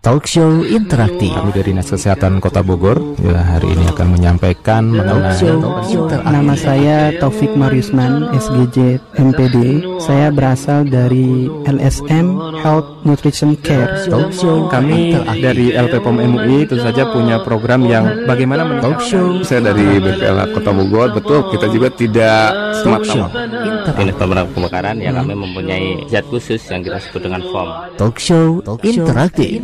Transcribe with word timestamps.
Talk 0.00 0.24
Show 0.24 0.64
Interaktif. 0.64 1.28
Kami 1.28 1.52
dari 1.52 1.76
Dinas 1.76 1.92
Kesehatan 1.92 2.40
Kota 2.40 2.64
Bogor 2.64 3.20
ya 3.20 3.36
hari 3.36 3.76
ini 3.76 3.84
akan 3.84 4.16
menyampaikan 4.16 4.88
mengenai 4.88 5.36
Show 5.36 5.60
Interaktif. 6.08 6.24
Nama 6.24 6.54
saya 6.56 6.96
Taufik 7.20 7.52
Mariusman, 7.52 8.32
SGJ 8.32 8.96
MPD. 9.20 9.84
Saya 10.00 10.32
berasal 10.32 10.88
dari 10.88 11.52
LSM 11.68 12.32
Health 12.64 13.04
Nutrition 13.04 13.52
Care. 13.60 14.08
Talk 14.08 14.32
Show 14.32 14.72
kami 14.72 15.20
Interaktif. 15.20 15.44
dari 15.44 15.66
LPPOM 15.76 16.16
MUI 16.16 16.64
tentu 16.64 16.80
saja 16.80 17.04
punya 17.12 17.44
program 17.44 17.84
yang 17.84 18.24
bagaimana 18.24 18.80
Talk 18.80 19.04
Show 19.04 19.44
Saya 19.44 19.68
dari 19.68 20.00
BPL 20.00 20.56
Kota 20.56 20.72
Bogor, 20.72 21.12
betul 21.12 21.44
kita 21.52 21.68
juga 21.68 21.92
tidak 21.92 22.48
Talk 22.80 23.04
Show 23.04 23.28
semata-mata 23.28 23.52
Interaktif. 23.52 24.00
Unit 24.00 24.16
pemadam 24.16 24.46
kebakaran 24.56 24.96
ya 24.96 25.12
kami 25.12 25.36
mempunyai 25.36 26.08
zat 26.08 26.24
khusus 26.32 26.64
yang 26.72 26.80
kita 26.80 26.96
sebut 27.04 27.20
dengan 27.28 27.44
foam. 27.52 27.68
Talk 28.00 28.16
Show 28.16 28.64
Interaktif. 28.80 29.60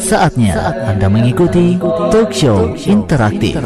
Saatnya 0.00 0.54
Anda 0.88 1.08
mengikuti 1.08 1.76
Talk 2.10 2.30
Show 2.32 2.72
Interaktif. 2.88 3.56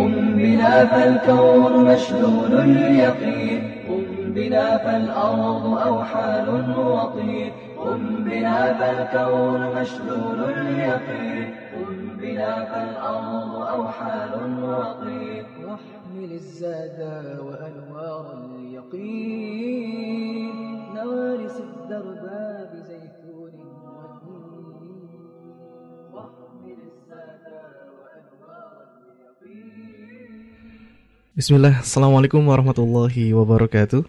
قم 0.00 0.36
بنا 0.36 0.86
فالكون 0.86 1.84
مشلول 1.84 2.52
اليقين 2.60 3.60
قم 3.88 4.32
بنا 4.32 4.78
فالأرض 4.78 5.64
أوحال 5.86 6.48
وطين 6.78 7.52
قم 7.78 8.24
بنا 8.24 8.74
فالكون 8.78 9.60
مشلول 9.80 10.40
اليقين 10.56 11.44
قم 11.69 11.69
بنا 12.30 12.64
فالأرض 12.70 13.54
أوحال 13.74 14.32
وطين 14.62 15.46
واحمل 15.66 16.32
الزاد 16.32 17.00
وأنوار 17.46 18.24
اليقين. 18.38 19.74
نوارس 20.94 21.56
الدرب 21.60 22.24
بزيتون 22.70 23.54
وتين 23.82 25.22
واحمل 26.14 26.78
الزاد 26.90 27.44
وأنوار 27.98 28.74
اليقين. 29.10 30.30
Bismillah, 31.34 31.74
Assalamualaikum 31.82 32.46
warahmatullahi 32.46 33.34
wabarakatuh 33.34 34.06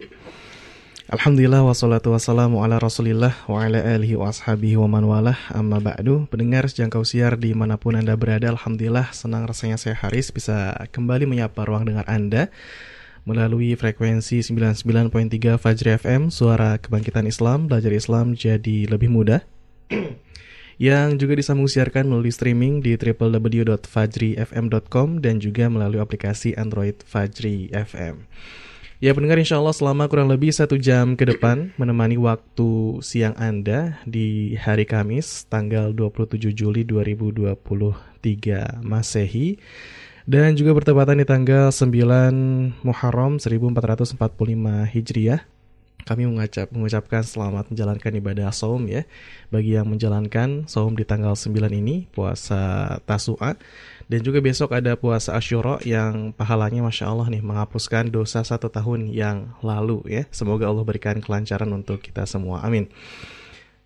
Alhamdulillah 1.12 1.68
wassalatu 1.68 2.16
wassalamu 2.16 2.64
ala 2.64 2.80
rasulillah 2.80 3.36
wa 3.44 3.60
ala 3.60 3.84
alihi 3.84 4.16
wa 4.16 4.32
ashabihi 4.32 4.80
wa 4.80 4.88
man 4.88 5.04
walah. 5.04 5.36
Amma 5.52 5.84
ba'du. 5.84 6.24
Pendengar 6.32 6.72
sejangkau 6.72 7.04
siar 7.04 7.36
di 7.36 7.52
mana 7.52 7.76
pun 7.76 8.00
anda 8.00 8.16
berada 8.16 8.48
Alhamdulillah 8.48 9.12
senang 9.12 9.44
rasanya 9.44 9.76
saya 9.76 10.00
Haris 10.00 10.32
bisa 10.32 10.72
kembali 10.96 11.28
menyapa 11.28 11.68
ruang 11.68 11.84
dengar 11.84 12.08
anda 12.08 12.48
Melalui 13.28 13.76
frekuensi 13.76 14.40
99.3 14.40 15.12
Fajri 15.60 16.00
FM 16.00 16.32
Suara 16.32 16.80
Kebangkitan 16.80 17.28
Islam, 17.28 17.68
belajar 17.68 17.92
Islam 17.92 18.32
jadi 18.32 18.88
lebih 18.88 19.12
mudah. 19.12 19.44
Yang 20.80 21.28
juga 21.28 21.36
disambung 21.36 21.68
siarkan 21.68 22.08
melalui 22.08 22.32
streaming 22.32 22.80
di 22.80 22.96
www.fajrifm.com 22.96 25.20
dan 25.20 25.44
juga 25.44 25.68
melalui 25.68 26.00
aplikasi 26.00 26.56
Android 26.56 27.04
Fajri 27.04 27.68
FM. 27.76 28.32
Ya 29.02 29.18
pendengar 29.18 29.42
insya 29.42 29.58
Allah 29.58 29.74
selama 29.74 30.06
kurang 30.06 30.30
lebih 30.30 30.54
satu 30.54 30.78
jam 30.78 31.18
ke 31.18 31.26
depan 31.26 31.74
menemani 31.74 32.22
waktu 32.22 33.02
siang 33.02 33.34
Anda 33.34 33.98
di 34.06 34.54
hari 34.54 34.86
Kamis 34.86 35.50
tanggal 35.50 35.90
27 35.90 36.38
Juli 36.54 36.86
2023 36.86 37.58
Masehi. 38.86 39.58
Dan 40.30 40.54
juga 40.54 40.78
bertepatan 40.78 41.18
di 41.18 41.26
tanggal 41.26 41.74
9 41.74 42.86
Muharram 42.86 43.42
1445 43.42 44.22
Hijriah. 44.94 45.50
Kami 46.06 46.30
mengacap, 46.30 46.70
mengucapkan 46.70 47.26
selamat 47.26 47.74
menjalankan 47.74 48.14
ibadah 48.22 48.54
saum 48.54 48.86
ya. 48.86 49.10
Bagi 49.50 49.82
yang 49.82 49.90
menjalankan 49.90 50.70
saum 50.70 50.94
di 50.94 51.10
tanggal 51.10 51.34
9 51.34 51.58
ini 51.74 52.06
puasa 52.14 53.02
Tasu'a 53.10 53.58
dan 54.12 54.20
juga 54.28 54.44
besok 54.44 54.76
ada 54.76 55.00
puasa 55.00 55.32
Asyura 55.40 55.80
yang 55.88 56.36
pahalanya 56.36 56.84
Masya 56.84 57.08
Allah 57.08 57.32
nih 57.32 57.40
menghapuskan 57.40 58.12
dosa 58.12 58.44
satu 58.44 58.68
tahun 58.68 59.08
yang 59.08 59.56
lalu 59.64 60.04
ya 60.12 60.24
semoga 60.36 60.68
Allah 60.68 60.84
berikan 60.84 61.24
kelancaran 61.24 61.72
untuk 61.72 62.04
kita 62.04 62.28
semua 62.28 62.60
amin 62.60 62.92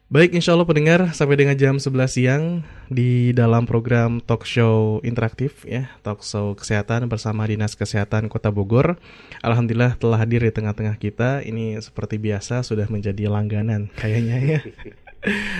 Baik, 0.06 0.38
insya 0.38 0.54
Allah 0.54 0.70
pendengar 0.70 1.18
sampai 1.18 1.34
dengan 1.34 1.58
jam 1.58 1.82
11 1.82 1.90
siang 2.06 2.62
di 2.94 3.34
dalam 3.34 3.66
program 3.66 4.22
talk 4.22 4.46
show 4.46 5.02
interaktif 5.02 5.66
ya, 5.66 5.90
talk 6.06 6.22
show 6.22 6.54
kesehatan 6.54 7.10
bersama 7.10 7.42
Dinas 7.50 7.74
Kesehatan 7.74 8.30
Kota 8.30 8.54
Bogor. 8.54 9.02
Alhamdulillah 9.42 9.98
telah 9.98 10.22
hadir 10.22 10.46
di 10.46 10.54
tengah-tengah 10.54 11.02
kita. 11.02 11.42
Ini 11.42 11.82
seperti 11.82 12.22
biasa 12.22 12.62
sudah 12.62 12.86
menjadi 12.86 13.34
langganan 13.34 13.90
kayaknya 13.98 14.38
ya. 14.46 14.60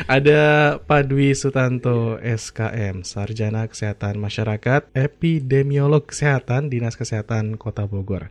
Ada 0.06 0.78
Pak 0.82 1.10
Dwi 1.10 1.34
Sutanto 1.34 2.22
SKM, 2.22 3.02
Sarjana 3.02 3.66
Kesehatan 3.66 4.22
Masyarakat, 4.22 4.94
Epidemiolog 4.94 6.06
Kesehatan 6.06 6.70
Dinas 6.70 6.94
Kesehatan 6.94 7.58
Kota 7.58 7.90
Bogor. 7.90 8.30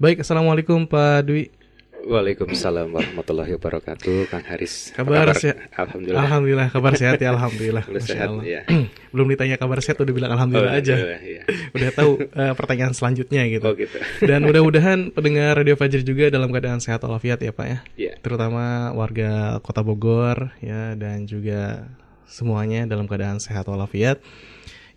Baik, 0.00 0.24
Assalamualaikum 0.24 0.88
Pak 0.88 1.28
Dwi. 1.28 1.61
Waalaikumsalam 2.02 2.90
warahmatullahi 2.90 3.54
wabarakatuh, 3.54 4.26
Kang 4.26 4.42
Haris. 4.42 4.90
Apa 4.98 5.06
Kabar 5.06 5.38
sehat? 5.38 5.70
Alhamdulillah. 5.70 6.22
Alhamdulillah 6.26 6.68
kabar 6.74 6.92
sehat 6.98 7.22
ya 7.22 7.30
alhamdulillah. 7.30 7.84
Sehat, 8.02 8.28
ya. 8.42 8.66
Belum 9.14 9.30
ditanya 9.30 9.54
kabar 9.54 9.78
sehat 9.78 10.02
udah 10.02 10.10
bilang 10.10 10.34
alhamdulillah 10.34 10.74
Oh, 10.74 10.80
aja. 10.82 10.94
iya. 11.22 11.46
Udah 11.78 11.90
tahu 11.94 12.18
eh, 12.26 12.52
pertanyaan 12.58 12.90
selanjutnya 12.90 13.46
gitu. 13.46 13.62
Oh 13.62 13.78
gitu. 13.78 13.94
Dan 14.28 14.42
mudah-mudahan 14.42 15.14
pendengar 15.14 15.62
Radio 15.62 15.78
Fajri 15.78 16.02
juga 16.02 16.26
dalam 16.26 16.50
keadaan 16.50 16.82
sehat 16.82 17.06
walafiat 17.06 17.38
ya 17.38 17.54
Pak 17.54 17.66
ya. 17.70 17.78
Iya. 17.94 18.12
Terutama 18.18 18.90
warga 18.98 19.62
Kota 19.62 19.86
Bogor 19.86 20.50
ya 20.58 20.98
dan 20.98 21.22
juga 21.30 21.86
semuanya 22.26 22.82
dalam 22.82 23.06
keadaan 23.06 23.38
sehat 23.38 23.70
walafiat. 23.70 24.18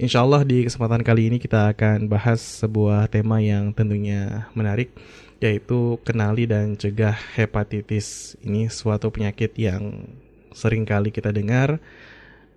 Insya 0.02 0.26
Allah 0.26 0.42
di 0.42 0.66
kesempatan 0.66 1.06
kali 1.06 1.30
ini 1.30 1.38
kita 1.38 1.72
akan 1.72 2.10
bahas 2.10 2.42
sebuah 2.66 3.08
tema 3.14 3.40
yang 3.40 3.72
tentunya 3.72 4.50
menarik 4.52 4.92
yaitu 5.46 6.02
kenali 6.02 6.50
dan 6.50 6.74
cegah 6.74 7.14
hepatitis. 7.38 8.34
Ini 8.42 8.74
suatu 8.74 9.14
penyakit 9.14 9.54
yang 9.62 10.10
sering 10.56 10.88
kali 10.88 11.12
kita 11.14 11.30
dengar 11.30 11.78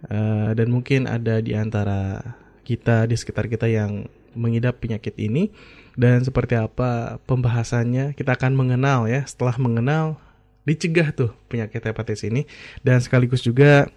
eh, 0.08 0.50
dan 0.56 0.68
mungkin 0.72 1.04
ada 1.04 1.42
di 1.44 1.52
antara 1.52 2.22
kita 2.64 3.04
di 3.10 3.16
sekitar 3.18 3.50
kita 3.50 3.66
yang 3.68 4.06
mengidap 4.38 4.78
penyakit 4.78 5.18
ini 5.18 5.50
dan 5.98 6.22
seperti 6.22 6.54
apa 6.54 7.18
pembahasannya 7.26 8.14
kita 8.14 8.38
akan 8.38 8.54
mengenal 8.54 9.10
ya 9.10 9.26
setelah 9.26 9.58
mengenal 9.58 10.20
dicegah 10.62 11.10
tuh 11.10 11.34
penyakit 11.50 11.82
hepatitis 11.82 12.28
ini 12.28 12.46
dan 12.86 13.02
sekaligus 13.02 13.42
juga 13.42 13.90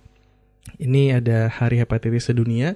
ini 0.82 1.14
ada 1.14 1.52
hari 1.52 1.78
hepatitis 1.78 2.32
sedunia 2.32 2.74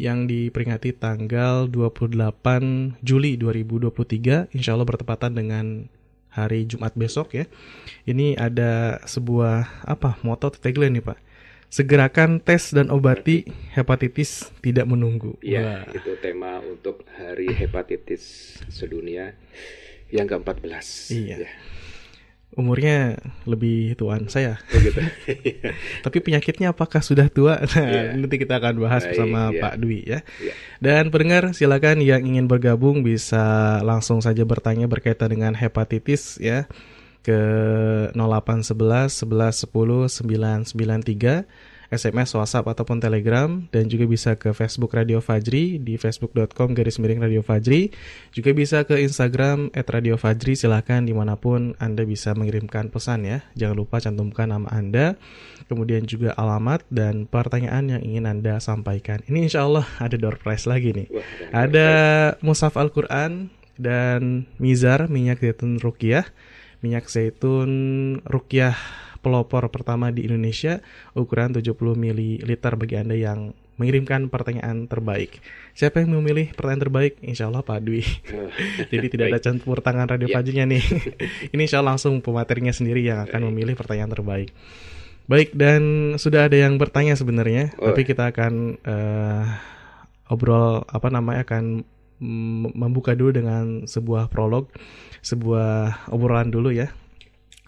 yang 0.00 0.24
diperingati 0.24 0.96
tanggal 0.96 1.68
28 1.68 3.04
Juli 3.04 3.36
2023 3.36 4.56
Insya 4.56 4.72
Allah 4.72 4.88
bertepatan 4.88 5.36
dengan 5.36 5.92
hari 6.32 6.64
Jumat 6.64 6.96
besok 6.96 7.36
ya 7.36 7.44
ini 8.08 8.32
ada 8.40 9.04
sebuah 9.04 9.84
apa 9.84 10.16
moto 10.24 10.48
atau 10.48 10.56
tagline 10.56 10.96
nih 10.96 11.04
Pak 11.04 11.18
segerakan 11.68 12.40
tes 12.40 12.72
dan 12.72 12.88
obati 12.88 13.44
hepatitis 13.76 14.48
tidak 14.64 14.88
menunggu 14.88 15.36
Iya, 15.44 15.84
Wah. 15.84 15.92
itu 15.92 16.16
tema 16.18 16.58
untuk 16.64 17.04
Hari 17.14 17.52
Hepatitis 17.54 18.56
Sedunia 18.66 19.38
yang 20.10 20.26
ke-14. 20.26 20.86
Iya. 21.14 21.46
Ya. 21.46 21.50
Umurnya 22.58 23.14
lebih 23.46 23.94
tuaan 23.94 24.26
saya 24.26 24.58
Oh 24.74 24.80
gitu. 24.82 24.98
Tapi 26.04 26.18
penyakitnya 26.18 26.74
apakah 26.74 26.98
sudah 26.98 27.30
tua? 27.30 27.62
Nah, 27.62 27.86
Iya. 27.86 28.18
nanti 28.18 28.36
kita 28.42 28.58
akan 28.58 28.74
bahas 28.82 29.06
Baik, 29.06 29.14
bersama 29.14 29.40
iya. 29.54 29.60
Pak 29.62 29.74
Dwi 29.78 29.98
ya. 30.02 30.18
Iya. 30.42 30.52
Dan 30.82 31.04
pendengar 31.14 31.54
silakan 31.54 32.02
yang 32.02 32.26
ingin 32.26 32.50
bergabung 32.50 33.06
bisa 33.06 33.78
langsung 33.86 34.18
saja 34.18 34.42
bertanya 34.42 34.90
berkaitan 34.90 35.30
dengan 35.30 35.54
hepatitis 35.54 36.42
ya 36.42 36.66
ke 37.22 37.38
0811 38.16 39.28
11 39.28 39.68
10 39.68 40.08
993 40.74 41.69
SMS, 41.90 42.38
WhatsApp 42.38 42.70
ataupun 42.70 43.02
Telegram. 43.02 43.50
Dan 43.74 43.90
juga 43.90 44.06
bisa 44.06 44.38
ke 44.38 44.54
Facebook 44.54 44.94
Radio 44.94 45.18
Fajri 45.18 45.82
di 45.82 45.98
facebook.com 45.98 46.72
garis 46.72 47.02
miring 47.02 47.20
Radio 47.20 47.42
Fajri. 47.42 47.90
Juga 48.30 48.54
bisa 48.54 48.86
ke 48.86 49.02
Instagram 49.02 49.74
at 49.74 49.90
Radio 49.90 50.14
Fajri. 50.14 50.54
Silahkan 50.54 51.02
di 51.02 51.10
mana 51.10 51.34
pun 51.34 51.74
Anda 51.82 52.06
bisa 52.06 52.32
mengirimkan 52.38 52.88
pesan 52.94 53.26
ya. 53.26 53.42
Jangan 53.58 53.76
lupa 53.76 53.98
cantumkan 53.98 54.54
nama 54.54 54.70
Anda. 54.70 55.18
Kemudian 55.66 56.06
juga 56.06 56.34
alamat 56.38 56.86
dan 56.90 57.26
pertanyaan 57.26 57.98
yang 57.98 58.02
ingin 58.06 58.24
Anda 58.30 58.62
sampaikan. 58.62 59.20
Ini 59.26 59.50
insya 59.50 59.66
Allah 59.66 59.86
ada 59.98 60.14
door 60.14 60.38
prize 60.38 60.64
lagi 60.70 60.94
nih. 60.94 61.10
Ada 61.50 61.90
Mushaf 62.40 62.78
Al-Quran 62.78 63.50
dan 63.74 64.46
Mizar 64.62 65.10
minyak 65.10 65.42
zaitun 65.42 65.82
rukiah 65.82 66.26
minyak 66.80 67.12
zaitun 67.12 67.70
rukiah 68.24 68.76
pelopor 69.20 69.68
pertama 69.68 70.08
di 70.08 70.24
Indonesia 70.24 70.80
ukuran 71.12 71.52
70 71.52 71.76
ml 71.76 72.50
bagi 72.76 72.96
Anda 72.96 73.16
yang 73.16 73.52
mengirimkan 73.80 74.28
pertanyaan 74.28 74.84
terbaik. 74.84 75.40
Siapa 75.72 76.04
yang 76.04 76.12
memilih 76.12 76.52
pertanyaan 76.52 76.84
terbaik? 76.84 77.16
Insya 77.24 77.48
Allah 77.48 77.64
Pak 77.64 77.80
Dwi. 77.80 78.04
Jadi 78.92 79.06
tidak 79.08 79.32
ada 79.32 79.40
campur 79.40 79.80
tangan 79.80 80.04
radio 80.04 80.28
Ya. 80.28 80.36
pajinya 80.36 80.68
nih. 80.68 80.84
Ini 81.56 81.60
insya 81.64 81.80
Allah 81.80 81.96
langsung 81.96 82.20
pematerinya 82.20 82.76
sendiri 82.76 83.00
yang 83.00 83.24
akan 83.24 83.48
memilih 83.48 83.72
pertanyaan 83.80 84.12
terbaik. 84.12 84.52
Baik 85.24 85.56
dan 85.56 86.12
sudah 86.20 86.50
ada 86.52 86.58
yang 86.60 86.76
bertanya 86.76 87.16
sebenarnya, 87.16 87.72
Oh. 87.80 87.88
tapi 87.88 88.04
kita 88.04 88.28
akan 88.28 88.76
eh, 88.84 89.44
obrol 90.28 90.84
apa 90.84 91.08
namanya 91.08 91.48
akan 91.48 91.80
membuka 92.76 93.16
dulu 93.16 93.32
dengan 93.32 93.88
sebuah 93.88 94.28
prolog, 94.28 94.68
sebuah 95.24 96.04
obrolan 96.12 96.52
dulu 96.52 96.68
ya 96.68 96.92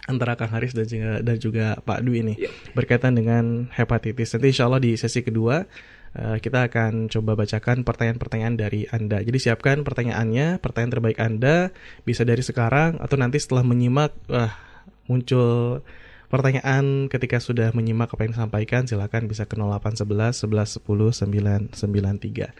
antara 0.05 0.35
Kang 0.35 0.51
Haris 0.51 0.75
dan 0.75 0.85
juga 0.85 1.11
dan 1.23 1.37
juga 1.39 1.67
Pak 1.79 2.03
Dwi 2.03 2.17
ini 2.21 2.35
Ya. 2.37 2.51
berkaitan 2.75 3.15
dengan 3.15 3.71
hepatitis. 3.71 4.35
Nanti 4.35 4.51
insya 4.51 4.67
Allah 4.67 4.83
di 4.83 4.95
sesi 4.95 5.23
kedua 5.23 5.63
eh, 6.13 6.37
kita 6.39 6.67
akan 6.67 7.07
coba 7.09 7.33
bacakan 7.35 7.83
pertanyaan-pertanyaan 7.83 8.55
dari 8.55 8.85
Anda. 8.87 9.23
Jadi 9.23 9.39
siapkan 9.39 9.81
pertanyaannya, 9.81 10.59
pertanyaan 10.59 10.93
terbaik 10.93 11.19
Anda 11.19 11.71
bisa 12.03 12.23
dari 12.23 12.43
sekarang 12.43 12.99
atau 12.99 13.17
nanti 13.17 13.39
setelah 13.39 13.63
menyimak 13.63 14.11
wah 14.27 14.53
muncul 15.07 15.81
pertanyaan 16.29 17.09
ketika 17.09 17.37
sudah 17.39 17.71
menyimak 17.71 18.09
apa 18.09 18.25
yang 18.25 18.33
disampaikan 18.33 18.89
silakan 18.89 19.29
bisa 19.29 19.45
ke 19.45 19.53
0811 19.55 20.49
11 20.49 20.81
10 20.81 21.77
993. 21.77 22.53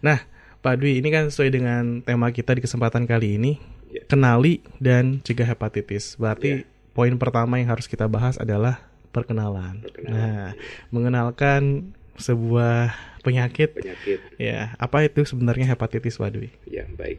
Nah, 0.00 0.18
Pak 0.60 0.74
Dwi 0.76 1.00
ini 1.00 1.08
kan 1.08 1.28
sesuai 1.28 1.50
dengan 1.50 2.00
tema 2.00 2.28
kita 2.30 2.52
di 2.52 2.62
kesempatan 2.62 3.04
kali 3.04 3.36
ini 3.36 3.52
Ya. 3.88 4.02
kenali 4.04 4.58
dan 4.76 5.22
cegah 5.22 5.46
hepatitis. 5.46 6.18
Berarti 6.18 6.48
Ya. 6.50 6.66
Poin 6.94 7.12
pertama 7.18 7.58
yang 7.58 7.74
harus 7.74 7.90
kita 7.90 8.06
bahas 8.06 8.38
adalah 8.38 8.86
perkenalan. 9.10 9.82
Perkenalan. 9.82 10.14
Nah, 10.14 10.46
mengenalkan 10.94 11.92
sebuah 12.14 12.94
penyakit 13.26 13.74
penyakit 13.74 14.20
ya, 14.38 14.76
apa 14.78 15.02
itu 15.02 15.26
sebenarnya 15.26 15.74
hepatitis 15.74 16.20
Pak 16.20 16.30
Dwi? 16.30 16.50
ya 16.68 16.86
baik 16.94 17.18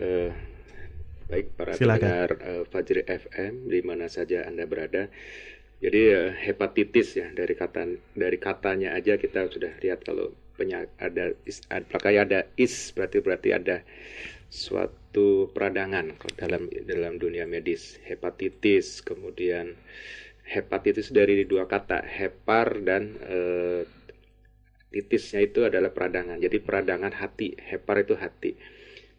Eh, 0.00 0.32
baik 1.28 1.46
para 1.60 1.76
Silakan. 1.76 2.00
pendengar 2.00 2.30
eh, 2.40 2.64
Fajri 2.72 3.02
FM 3.04 3.68
di 3.68 3.80
mana 3.84 4.08
saja 4.08 4.48
anda 4.48 4.64
berada 4.64 5.12
jadi 5.84 6.02
eh, 6.16 6.32
hepatitis 6.48 7.20
ya 7.20 7.28
dari 7.36 7.52
kata 7.52 7.84
dari 8.16 8.40
katanya 8.40 8.96
aja 8.96 9.20
kita 9.20 9.52
sudah 9.52 9.76
lihat 9.84 10.00
kalau 10.08 10.32
penyak 10.56 10.88
ada 10.96 11.36
is, 11.44 11.60
ada, 11.68 11.84
ada 12.16 12.40
is 12.56 12.92
berarti 12.96 13.20
berarti 13.20 13.48
ada 13.52 13.84
suatu 14.50 15.48
peradangan 15.54 16.18
dalam 16.34 16.66
dalam 16.66 17.16
dunia 17.16 17.46
medis. 17.46 17.96
Hepatitis 18.02 19.00
kemudian 19.06 19.78
hepatitis 20.42 21.14
dari 21.14 21.46
dua 21.46 21.70
kata 21.70 22.02
hepar 22.02 22.82
dan 22.82 23.14
eh, 23.22 23.82
titisnya 24.90 25.46
itu 25.46 25.62
adalah 25.62 25.94
peradangan. 25.94 26.42
Jadi 26.42 26.58
peradangan 26.58 27.14
hati 27.14 27.54
hepar 27.54 28.02
itu 28.02 28.18
hati. 28.18 28.58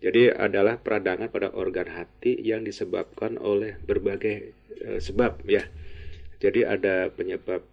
Jadi 0.03 0.33
adalah 0.33 0.81
peradangan 0.81 1.31
pada 1.31 1.55
organ 1.55 1.87
hati 1.87 2.35
yang 2.35 2.67
disebabkan 2.67 3.39
oleh 3.39 3.79
berbagai 3.79 4.51
eh, 4.83 4.99
sebab 4.99 5.47
ya. 5.47 5.63
Jadi 6.41 6.67
ada 6.67 7.07
penyebab 7.13 7.63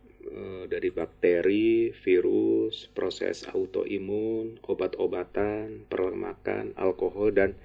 dari 0.69 0.93
bakteri, 0.93 1.91
virus, 1.93 2.91
proses 2.93 3.49
autoimun, 3.49 4.61
obat-obatan, 4.65 5.89
perlemakan, 5.89 6.77
alkohol 6.77 7.33
dan 7.33 7.57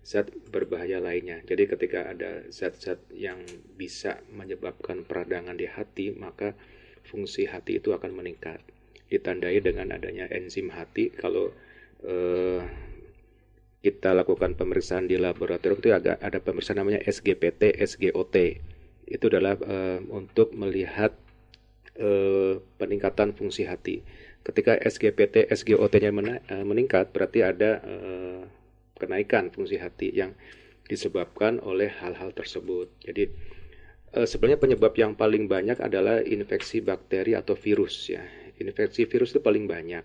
zat 0.00 0.32
berbahaya 0.48 0.98
lainnya. 0.98 1.44
Jadi 1.44 1.68
ketika 1.68 2.08
ada 2.08 2.44
zat-zat 2.48 3.00
yang 3.12 3.44
bisa 3.76 4.24
menyebabkan 4.32 5.04
peradangan 5.04 5.56
di 5.56 5.68
hati, 5.68 6.12
maka 6.16 6.56
fungsi 7.04 7.48
hati 7.48 7.80
itu 7.80 7.92
akan 7.92 8.16
meningkat. 8.16 8.60
Ditandai 9.10 9.60
dengan 9.60 9.92
adanya 9.92 10.30
enzim 10.30 10.72
hati. 10.72 11.12
Kalau 11.12 11.52
eh, 12.06 12.62
kita 13.80 14.12
lakukan 14.12 14.56
pemeriksaan 14.56 15.08
di 15.08 15.16
laboratorium 15.16 15.80
itu 15.80 15.92
agak 15.92 16.20
ada 16.20 16.38
pemeriksaan 16.40 16.80
namanya 16.80 17.00
SGPT, 17.04 17.76
SGOT. 17.76 18.36
Itu 19.04 19.24
adalah 19.28 19.58
eh, 19.60 20.00
untuk 20.08 20.56
melihat 20.56 21.12
eh, 22.00 22.54
peningkatan 22.80 23.36
fungsi 23.36 23.68
hati. 23.68 24.00
Ketika 24.40 24.72
SGPT, 24.80 25.52
SGOT-nya 25.52 26.10
eh, 26.48 26.64
meningkat, 26.64 27.12
berarti 27.12 27.44
ada 27.44 27.84
eh, 27.84 28.42
kenaikan 28.96 29.52
fungsi 29.52 29.76
hati 29.76 30.08
yang 30.16 30.32
disebabkan 30.88 31.60
oleh 31.60 31.92
hal-hal 32.02 32.34
tersebut. 32.34 32.90
Jadi 33.04 33.30
sebenarnya 34.10 34.58
penyebab 34.58 34.90
yang 34.98 35.14
paling 35.14 35.46
banyak 35.46 35.78
adalah 35.78 36.18
infeksi 36.18 36.82
bakteri 36.82 37.38
atau 37.38 37.54
virus 37.54 38.10
ya. 38.10 38.26
Infeksi 38.58 39.06
virus 39.06 39.30
itu 39.30 39.40
paling 39.40 39.70
banyak. 39.70 40.02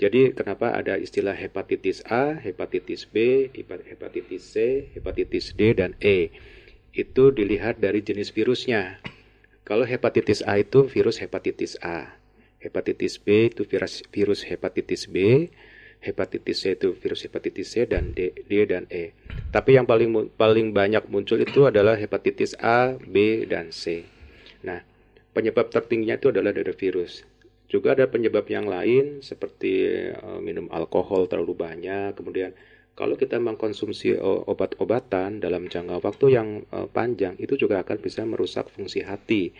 Jadi 0.00 0.32
kenapa 0.32 0.72
ada 0.72 0.96
istilah 0.96 1.36
hepatitis 1.36 2.00
A, 2.08 2.36
hepatitis 2.36 3.04
B, 3.04 3.48
hepa- 3.52 3.84
hepatitis 3.84 4.44
C, 4.56 4.88
hepatitis 4.96 5.52
D 5.52 5.76
dan 5.76 5.92
E? 6.00 6.32
Itu 6.96 7.32
dilihat 7.32 7.84
dari 7.84 8.00
jenis 8.00 8.32
virusnya. 8.32 9.00
Kalau 9.70 9.86
hepatitis 9.86 10.42
A 10.50 10.58
itu 10.58 10.82
virus 10.90 11.22
hepatitis 11.22 11.78
A. 11.78 12.18
Hepatitis 12.58 13.22
B 13.22 13.54
itu 13.54 13.62
virus 13.62 14.02
virus 14.10 14.42
hepatitis 14.42 15.06
B, 15.06 15.46
hepatitis 16.02 16.66
C 16.66 16.74
itu 16.74 16.90
virus 16.98 17.22
hepatitis 17.22 17.78
C 17.78 17.86
dan 17.86 18.10
D, 18.10 18.34
D 18.50 18.66
dan 18.66 18.90
E. 18.90 19.14
Tapi 19.54 19.78
yang 19.78 19.86
paling 19.86 20.34
paling 20.34 20.74
banyak 20.74 21.06
muncul 21.06 21.38
itu 21.38 21.70
adalah 21.70 21.94
hepatitis 21.94 22.58
A, 22.58 22.98
B 22.98 23.46
dan 23.46 23.70
C. 23.70 24.10
Nah, 24.66 24.82
penyebab 25.38 25.70
tertingginya 25.70 26.18
itu 26.18 26.34
adalah 26.34 26.50
dari 26.50 26.74
virus. 26.74 27.22
Juga 27.70 27.94
ada 27.94 28.10
penyebab 28.10 28.50
yang 28.50 28.66
lain 28.66 29.22
seperti 29.22 29.86
eh, 30.10 30.40
minum 30.42 30.66
alkohol 30.74 31.30
terlalu 31.30 31.54
banyak, 31.54 32.18
kemudian 32.18 32.58
kalau 32.92 33.14
kita 33.14 33.36
mengkonsumsi 33.36 34.16
o- 34.16 34.44
obat-obatan 34.44 35.38
dalam 35.38 35.66
jangka 35.66 36.00
waktu 36.00 36.26
yang 36.30 36.48
eh, 36.66 36.86
panjang 36.86 37.34
itu 37.36 37.56
juga 37.56 37.80
akan 37.80 37.96
bisa 37.98 38.22
merusak 38.22 38.68
fungsi 38.68 39.00
hati 39.00 39.52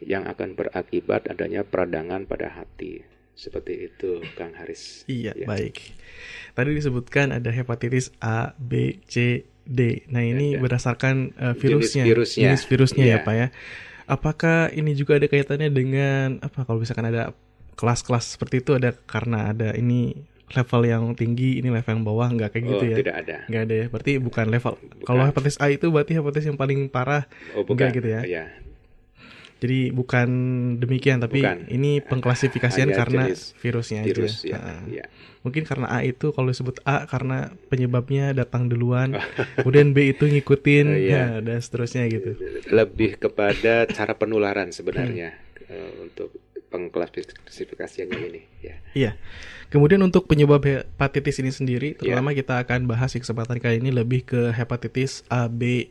yang 0.00 0.24
akan 0.24 0.56
berakibat 0.56 1.28
adanya 1.28 1.60
peradangan 1.62 2.24
pada 2.24 2.48
hati. 2.50 3.04
Seperti 3.30 3.88
itu, 3.88 4.20
Kang 4.36 4.52
Haris. 4.52 5.08
Iya, 5.08 5.32
Ya. 5.32 5.48
baik. 5.48 5.96
Tadi 6.52 6.76
disebutkan 6.76 7.32
ada 7.32 7.48
hepatitis 7.48 8.12
A, 8.20 8.52
B, 8.56 9.00
C, 9.08 9.48
D. 9.64 10.04
Nah, 10.08 10.20
ini 10.20 10.56
Ada. 10.56 10.60
berdasarkan 10.60 11.14
uh, 11.40 11.56
Jenis 11.56 11.62
virusnya, 11.62 12.04
virusnya. 12.04 12.42
jenis 12.48 12.62
virusnya 12.68 13.04
ya, 13.06 13.10
Iya. 13.16 13.24
Pak 13.24 13.34
ya. 13.34 13.46
Apakah 14.04 14.68
ini 14.74 14.92
juga 14.92 15.16
ada 15.16 15.24
kaitannya 15.24 15.70
dengan 15.70 16.36
apa 16.42 16.66
kalau 16.66 16.82
misalkan 16.82 17.08
ada 17.08 17.32
kelas-kelas 17.76 18.36
seperti 18.36 18.60
itu 18.60 18.76
ada 18.76 18.92
karena 18.92 19.56
ada 19.56 19.72
ini 19.72 20.20
level 20.50 20.82
yang 20.82 21.04
tinggi, 21.14 21.58
ini 21.58 21.68
level 21.68 21.90
yang 21.92 22.04
bawah 22.04 22.28
nggak 22.28 22.50
kayak 22.50 22.64
gitu 22.66 22.84
oh, 22.84 22.90
ya? 22.90 22.96
tidak 22.98 23.16
ada. 23.22 23.36
Nggak 23.46 23.62
ada 23.62 23.74
ya. 23.74 23.86
Berarti 23.86 24.12
bukan 24.18 24.46
level. 24.48 24.72
Bukan. 24.76 25.06
Kalau 25.06 25.22
hepatitis 25.24 25.58
A 25.58 25.66
itu 25.68 25.86
berarti 25.88 26.12
hepatitis 26.14 26.46
yang 26.46 26.58
paling 26.58 26.86
parah. 26.86 27.24
Oh, 27.54 27.62
bukan. 27.62 27.74
Enggak 27.78 27.90
gitu 27.96 28.08
ya? 28.10 28.22
Ya, 28.26 28.44
Jadi 29.60 29.92
bukan 29.92 30.28
demikian, 30.80 31.20
tapi 31.20 31.44
Bukan. 31.44 31.68
ini 31.68 32.00
pengklasifikasian 32.00 32.88
Hanya 32.88 32.96
karena 32.96 33.22
jenis 33.28 33.52
virusnya 33.60 34.00
virus 34.08 34.40
aja. 34.40 34.48
ya. 34.48 34.58
Ha. 34.58 34.72
ya. 34.88 35.04
Mungkin 35.40 35.68
karena 35.68 35.86
A 35.88 36.00
itu 36.00 36.32
kalau 36.32 36.48
disebut 36.48 36.80
A 36.82 37.04
karena 37.04 37.52
penyebabnya 37.68 38.32
datang 38.32 38.72
duluan, 38.72 39.20
kemudian 39.60 39.92
B 39.92 40.16
itu 40.16 40.24
ngikutin, 40.24 40.86
Oh, 40.88 40.96
iya. 40.96 41.20
nah, 41.36 41.44
dan 41.44 41.58
seterusnya 41.60 42.08
gitu. 42.08 42.40
Lebih 42.72 43.20
kepada 43.20 43.84
cara 43.84 44.16
penularan 44.16 44.72
sebenarnya 44.72 45.36
Hmm. 45.36 45.76
eh, 45.76 45.92
untuk 46.08 46.32
pengklasifikasiannya 46.70 48.18
ini 48.30 48.42
ya. 48.62 48.74
Iya. 48.94 49.10
Kemudian 49.68 50.00
untuk 50.00 50.26
penyebab 50.26 50.62
hepatitis 50.62 51.38
ini 51.38 51.50
sendiri, 51.50 51.94
Iya. 51.94 51.98
terutama 52.16 52.30
kita 52.32 52.58
akan 52.58 52.86
bahas 52.86 53.10
di 53.10 53.20
kesempatan 53.20 53.58
kali 53.58 53.78
ini 53.78 53.90
lebih 53.90 54.24
ke 54.24 54.50
hepatitis 54.50 55.22
A, 55.26 55.46
B, 55.46 55.90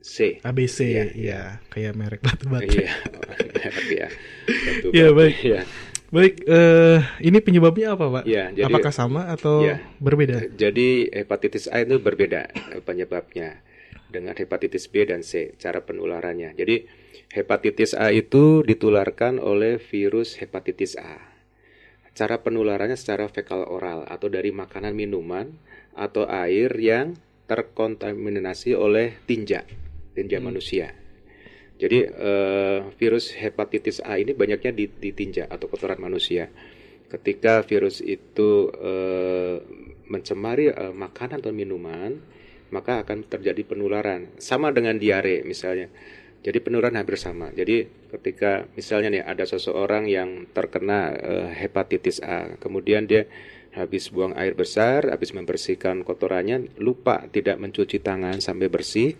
C. 0.00 0.38
ABC, 0.40 0.78
Iya, 0.84 1.04
ya, 1.14 1.40
kayak 1.68 1.94
merek 1.94 2.20
batu 2.20 2.46
bata. 2.46 2.66
Iya. 2.66 2.90
ya. 3.90 4.06
Batu 4.46 4.86
Iya, 4.90 5.06
batu. 5.10 5.16
baik. 5.16 5.36
Iya. 5.42 5.60
Baik, 6.14 6.34
eh, 6.46 6.98
ini 7.26 7.38
penyebabnya 7.42 7.98
apa, 7.98 8.06
Pak? 8.06 8.24
Iya, 8.24 8.54
jadi- 8.54 8.70
Apakah 8.70 8.94
sama 8.94 9.26
atau 9.26 9.66
Iya. 9.66 9.82
berbeda? 9.98 10.46
Jadi 10.54 11.10
hepatitis 11.10 11.66
A 11.66 11.82
itu 11.82 11.98
berbeda 11.98 12.46
eh, 12.70 12.78
penyebabnya 12.78 13.58
dengan 14.06 14.30
hepatitis 14.30 14.86
B 14.86 15.02
dan 15.06 15.26
C 15.26 15.58
cara 15.58 15.82
penularannya. 15.82 16.54
Jadi 16.54 16.86
hepatitis 17.34 17.98
A 17.98 18.14
itu 18.14 18.62
ditularkan 18.62 19.42
oleh 19.42 19.82
virus 19.82 20.38
hepatitis 20.38 20.94
A. 20.94 21.18
Cara 22.14 22.38
penularannya 22.46 22.94
secara 22.94 23.26
fekal 23.26 23.66
oral 23.66 24.06
atau 24.06 24.30
dari 24.30 24.54
makanan 24.54 24.94
minuman 24.94 25.50
atau 25.98 26.30
air 26.30 26.70
yang 26.78 27.18
terkontaminasi 27.50 28.78
oleh 28.78 29.18
tinja, 29.26 29.66
tinja 30.14 30.38
manusia. 30.38 30.94
Jadi 31.74 32.06
eh, 32.06 32.78
virus 33.02 33.34
hepatitis 33.34 33.98
A 34.06 34.22
ini 34.22 34.30
banyaknya 34.30 34.70
di, 34.70 34.86
di 34.86 35.10
tinja 35.10 35.50
atau 35.50 35.66
kotoran 35.66 35.98
manusia. 35.98 36.54
Ketika 37.10 37.66
virus 37.66 37.98
itu 37.98 38.70
eh, 38.78 39.58
mencemari 40.06 40.70
eh, 40.70 40.94
makanan 40.94 41.42
atau 41.42 41.50
minuman, 41.50 42.14
maka 42.70 43.02
akan 43.02 43.26
terjadi 43.26 43.66
penularan. 43.66 44.30
Sama 44.38 44.70
dengan 44.70 45.02
diare 45.02 45.42
misalnya. 45.42 45.90
Jadi 46.44 46.60
penularan 46.60 47.00
hampir 47.00 47.16
sama. 47.16 47.48
Jadi 47.56 47.88
ketika 48.12 48.68
misalnya 48.76 49.08
nih 49.16 49.22
ada 49.24 49.48
seseorang 49.48 50.04
yang 50.04 50.44
terkena 50.52 51.16
eh, 51.16 51.48
hepatitis 51.64 52.20
A, 52.20 52.60
kemudian 52.60 53.08
dia 53.08 53.24
habis 53.72 54.12
buang 54.12 54.36
air 54.36 54.52
besar, 54.52 55.08
habis 55.08 55.32
membersihkan 55.32 56.04
kotorannya, 56.04 56.78
lupa 56.78 57.26
tidak 57.32 57.58
mencuci 57.58 57.98
tangan 57.98 58.38
sampai 58.38 58.68
bersih, 58.68 59.16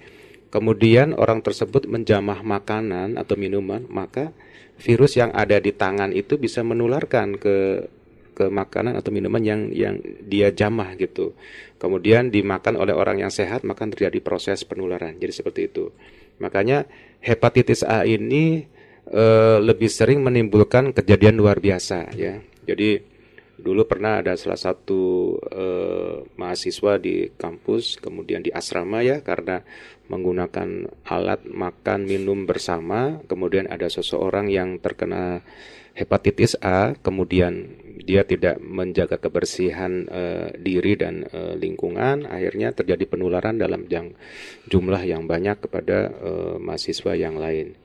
kemudian 0.52 1.16
orang 1.16 1.42
tersebut 1.42 1.90
menjamah 1.90 2.44
makanan 2.44 3.18
atau 3.18 3.34
minuman, 3.34 3.82
maka 3.90 4.30
virus 4.78 5.16
yang 5.18 5.32
ada 5.34 5.58
di 5.58 5.74
tangan 5.74 6.12
itu 6.12 6.38
bisa 6.38 6.62
menularkan 6.62 7.40
ke 7.40 7.88
ke 8.34 8.50
makanan 8.50 8.98
atau 8.98 9.14
minuman 9.14 9.38
yang 9.40 9.70
yang 9.70 9.96
dia 10.26 10.50
jamah 10.50 10.98
gitu. 10.98 11.32
Kemudian 11.78 12.34
dimakan 12.34 12.74
oleh 12.74 12.90
orang 12.90 13.22
yang 13.22 13.30
sehat, 13.30 13.62
maka 13.62 13.86
terjadi 13.86 14.18
proses 14.18 14.66
penularan. 14.66 15.14
Jadi 15.16 15.32
seperti 15.32 15.60
itu. 15.70 15.94
Makanya 16.38 16.88
hepatitis 17.22 17.86
A 17.86 18.02
ini 18.04 18.66
eh, 19.10 19.58
lebih 19.60 19.88
sering 19.88 20.20
menimbulkan 20.20 20.92
kejadian 20.92 21.38
luar 21.38 21.60
biasa 21.60 22.14
ya. 22.14 22.40
Jadi 22.64 23.14
dulu 23.54 23.86
pernah 23.86 24.18
ada 24.18 24.34
salah 24.34 24.58
satu 24.58 25.34
eh, 25.46 26.26
mahasiswa 26.34 26.98
di 26.98 27.30
kampus 27.38 28.02
kemudian 28.02 28.42
di 28.42 28.50
asrama 28.50 29.00
ya 29.06 29.22
karena 29.22 29.62
menggunakan 30.10 30.90
alat 31.06 31.46
makan 31.46 32.04
minum 32.04 32.44
bersama 32.44 33.22
kemudian 33.30 33.70
ada 33.70 33.86
seseorang 33.86 34.50
yang 34.50 34.82
terkena 34.82 35.46
hepatitis 35.94 36.58
A 36.58 36.98
kemudian 36.98 37.83
dia 37.96 38.22
tidak 38.22 38.58
menjaga 38.58 39.16
kebersihan 39.16 40.04
eh, 40.04 40.48
diri 40.56 40.94
dan 40.94 41.22
eh, 41.24 41.54
lingkungan 41.54 42.26
akhirnya 42.26 42.70
terjadi 42.70 43.06
penularan 43.06 43.54
dalam 43.54 43.86
jang, 43.86 44.18
jumlah 44.66 45.00
yang 45.00 45.24
banyak 45.24 45.60
kepada 45.60 46.10
eh, 46.10 46.56
mahasiswa 46.58 47.14
yang 47.14 47.38
lain 47.38 47.78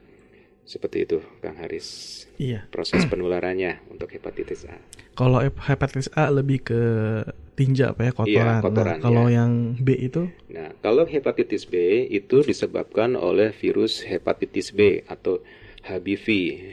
seperti 0.63 1.01
itu 1.01 1.17
Kang 1.41 1.57
Haris 1.57 2.21
Iya. 2.37 2.69
proses 2.69 3.03
penularannya 3.03 3.83
untuk 3.89 4.13
hepatitis 4.13 4.63
A 4.63 4.77
Kalau 5.11 5.41
hep- 5.41 5.59
hepatitis 5.59 6.07
A 6.13 6.29
lebih 6.29 6.61
ke 6.63 6.81
tinja 7.53 7.91
apa 7.91 8.07
ya 8.07 8.11
kotoran. 8.13 8.31
Iya, 8.31 8.45
Nah, 8.45 8.61
kotoran, 8.61 8.97
kalau 9.01 9.25
ya. 9.27 9.43
yang 9.43 9.51
B 9.75 9.97
itu 9.99 10.29
Nah, 10.47 10.71
kalau 10.79 11.03
hepatitis 11.03 11.65
B 11.65 11.75
itu 12.07 12.39
disebabkan 12.41 13.13
oleh 13.13 13.51
virus 13.51 14.05
hepatitis 14.05 14.71
B 14.71 15.01
atau 15.05 15.41
HBV, 15.81 16.27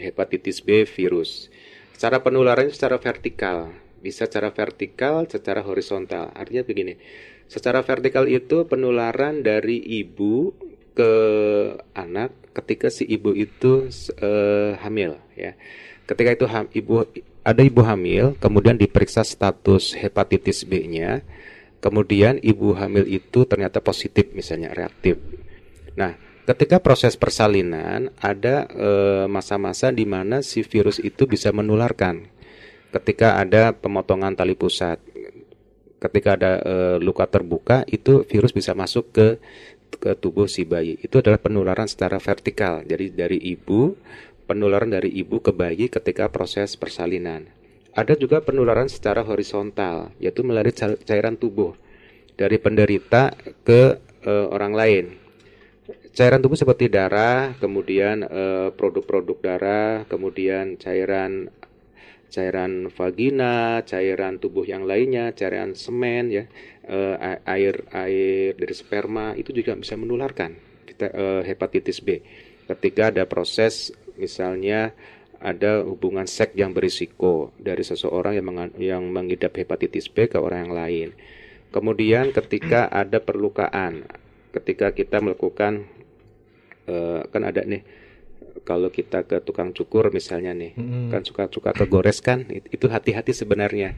hepatitis 0.05 0.61
B 0.61 0.85
virus. 0.85 1.49
Cara 1.97 2.21
penularannya 2.21 2.73
secara 2.73 3.01
vertikal, 3.01 3.73
bisa 4.05 4.29
secara 4.29 4.53
vertikal, 4.53 5.25
secara 5.25 5.65
horizontal. 5.65 6.29
Artinya 6.37 6.61
begini, 6.61 7.01
secara 7.49 7.81
vertikal 7.81 8.29
itu 8.29 8.69
penularan 8.69 9.41
dari 9.41 9.81
ibu 9.81 10.53
ke 10.93 11.13
anak 11.97 12.37
ketika 12.53 12.93
si 12.93 13.09
ibu 13.09 13.33
itu 13.33 13.89
eh, 14.21 14.77
hamil, 14.81 15.17
ya. 15.33 15.57
Ketika 16.05 16.37
itu 16.37 16.47
ham- 16.47 16.71
ibu 16.71 17.09
ada 17.43 17.63
ibu 17.65 17.81
hamil, 17.81 18.37
kemudian 18.39 18.77
diperiksa 18.77 19.25
status 19.25 19.97
hepatitis 19.97 20.69
B-nya, 20.69 21.25
kemudian 21.81 22.39
ibu 22.45 22.77
hamil 22.77 23.09
itu 23.09 23.49
ternyata 23.49 23.81
positif 23.81 24.31
misalnya 24.37 24.71
reaktif. 24.77 25.17
Nah, 25.97 26.26
ketika 26.47 26.79
proses 26.79 27.19
persalinan 27.19 28.15
ada 28.23 28.71
eh, 28.71 29.27
masa-masa 29.27 29.91
di 29.91 30.07
mana 30.07 30.41
si 30.41 30.63
virus 30.63 31.03
itu 31.03 31.27
bisa 31.27 31.51
menularkan. 31.51 32.31
Ketika 32.95 33.37
ada 33.43 33.75
pemotongan 33.77 34.39
tali 34.39 34.55
pusat, 34.55 35.03
ketika 35.99 36.39
ada 36.39 36.53
eh, 36.63 36.97
luka 37.03 37.27
terbuka 37.27 37.83
itu 37.91 38.23
virus 38.25 38.55
bisa 38.55 38.73
masuk 38.73 39.11
ke 39.11 39.27
ke 39.99 40.15
tubuh 40.15 40.47
si 40.47 40.63
bayi. 40.63 40.97
Itu 41.03 41.19
adalah 41.19 41.43
penularan 41.43 41.91
secara 41.91 42.23
vertikal. 42.23 42.87
Jadi 42.87 43.11
dari 43.11 43.39
ibu 43.43 43.99
penularan 44.47 44.95
dari 44.95 45.11
ibu 45.11 45.43
ke 45.43 45.51
bayi 45.51 45.91
ketika 45.91 46.31
proses 46.31 46.79
persalinan. 46.79 47.51
Ada 47.97 48.15
juga 48.15 48.45
penularan 48.45 48.93
secara 48.93 49.25
horizontal, 49.25 50.13
yaitu 50.21 50.45
melalui 50.45 50.77
ca- 50.77 51.01
cairan 51.01 51.35
tubuh 51.35 51.75
dari 52.37 52.61
penderita 52.61 53.33
ke 53.67 53.99
eh, 54.23 54.47
orang 54.53 54.73
lain. 54.77 55.26
Cairan 56.17 56.41
tubuh 56.41 56.57
seperti 56.57 56.89
darah, 56.89 57.53
kemudian 57.61 58.25
eh, 58.25 58.73
produk-produk 58.73 59.37
darah, 59.37 60.09
kemudian 60.09 60.81
cairan 60.81 61.53
cairan 62.33 62.89
vagina, 62.89 63.85
cairan 63.85 64.41
tubuh 64.41 64.65
yang 64.65 64.89
lainnya, 64.89 65.37
cairan 65.37 65.77
semen 65.77 66.33
ya, 66.33 66.45
eh, 66.89 67.37
air 67.45 67.85
air 67.93 68.57
dari 68.57 68.73
sperma 68.73 69.37
itu 69.37 69.53
juga 69.53 69.77
bisa 69.77 69.93
menularkan 70.01 70.57
kita- 70.89 71.13
eh, 71.13 71.43
hepatitis 71.53 72.01
B. 72.01 72.25
Ketika 72.65 73.13
ada 73.13 73.29
proses 73.29 73.93
misalnya 74.17 74.97
ada 75.37 75.85
hubungan 75.85 76.25
seks 76.25 76.57
yang 76.57 76.73
berisiko 76.73 77.53
dari 77.61 77.85
seseorang 77.85 78.41
yang 78.41 78.47
menga- 78.49 78.77
yang 78.81 79.05
mengidap 79.13 79.53
hepatitis 79.53 80.09
B 80.09 80.33
ke 80.33 80.41
orang 80.41 80.65
yang 80.65 80.75
lain. 80.81 81.09
Kemudian 81.77 82.33
ketika 82.33 82.89
ada 82.89 83.21
perlukaan, 83.21 84.09
ketika 84.57 84.97
kita 84.97 85.21
melakukan 85.21 85.85
eh, 86.87 87.21
kan 87.29 87.43
ada 87.45 87.63
nih 87.63 87.83
kalau 88.67 88.91
kita 88.91 89.23
ke 89.23 89.39
tukang 89.45 89.71
cukur 89.71 90.11
misalnya 90.11 90.51
nih, 90.51 90.75
Mm-mm. 90.75 91.13
kan 91.13 91.23
suka-suka 91.23 91.71
kegores 91.71 92.19
kan, 92.19 92.43
it- 92.51 92.67
itu 92.73 92.91
hati-hati 92.91 93.31
sebenarnya. 93.31 93.95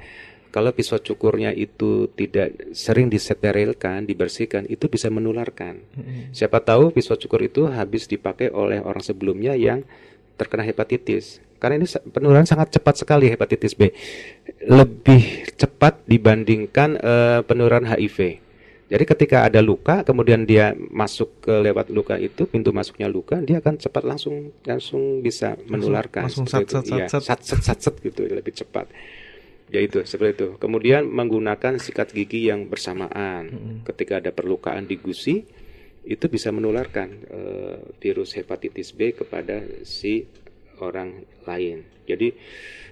Kalau 0.48 0.72
pisau 0.72 0.96
cukurnya 0.96 1.52
itu 1.52 2.08
tidak 2.16 2.72
sering 2.72 3.12
disterilkan, 3.12 4.08
dibersihkan, 4.08 4.64
itu 4.64 4.88
bisa 4.88 5.12
menularkan. 5.12 5.84
Siapa 6.32 6.64
tahu 6.64 6.88
pisau 6.88 7.20
cukur 7.20 7.44
itu 7.44 7.68
habis 7.68 8.08
dipakai 8.08 8.48
oleh 8.48 8.80
orang 8.80 9.04
sebelumnya 9.04 9.52
yang 9.52 9.84
terkena 10.40 10.64
hepatitis. 10.64 11.44
Karena 11.60 11.84
ini 11.84 11.86
penularan 12.14 12.48
sangat 12.48 12.72
cepat 12.72 13.04
sekali 13.04 13.28
hepatitis 13.28 13.76
B. 13.76 13.92
Lebih 14.64 15.52
cepat 15.60 16.00
dibandingkan 16.08 16.96
eh, 16.96 17.40
penularan 17.44 17.84
HIV. 17.84 18.40
Jadi 18.88 19.04
ketika 19.04 19.44
ada 19.44 19.60
luka, 19.60 20.00
kemudian 20.00 20.48
dia 20.48 20.72
masuk 20.72 21.44
ke 21.44 21.52
lewat 21.60 21.92
luka 21.92 22.16
itu, 22.16 22.48
pintu 22.48 22.72
masuknya 22.72 23.04
luka, 23.04 23.36
dia 23.44 23.60
akan 23.60 23.76
cepat 23.76 24.00
langsung 24.00 24.56
langsung 24.64 25.20
bisa 25.20 25.60
menularkan. 25.68 26.24
langsung 26.24 26.48
sat, 26.48 26.64
itu. 26.64 26.80
sat, 26.80 26.84
Iya, 26.88 27.06
sat, 27.12 27.20
sat, 27.20 27.40
sat, 27.44 27.60
sat, 27.60 27.78
sat 27.84 27.94
gitu, 28.00 28.24
lebih 28.24 28.56
cepat. 28.56 28.88
Ya 29.68 29.84
itu, 29.84 30.00
seperti 30.08 30.40
itu. 30.40 30.48
Kemudian 30.56 31.04
menggunakan 31.04 31.76
sikat 31.76 32.16
gigi 32.16 32.48
yang 32.48 32.72
bersamaan. 32.72 33.52
Ketika 33.84 34.24
ada 34.24 34.32
perlukaan 34.32 34.88
di 34.88 34.96
gusi, 34.96 35.44
itu 36.08 36.24
bisa 36.32 36.48
menularkan 36.48 37.08
eh, 37.28 37.76
virus 38.00 38.32
hepatitis 38.32 38.96
B 38.96 39.12
kepada 39.12 39.60
si 39.84 40.24
orang 40.80 41.28
lain. 41.44 41.84
Jadi 42.08 42.32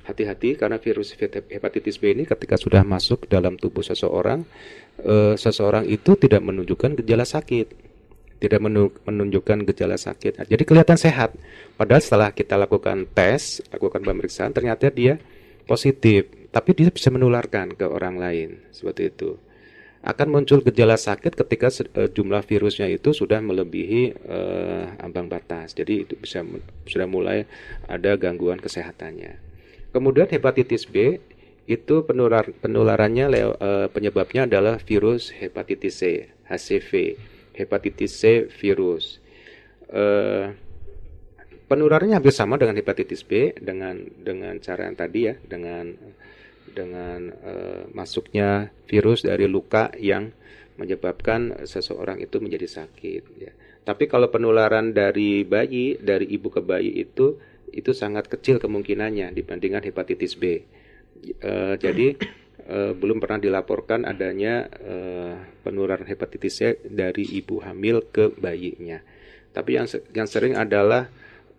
hati-hati 0.04 0.60
karena 0.60 0.76
virus 0.76 1.16
hepatitis 1.16 1.96
B 1.96 2.12
ini 2.12 2.28
ketika 2.28 2.60
sudah 2.60 2.84
masuk 2.84 3.24
dalam 3.26 3.56
tubuh 3.56 3.80
seseorang, 3.80 4.44
eh, 5.02 5.34
seseorang 5.34 5.84
itu 5.88 6.16
tidak 6.16 6.40
menunjukkan 6.44 7.00
gejala 7.02 7.24
sakit, 7.24 7.66
tidak 8.40 8.60
menu- 8.60 8.94
menunjukkan 9.04 9.64
gejala 9.72 9.96
sakit. 9.96 10.46
Jadi 10.48 10.62
kelihatan 10.64 10.96
sehat. 11.00 11.36
Padahal 11.76 12.00
setelah 12.04 12.28
kita 12.32 12.56
lakukan 12.56 13.08
tes, 13.12 13.64
lakukan 13.72 14.00
pemeriksaan, 14.04 14.52
ternyata 14.52 14.88
dia 14.92 15.20
positif, 15.68 16.28
tapi 16.54 16.72
dia 16.72 16.88
bisa 16.88 17.12
menularkan 17.12 17.76
ke 17.76 17.84
orang 17.84 18.16
lain 18.16 18.48
seperti 18.72 19.12
itu. 19.12 19.36
Akan 20.06 20.30
muncul 20.30 20.62
gejala 20.62 20.94
sakit 20.94 21.34
ketika 21.34 21.66
eh, 21.98 22.06
jumlah 22.14 22.46
virusnya 22.46 22.86
itu 22.86 23.10
sudah 23.10 23.42
melebihi 23.42 24.02
eh, 24.14 24.84
ambang 25.02 25.26
batas. 25.26 25.74
Jadi 25.74 26.06
itu 26.06 26.14
bisa 26.14 26.46
sudah 26.86 27.10
mulai 27.10 27.44
ada 27.90 28.14
gangguan 28.14 28.62
kesehatannya. 28.62 29.42
Kemudian 29.90 30.30
hepatitis 30.30 30.86
B 30.86 31.18
itu 31.66 32.06
penular 32.06 32.46
penularannya 32.62 33.26
eh, 33.34 33.88
penyebabnya 33.90 34.46
adalah 34.46 34.78
virus 34.78 35.34
hepatitis 35.34 35.98
C, 35.98 36.30
HCV, 36.46 37.18
hepatitis 37.58 38.12
C 38.14 38.46
virus. 38.46 39.18
Eh, 39.90 40.54
penularannya 41.66 42.22
hampir 42.22 42.30
sama 42.30 42.54
dengan 42.54 42.78
hepatitis 42.78 43.26
B 43.26 43.50
dengan 43.58 43.98
dengan 44.14 44.54
cara 44.62 44.86
yang 44.86 44.94
tadi 44.94 45.20
ya, 45.26 45.34
dengan 45.42 45.90
dengan 46.70 47.34
eh, 47.34 47.82
masuknya 47.90 48.70
virus 48.86 49.26
dari 49.26 49.50
luka 49.50 49.90
yang 49.98 50.30
menyebabkan 50.78 51.66
seseorang 51.66 52.22
itu 52.22 52.38
menjadi 52.38 52.68
sakit 52.82 53.22
ya. 53.42 53.50
Tapi 53.82 54.06
kalau 54.06 54.30
penularan 54.30 54.94
dari 54.94 55.42
bayi 55.42 55.98
dari 55.98 56.30
ibu 56.30 56.46
ke 56.50 56.62
bayi 56.62 56.94
itu 56.94 57.38
itu 57.74 57.90
sangat 57.90 58.30
kecil 58.30 58.62
kemungkinannya 58.62 59.34
dibandingkan 59.34 59.82
hepatitis 59.82 60.38
B. 60.38 60.62
Eh, 61.24 61.74
jadi 61.80 62.16
eh, 62.66 62.92
belum 62.92 63.18
pernah 63.22 63.40
dilaporkan 63.40 64.04
adanya 64.04 64.66
eh, 64.80 65.34
penularan 65.62 66.06
hepatitis 66.06 66.54
C 66.60 66.60
dari 66.84 67.24
ibu 67.36 67.62
hamil 67.62 68.04
ke 68.08 68.32
bayinya. 68.36 69.00
Tapi 69.52 69.70
yang 69.80 69.86
yang 70.12 70.28
sering 70.28 70.54
adalah 70.58 71.08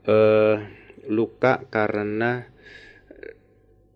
eh, 0.06 0.56
luka 1.08 1.64
karena 1.72 2.46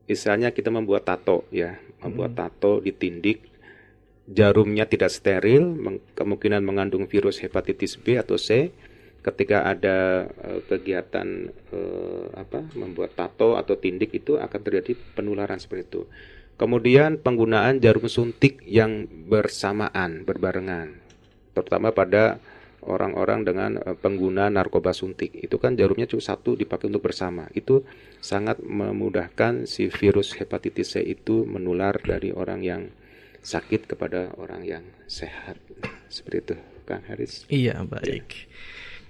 misalnya 0.07 0.51
kita 0.51 0.67
membuat 0.67 1.07
tato 1.07 1.47
ya, 1.53 1.79
membuat 2.03 2.35
tato 2.35 2.83
ditindik, 2.83 3.47
jarumnya 4.27 4.83
tidak 4.83 5.11
steril, 5.11 5.75
kemungkinan 6.15 6.63
mengandung 6.63 7.07
virus 7.07 7.39
hepatitis 7.39 7.95
B 7.95 8.19
atau 8.19 8.35
C, 8.35 8.75
ketika 9.21 9.69
ada 9.69 10.27
eh, 10.29 10.61
kegiatan 10.65 11.53
eh, 11.53 12.25
apa 12.33 12.65
membuat 12.73 13.13
tato 13.13 13.55
atau 13.57 13.77
tindik 13.77 14.13
itu 14.17 14.37
akan 14.37 14.59
terjadi 14.61 14.97
penularan 15.13 15.61
seperti 15.61 15.83
itu. 15.87 16.01
Kemudian 16.57 17.17
penggunaan 17.17 17.81
jarum 17.81 18.05
suntik 18.05 18.61
yang 18.69 19.09
bersamaan, 19.09 20.21
berbarengan, 20.25 21.01
terutama 21.57 21.89
pada 21.89 22.37
orang-orang 22.85 23.45
dengan 23.45 23.71
eh, 23.77 23.97
pengguna 23.97 24.49
narkoba 24.49 24.93
suntik. 24.93 25.37
Itu 25.37 25.61
kan 25.61 25.77
jarumnya 25.77 26.09
cuma 26.09 26.21
satu 26.21 26.57
dipakai 26.57 26.89
untuk 26.89 27.05
bersama. 27.05 27.45
Itu 27.53 27.85
sangat 28.21 28.61
memudahkan 28.61 29.69
si 29.69 29.89
virus 29.93 30.33
hepatitis 30.37 30.97
C 30.97 31.05
itu 31.05 31.45
menular 31.45 31.97
dari 32.01 32.33
orang 32.33 32.61
yang 32.65 32.81
sakit 33.41 33.89
kepada 33.89 34.33
orang 34.37 34.65
yang 34.65 34.85
sehat. 35.05 35.57
Seperti 36.09 36.37
itu, 36.41 36.55
Kang 36.85 37.05
Haris. 37.05 37.45
Iya, 37.49 37.81
baik. 37.85 38.49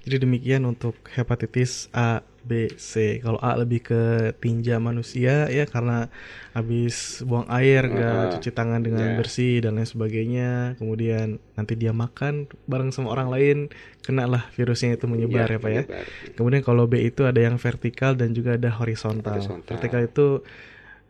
Jadi 0.01 0.17
demikian 0.25 0.65
untuk 0.65 0.97
hepatitis 1.13 1.85
A, 1.93 2.25
B, 2.41 2.73
C. 2.73 3.21
Kalau 3.21 3.37
A 3.37 3.53
lebih 3.53 3.85
ke 3.85 4.01
tinja 4.41 4.81
manusia 4.81 5.45
ya 5.45 5.69
karena 5.69 6.09
habis 6.57 7.21
buang 7.21 7.45
air 7.53 7.85
Ah, 7.85 8.33
cuci 8.33 8.49
tangan 8.49 8.81
dengan 8.81 9.13
ya. 9.13 9.17
bersih 9.21 9.61
dan 9.61 9.77
lain 9.77 9.85
sebagainya. 9.85 10.73
Kemudian 10.81 11.37
nanti 11.53 11.77
dia 11.77 11.93
makan 11.93 12.49
bareng 12.65 12.89
sama 12.89 13.13
orang 13.13 13.29
lain, 13.29 13.57
kena 14.01 14.25
lah 14.25 14.49
virusnya 14.57 14.97
itu 14.97 15.05
menyebar 15.05 15.45
Iya, 15.45 15.57
ya 15.57 15.61
Pak 15.61 15.69
ya. 15.69 15.83
menyebar. 15.85 16.05
Kemudian 16.33 16.61
kalau 16.65 16.83
B 16.89 16.93
itu 17.05 17.21
ada 17.29 17.37
yang 17.37 17.61
vertikal 17.61 18.17
dan 18.17 18.33
juga 18.33 18.57
ada 18.57 18.73
horizontal. 18.73 19.37
Horizontal. 19.37 19.69
Vertikal 19.77 20.01
itu 20.09 20.27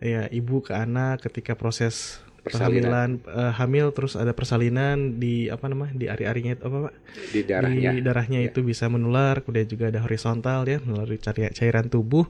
ya 0.03 0.27
ibu 0.33 0.59
ke 0.59 0.75
anak 0.75 1.23
ketika 1.31 1.55
proses 1.55 2.19
Persalinan. 2.41 3.21
eh, 3.21 3.53
hamil 3.53 3.91
terus 3.91 4.13
ada 4.13 4.31
persalinan 4.31 4.97
di 5.15 5.45
apa 5.45 5.65
namanya 5.65 5.93
di 5.93 6.05
ari-arinya 6.05 6.51
itu 6.51 6.63
apa 6.63 6.77
Pak? 6.83 6.93
Di 7.29 7.41
darahnya. 7.43 7.89
Di 7.91 8.01
darahnya 8.01 8.39
Ya. 8.39 8.47
itu 8.47 8.59
bisa 8.61 8.85
menular, 8.87 9.39
kemudian 9.39 9.67
juga 9.67 9.87
ada 9.87 9.99
horizontal 9.99 10.65
ya 10.65 10.81
melalui 10.81 11.17
cari- 11.17 11.51
cairan 11.51 11.85
tubuh 11.85 12.25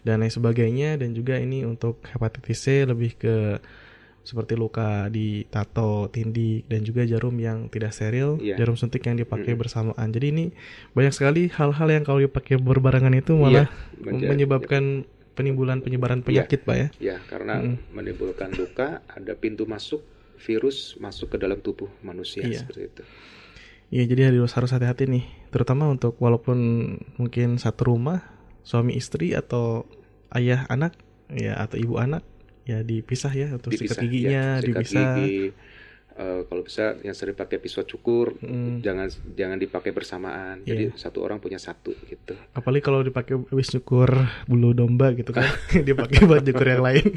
dan 0.00 0.18
lain 0.18 0.28
sebagainya 0.28 0.96
dan 0.96 1.12
juga 1.12 1.36
ini 1.36 1.62
untuk 1.62 2.02
hepatitis 2.04 2.58
C 2.58 2.82
lebih 2.82 3.14
ke 3.14 3.62
seperti 4.20 4.54
luka 4.54 5.06
di 5.08 5.42
tato, 5.44 6.06
tindik 6.06 6.66
dan 6.66 6.82
juga 6.82 7.02
jarum 7.02 7.34
yang 7.36 7.66
tidak 7.66 7.90
steril, 7.90 8.38
Iya. 8.38 8.54
jarum 8.56 8.74
suntik 8.74 9.02
yang 9.02 9.14
dipakai 9.14 9.50
Mm-mm. 9.50 9.62
bersamaan. 9.62 10.08
Jadi 10.08 10.26
ini 10.28 10.44
banyak 10.92 11.10
sekali 11.10 11.42
hal-hal 11.48 11.88
yang 11.88 12.02
kalau 12.02 12.18
dipakai 12.18 12.54
berbarengan 12.56 13.10
itu 13.12 13.34
malah 13.36 13.66
menja- 13.96 14.26
menyebabkan 14.28 15.06
penimbulan 15.32 15.80
penyebaran 15.80 16.20
Iya. 16.20 16.26
penyakit, 16.46 16.60
Pak 16.64 16.76
ya. 16.76 16.88
Ya, 17.00 17.16
karena 17.24 17.60
Mm. 17.60 17.76
menimbulkan 17.92 18.52
luka, 18.52 19.00
ada 19.08 19.32
pintu 19.36 19.64
masuk 19.64 20.04
virus 20.42 20.98
masuk 20.98 21.32
ke 21.32 21.36
dalam 21.38 21.62
tubuh 21.62 21.88
manusia 22.02 22.42
Iya. 22.42 22.66
seperti 22.66 22.82
itu. 22.90 23.02
Iya, 23.92 24.04
jadi 24.08 24.20
harus 24.32 24.52
harus 24.56 24.72
hati-hati 24.72 25.04
nih, 25.04 25.24
terutama 25.52 25.84
untuk 25.86 26.16
walaupun 26.16 26.56
mungkin 27.20 27.60
satu 27.60 27.92
rumah, 27.92 28.24
suami 28.64 28.96
istri 28.96 29.36
atau 29.36 29.84
ayah 30.32 30.64
anak, 30.72 30.96
ya 31.28 31.60
atau 31.60 31.76
ibu 31.76 32.00
anak, 32.00 32.24
ya 32.64 32.80
dipisah 32.80 33.32
ya 33.36 33.52
untuk 33.52 33.76
sikat 33.76 34.00
giginya, 34.00 34.32
ya, 34.32 34.64
sikat 34.64 34.68
dipisah. 34.80 35.12
gigi. 35.20 35.52
Eh, 36.12 36.44
kalau 36.44 36.60
bisa 36.60 36.92
yang 37.00 37.12
sering 37.12 37.32
pakai 37.32 37.56
pisau 37.56 37.82
cukur, 37.82 38.36
Mm. 38.36 38.80
jangan 38.80 39.06
jangan 39.32 39.56
dipakai 39.56 39.90
bersamaan. 39.90 40.60
Jadi 40.60 40.88
Iya. 40.88 40.94
satu 40.94 41.20
orang 41.20 41.36
punya 41.36 41.56
satu 41.56 41.96
gitu. 42.02 42.36
Apalagi 42.52 42.80
kalau 42.80 43.00
dipakai 43.00 43.40
habis 43.42 43.70
nyukur 43.70 44.12
bulu 44.44 44.72
domba 44.72 45.10
gitu 45.12 45.30
kan, 45.30 45.48
dipakai 45.88 46.22
buat 46.22 46.40
nyukur 46.40 46.66
yang 46.66 46.82
lain. 46.82 47.06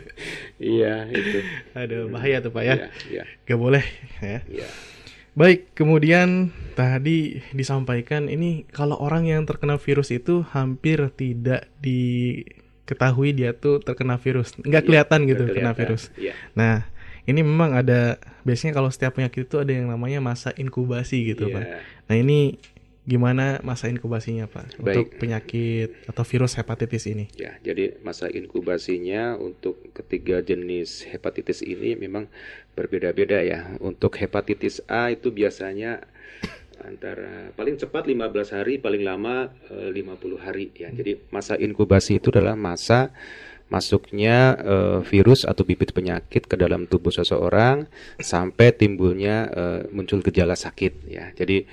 Iya 0.56 1.08
itu. 1.08 1.40
Aduh, 1.74 2.08
bahaya 2.08 2.40
tuh 2.40 2.50
Pak 2.50 2.64
ya. 2.64 2.76
Iya, 2.76 2.88
iya, 3.12 3.24
Gak 3.44 3.60
boleh 3.60 3.84
ya. 4.18 4.40
iya. 4.46 4.68
Baik, 5.34 5.76
kemudian 5.76 6.48
tadi 6.74 7.44
disampaikan 7.52 8.26
ini 8.26 8.64
kalau 8.66 8.96
orang 8.96 9.28
yang 9.28 9.44
terkena 9.44 9.76
virus 9.76 10.08
itu 10.08 10.48
hampir 10.48 11.12
tidak 11.12 11.68
diketahui 11.84 13.36
dia 13.36 13.52
tuh 13.52 13.80
terkena 13.80 14.16
virus. 14.16 14.56
Nggak 14.58 14.82
Iya, 14.82 14.88
kelihatan 14.88 15.20
gitu 15.28 15.44
nggak 15.44 15.52
kena 15.52 15.72
kelihatan. 15.72 15.80
virus. 15.84 16.04
Iya. 16.16 16.34
Nah, 16.56 16.88
ini 17.26 17.42
memang 17.42 17.74
ada 17.74 18.22
biasanya 18.42 18.74
kalau 18.74 18.90
setiap 18.90 19.18
penyakit 19.18 19.50
itu 19.50 19.58
ada 19.58 19.74
yang 19.74 19.90
namanya 19.90 20.22
masa 20.22 20.54
inkubasi 20.54 21.34
gitu, 21.34 21.50
Iya. 21.50 21.56
Pak. 21.58 21.66
Nah, 22.06 22.16
ini 22.16 22.58
gimana 23.06 23.62
masa 23.62 23.86
inkubasinya, 23.86 24.50
Pak? 24.50 24.82
Untuk 24.82 25.14
Baik. 25.14 25.22
penyakit 25.22 25.90
atau 26.06 26.26
virus 26.26 26.58
hepatitis 26.58 27.06
ini? 27.06 27.30
Ya, 27.38 27.54
jadi 27.62 27.98
masa 28.02 28.26
inkubasinya 28.30 29.38
untuk 29.38 29.78
ketiga 29.94 30.42
jenis 30.42 31.06
hepatitis 31.06 31.62
ini 31.62 31.94
memang 31.94 32.26
berbeda-beda 32.74 33.42
ya. 33.46 33.78
Untuk 33.78 34.18
hepatitis 34.18 34.82
A 34.86 35.14
itu 35.14 35.30
biasanya 35.30 36.02
antara 36.82 37.50
paling 37.56 37.78
cepat 37.80 38.06
15 38.06 38.52
hari, 38.54 38.78
paling 38.78 39.02
lama 39.02 39.50
eh, 39.70 39.90
50 39.94 40.38
hari 40.42 40.70
ya. 40.76 40.90
Jadi 40.90 41.30
masa 41.30 41.58
inkubasi 41.58 42.18
itu 42.18 42.30
adalah 42.30 42.54
masa 42.54 43.10
masuknya 43.70 44.54
eh, 44.62 45.00
virus 45.02 45.44
atau 45.44 45.66
bibit 45.66 45.92
penyakit 45.92 46.46
ke 46.46 46.56
dalam 46.56 46.86
tubuh 46.86 47.10
seseorang 47.10 47.90
sampai 48.22 48.72
timbulnya 48.78 49.36
eh, 49.50 49.82
muncul 49.90 50.22
gejala 50.22 50.54
sakit 50.54 50.94
ya. 51.10 51.34
Jadi 51.34 51.66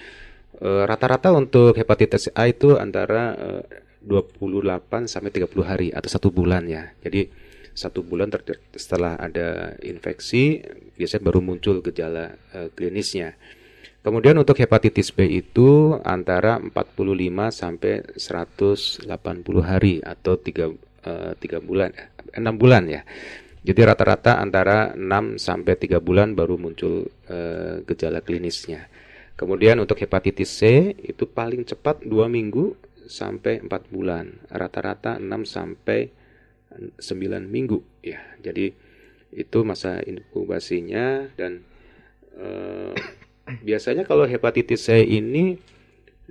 eh, 0.61 0.83
rata-rata 0.89 1.31
untuk 1.37 1.77
hepatitis 1.77 2.33
A 2.33 2.49
itu 2.49 2.81
antara 2.81 3.37
eh, 3.37 3.63
28 4.03 5.07
sampai 5.07 5.31
30 5.31 5.63
hari 5.63 5.89
atau 5.95 6.09
satu 6.11 6.29
bulan 6.35 6.67
ya. 6.67 6.91
Jadi 7.05 7.29
satu 7.73 8.05
bulan 8.05 8.29
setelah 8.77 9.17
ada 9.17 9.81
infeksi 9.81 10.61
biasanya 10.97 11.25
baru 11.25 11.41
muncul 11.41 11.81
gejala 11.85 12.37
eh, 12.57 12.69
klinisnya. 12.73 13.37
Kemudian 14.03 14.35
untuk 14.35 14.59
hepatitis 14.59 15.15
B 15.15 15.31
itu 15.31 15.95
antara 16.03 16.59
45 16.59 16.75
sampai 17.55 18.03
180 18.19 19.07
hari 19.63 20.03
atau 20.03 20.35
3 20.35 20.92
3 21.03 21.39
bulan 21.63 21.91
6 22.31 22.61
bulan 22.61 22.83
ya. 22.89 23.03
Jadi 23.63 23.81
rata-rata 23.87 24.43
antara 24.43 24.91
6 24.99 25.39
sampai 25.39 25.79
3 25.79 26.03
bulan 26.03 26.35
baru 26.35 26.59
muncul 26.59 27.07
eh, 27.31 27.83
gejala 27.87 28.19
klinisnya. 28.19 28.91
Kemudian 29.39 29.79
untuk 29.79 30.03
hepatitis 30.03 30.51
C 30.51 30.93
itu 30.99 31.31
paling 31.31 31.63
cepat 31.63 32.03
2 32.03 32.11
minggu 32.27 32.75
sampai 33.07 33.63
4 33.63 33.71
bulan. 33.95 34.35
Rata-rata 34.51 35.19
6 35.23 35.47
sampai 35.47 36.11
9 36.99 36.99
minggu 37.47 37.83
ya. 38.03 38.19
Jadi 38.43 38.75
itu 39.33 39.59
masa 39.65 40.03
inkubasinya 40.03 41.31
dan 41.39 41.63
eh, 42.35 42.95
biasanya 43.67 44.03
kalau 44.03 44.27
hepatitis 44.27 44.91
C 44.91 45.07
ini 45.07 45.55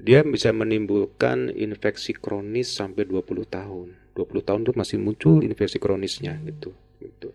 dia 0.02 0.26
bisa 0.26 0.50
menimbulkan 0.50 1.54
infeksi 1.54 2.18
kronis 2.18 2.74
sampai 2.74 3.06
20 3.06 3.46
tahun. 3.46 3.88
20 4.18 4.48
tahun 4.48 4.62
itu 4.66 4.74
masih 4.76 4.98
muncul 4.98 5.46
infeksi 5.46 5.78
kronisnya 5.78 6.42
gitu. 6.44 6.74
gitu. 7.00 7.32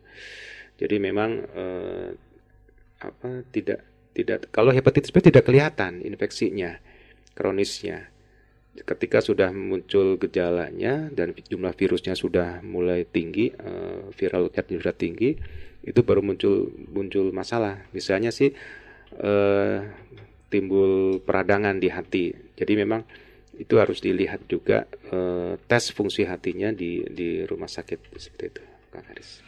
Jadi 0.76 0.96
memang 1.00 1.40
eh, 1.46 2.09
apa 3.00 3.46
tidak 3.55 3.81
tidak 4.12 4.48
kalau 4.50 4.72
hepatitis 4.72 5.12
B 5.12 5.20
tidak 5.22 5.46
kelihatan 5.46 6.05
infeksinya 6.05 6.76
kronisnya. 7.33 8.12
Ketika 8.76 9.24
sudah 9.24 9.57
muncul 9.57 10.20
gejalanya 10.20 11.09
dan 11.09 11.33
jumlah 11.33 11.72
virusnya 11.72 12.12
sudah 12.12 12.61
mulai 12.61 13.09
tinggi, 13.09 13.48
eh, 13.48 14.12
viral 14.12 14.52
loadnya 14.52 14.76
sudah 14.76 14.96
tinggi, 14.96 15.33
itu 15.81 16.00
baru 16.05 16.20
muncul 16.20 16.68
muncul 16.92 17.33
masalah. 17.33 17.88
Misalnya 17.96 18.29
sih 18.29 18.52
eh, 19.16 19.79
timbul 20.49 21.19
peradangan 21.23 21.77
di 21.79 21.89
hati. 21.91 22.31
Jadi 22.55 22.73
memang 22.79 23.03
itu 23.57 23.81
harus 23.81 24.05
dilihat 24.05 24.45
juga 24.47 24.85
eh, 25.09 25.57
tes 25.65 25.89
fungsi 25.91 26.29
hatinya 26.29 26.71
di 26.71 27.01
di 27.09 27.43
rumah 27.45 27.69
sakit 27.69 28.15
seperti 28.17 28.45
itu, 28.53 28.63
Kang 28.93 29.07
Haris. 29.09 29.41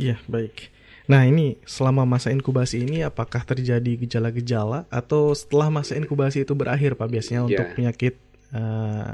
Iya, 0.00 0.16
baik. 0.26 0.72
Nah, 1.10 1.26
ini 1.26 1.58
selama 1.66 2.06
masa 2.06 2.30
inkubasi 2.30 2.86
ini 2.86 3.02
apakah 3.02 3.42
terjadi 3.42 3.98
gejala-gejala 4.06 4.86
atau 4.88 5.34
setelah 5.34 5.66
masa 5.68 5.98
inkubasi 5.98 6.46
itu 6.46 6.54
berakhir, 6.54 6.94
Pak, 6.94 7.08
biasanya 7.10 7.42
untuk 7.44 7.66
Ya. 7.66 7.74
penyakit 7.74 8.14
eh, 8.54 9.12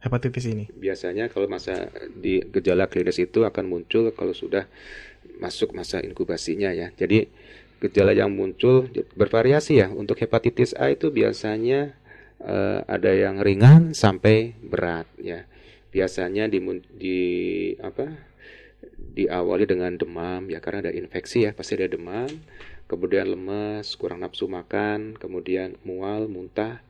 hepatitis 0.00 0.44
ini? 0.48 0.68
Biasanya 0.72 1.28
kalau 1.28 1.46
masa 1.48 1.88
di 2.12 2.40
gejala 2.48 2.88
klinis 2.88 3.20
itu 3.20 3.44
akan 3.44 3.64
muncul 3.64 4.10
kalau 4.12 4.32
sudah 4.32 4.66
masuk 5.40 5.72
masa 5.72 6.00
inkubasinya 6.00 6.72
ya. 6.72 6.92
Jadi 6.96 7.28
gejala 7.82 8.14
yang 8.14 8.34
muncul 8.34 8.90
bervariasi 9.16 9.80
ya. 9.80 9.88
Untuk 9.90 10.20
hepatitis 10.20 10.74
A 10.76 10.92
itu 10.92 11.10
biasanya 11.10 11.94
eh, 12.42 12.80
ada 12.86 13.10
yang 13.10 13.40
ringan 13.40 13.96
sampai 13.96 14.54
berat 14.60 15.08
ya. 15.18 15.46
Biasanya 15.94 16.50
di, 16.50 16.58
di 16.98 17.18
apa? 17.78 18.34
diawali 19.14 19.64
dengan 19.64 19.94
demam 19.94 20.50
ya 20.50 20.58
karena 20.58 20.90
ada 20.90 20.92
infeksi 20.92 21.46
ya 21.46 21.54
pasti 21.54 21.78
ada 21.78 21.86
demam 21.86 22.28
kemudian 22.90 23.30
lemas 23.30 23.94
kurang 23.94 24.26
nafsu 24.26 24.50
makan 24.50 25.14
kemudian 25.16 25.78
mual 25.86 26.26
muntah 26.26 26.82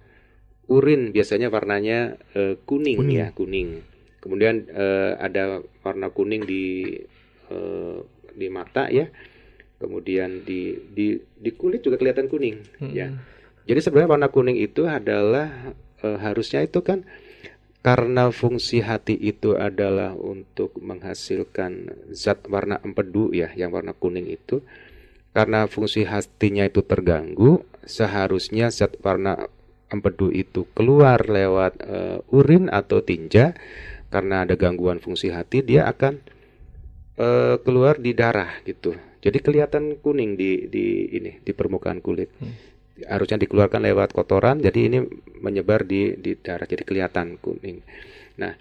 urin 0.66 1.12
biasanya 1.12 1.53
warnanya 1.53 2.16
eh, 2.33 2.57
kuning, 2.64 2.97
Kuning. 2.97 3.18
ya 3.20 3.29
kuning 3.37 3.85
kemudian 4.25 4.64
eh, 4.73 5.12
ada 5.20 5.61
warna 5.85 6.09
kuning 6.09 6.49
di 6.49 6.97
eh, 7.53 7.99
di 8.35 8.47
mata 8.49 8.88
ya 8.88 9.12
kemudian 9.79 10.47
di 10.47 10.79
di 10.93 11.19
di 11.19 11.51
kulit 11.55 11.83
juga 11.83 11.99
kelihatan 12.01 12.31
kuning 12.31 12.63
ya 12.95 13.11
Hmm. 13.11 13.21
jadi 13.67 13.81
sebenarnya 13.83 14.11
warna 14.17 14.29
kuning 14.31 14.59
itu 14.59 14.87
adalah 14.87 15.75
eh, 16.01 16.19
harusnya 16.21 16.63
itu 16.65 16.81
kan 16.81 17.03
karena 17.85 18.33
fungsi 18.33 18.81
hati 18.81 19.13
itu 19.13 19.61
adalah 19.61 20.17
untuk 20.17 20.73
menghasilkan 20.81 21.93
zat 22.17 22.41
warna 22.49 22.81
empedu 22.81 23.29
ya, 23.37 23.53
yang 23.53 23.77
warna 23.77 23.93
kuning 23.93 24.25
itu. 24.25 24.65
Karena 25.37 25.69
fungsi 25.69 26.09
hatinya 26.09 26.65
itu 26.65 26.81
terganggu, 26.81 27.61
seharusnya 27.85 28.73
zat 28.73 28.97
warna 29.05 29.37
empedu 29.93 30.33
itu 30.33 30.65
keluar 30.73 31.29
lewat 31.29 31.85
uh, 31.85 32.19
urin 32.33 32.73
atau 32.73 33.05
tinja. 33.05 33.53
Karena 34.09 34.49
ada 34.49 34.57
gangguan 34.57 35.05
fungsi 35.05 35.29
hati, 35.29 35.61
dia 35.61 35.85
akan 35.85 36.25
uh, 37.21 37.61
keluar 37.61 38.01
di 38.01 38.17
darah 38.17 38.65
gitu. 38.65 38.97
Jadi 39.25 39.41
kelihatan 39.41 39.97
kuning 40.05 40.37
di 40.37 40.69
di 40.69 41.09
ini 41.17 41.41
di 41.41 41.53
permukaan 41.57 42.05
kulit. 42.05 42.29
Hmm 42.37 42.75
harusnya 43.03 43.43
dikeluarkan 43.43 43.83
lewat 43.91 44.15
kotoran 44.15 44.63
jadi 44.63 44.87
ini 44.87 44.99
menyebar 45.43 45.83
di 45.83 46.15
di 46.15 46.39
darah 46.39 46.67
jadi 46.67 46.87
kelihatan 46.87 47.43
kuning. 47.43 47.83
Nah, 48.39 48.55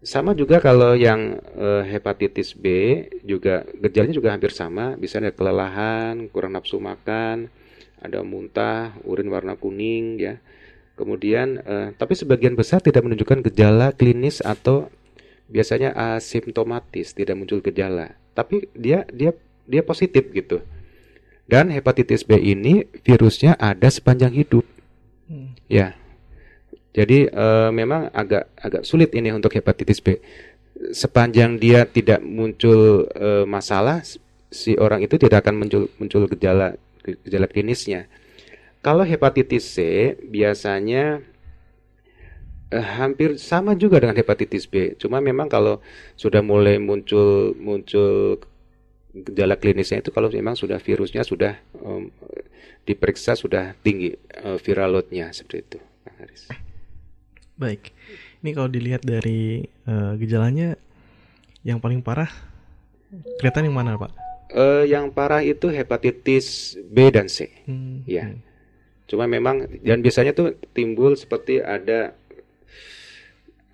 sama 0.00 0.32
juga 0.32 0.60
kalau 0.60 0.96
yang 0.96 1.36
e, 1.56 1.68
hepatitis 1.92 2.56
B 2.56 2.64
juga 3.24 3.64
gejalanya 3.76 4.16
juga 4.16 4.32
hampir 4.32 4.52
sama, 4.56 4.96
bisa 4.96 5.20
ada 5.20 5.32
kelelahan, 5.32 6.28
kurang 6.32 6.56
nafsu 6.56 6.80
makan, 6.80 7.52
ada 8.00 8.24
muntah, 8.24 8.96
urin 9.04 9.28
warna 9.28 9.56
kuning 9.56 10.16
ya. 10.16 10.40
Kemudian 10.96 11.60
e, 11.60 11.74
tapi 11.96 12.16
sebagian 12.16 12.56
besar 12.56 12.80
tidak 12.80 13.04
menunjukkan 13.04 13.44
gejala 13.52 13.92
klinis 13.92 14.40
atau 14.40 14.88
biasanya 15.48 15.92
asimptomatis, 15.92 17.12
tidak 17.12 17.36
muncul 17.36 17.60
gejala. 17.60 18.16
Tapi 18.32 18.72
dia 18.72 19.04
dia 19.12 19.36
dia 19.68 19.82
positif 19.84 20.28
gitu. 20.32 20.60
Dan 21.44 21.68
hepatitis 21.68 22.24
B 22.24 22.40
ini 22.40 22.88
virusnya 23.04 23.52
ada 23.60 23.92
sepanjang 23.92 24.32
hidup. 24.32 24.64
Hmm. 25.28 25.52
Ya. 25.68 25.92
Jadi 26.94 27.26
uh, 27.28 27.74
memang 27.74 28.08
agak 28.14 28.48
agak 28.54 28.82
sulit 28.86 29.10
ini 29.12 29.34
untuk 29.34 29.52
hepatitis 29.52 30.00
B. 30.00 30.22
Sepanjang 30.94 31.58
dia 31.58 31.84
tidak 31.84 32.22
muncul 32.22 33.10
uh, 33.12 33.44
masalah, 33.44 34.06
si 34.48 34.78
orang 34.78 35.02
itu 35.02 35.18
tidak 35.18 35.42
akan 35.42 35.66
muncul 35.66 35.82
muncul 35.98 36.30
gejala 36.30 36.78
gejala 37.02 37.46
klinisnya. 37.50 38.06
Kalau 38.80 39.02
hepatitis 39.02 39.66
C 39.74 39.78
biasanya 40.22 41.18
uh, 42.70 42.86
hampir 42.94 43.42
sama 43.42 43.74
juga 43.74 43.98
dengan 43.98 44.14
hepatitis 44.14 44.70
B. 44.70 44.94
Cuma 44.94 45.18
memang 45.18 45.50
kalau 45.50 45.82
sudah 46.14 46.40
mulai 46.46 46.78
muncul 46.78 47.58
muncul 47.58 48.38
gejala 49.14 49.54
klinisnya 49.54 50.02
itu 50.02 50.10
kalau 50.10 50.26
memang 50.26 50.58
sudah 50.58 50.82
virusnya 50.82 51.22
sudah 51.22 51.54
um, 51.78 52.10
diperiksa 52.82 53.38
sudah 53.38 53.78
tinggi 53.80 54.12
uh, 54.42 54.58
viral 54.58 54.98
loadnya 54.98 55.30
seperti 55.30 55.58
itu, 55.62 55.78
Pak 55.78 56.14
Haris. 56.18 56.42
Baik, 57.54 57.94
ini 58.42 58.50
kalau 58.50 58.66
dilihat 58.66 59.06
dari 59.06 59.62
uh, 59.86 60.18
gejalanya 60.18 60.74
yang 61.62 61.78
paling 61.78 62.02
parah 62.02 62.28
kelihatan 63.38 63.70
yang 63.70 63.76
mana, 63.78 63.94
Pak? 63.94 64.10
Uh, 64.50 64.84
yang 64.84 65.08
parah 65.14 65.40
itu 65.40 65.70
hepatitis 65.70 66.74
B 66.90 67.14
dan 67.14 67.30
C, 67.30 67.48
hmm. 67.70 68.02
ya. 68.04 68.34
Hmm. 68.34 68.42
Cuma 69.06 69.30
memang 69.30 69.70
dan 69.80 70.02
biasanya 70.02 70.34
tuh 70.34 70.58
timbul 70.74 71.14
seperti 71.14 71.62
ada 71.62 72.18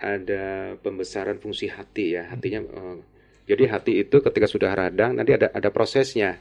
ada 0.00 0.76
pembesaran 0.80 1.40
fungsi 1.40 1.72
hati 1.72 2.20
ya, 2.20 2.28
hatinya 2.28 2.60
uh, 2.76 3.00
jadi 3.50 3.66
hati 3.66 4.06
itu 4.06 4.22
ketika 4.22 4.46
sudah 4.46 4.70
radang 4.70 5.18
nanti 5.18 5.34
ada 5.34 5.50
ada 5.50 5.74
prosesnya. 5.74 6.38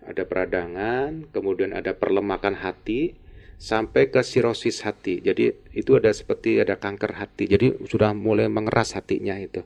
Ada 0.00 0.24
peradangan, 0.24 1.28
kemudian 1.28 1.76
ada 1.76 1.92
perlemakan 1.92 2.56
hati 2.56 3.12
sampai 3.60 4.08
ke 4.08 4.24
sirosis 4.24 4.80
hati. 4.80 5.20
Jadi 5.20 5.52
itu 5.76 5.92
ada 5.92 6.08
seperti 6.08 6.56
ada 6.56 6.80
kanker 6.80 7.12
hati. 7.20 7.44
Jadi 7.44 7.84
sudah 7.84 8.16
mulai 8.16 8.48
mengeras 8.48 8.96
hatinya 8.96 9.36
itu. 9.36 9.60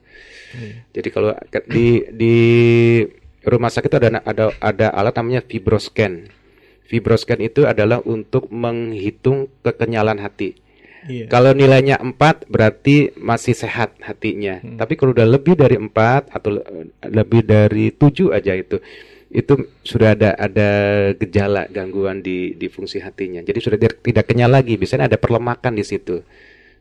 Hmm. 0.51 0.83
Jadi 0.91 1.09
kalau 1.11 1.31
di 1.71 2.03
di 2.11 2.35
rumah 3.47 3.71
sakit 3.71 3.91
ada 3.95 4.19
ada 4.27 4.45
ada 4.59 4.87
alat 4.91 5.15
namanya 5.15 5.41
fibroscan. 5.47 6.27
Fibroscan 6.85 7.39
itu 7.39 7.63
adalah 7.63 8.03
untuk 8.03 8.51
menghitung 8.51 9.47
kekenyalan 9.63 10.19
hati. 10.19 10.59
Iya. 11.05 11.25
Kalau 11.29 11.53
nilainya 11.53 12.01
4 12.01 12.49
berarti 12.49 13.13
masih 13.17 13.53
sehat 13.53 13.93
hatinya. 14.01 14.57
Hmm. 14.59 14.77
Tapi 14.81 14.97
kalau 14.97 15.13
udah 15.13 15.27
lebih 15.29 15.53
dari 15.53 15.77
4 15.77 16.33
atau 16.33 16.57
lebih 17.05 17.45
dari 17.45 17.93
7 17.93 18.33
aja 18.33 18.53
itu 18.57 18.81
itu 19.35 19.53
sudah 19.83 20.15
ada 20.15 20.31
ada 20.39 20.69
gejala 21.19 21.67
gangguan 21.67 22.23
di 22.23 22.57
di 22.57 22.67
fungsi 22.71 23.03
hatinya. 23.03 23.43
Jadi 23.43 23.59
sudah 23.61 23.77
tidak 23.77 24.25
kenyal 24.25 24.49
lagi. 24.49 24.79
Biasanya 24.79 25.11
ada 25.11 25.19
perlemakan 25.19 25.77
di 25.77 25.85
situ. 25.85 26.25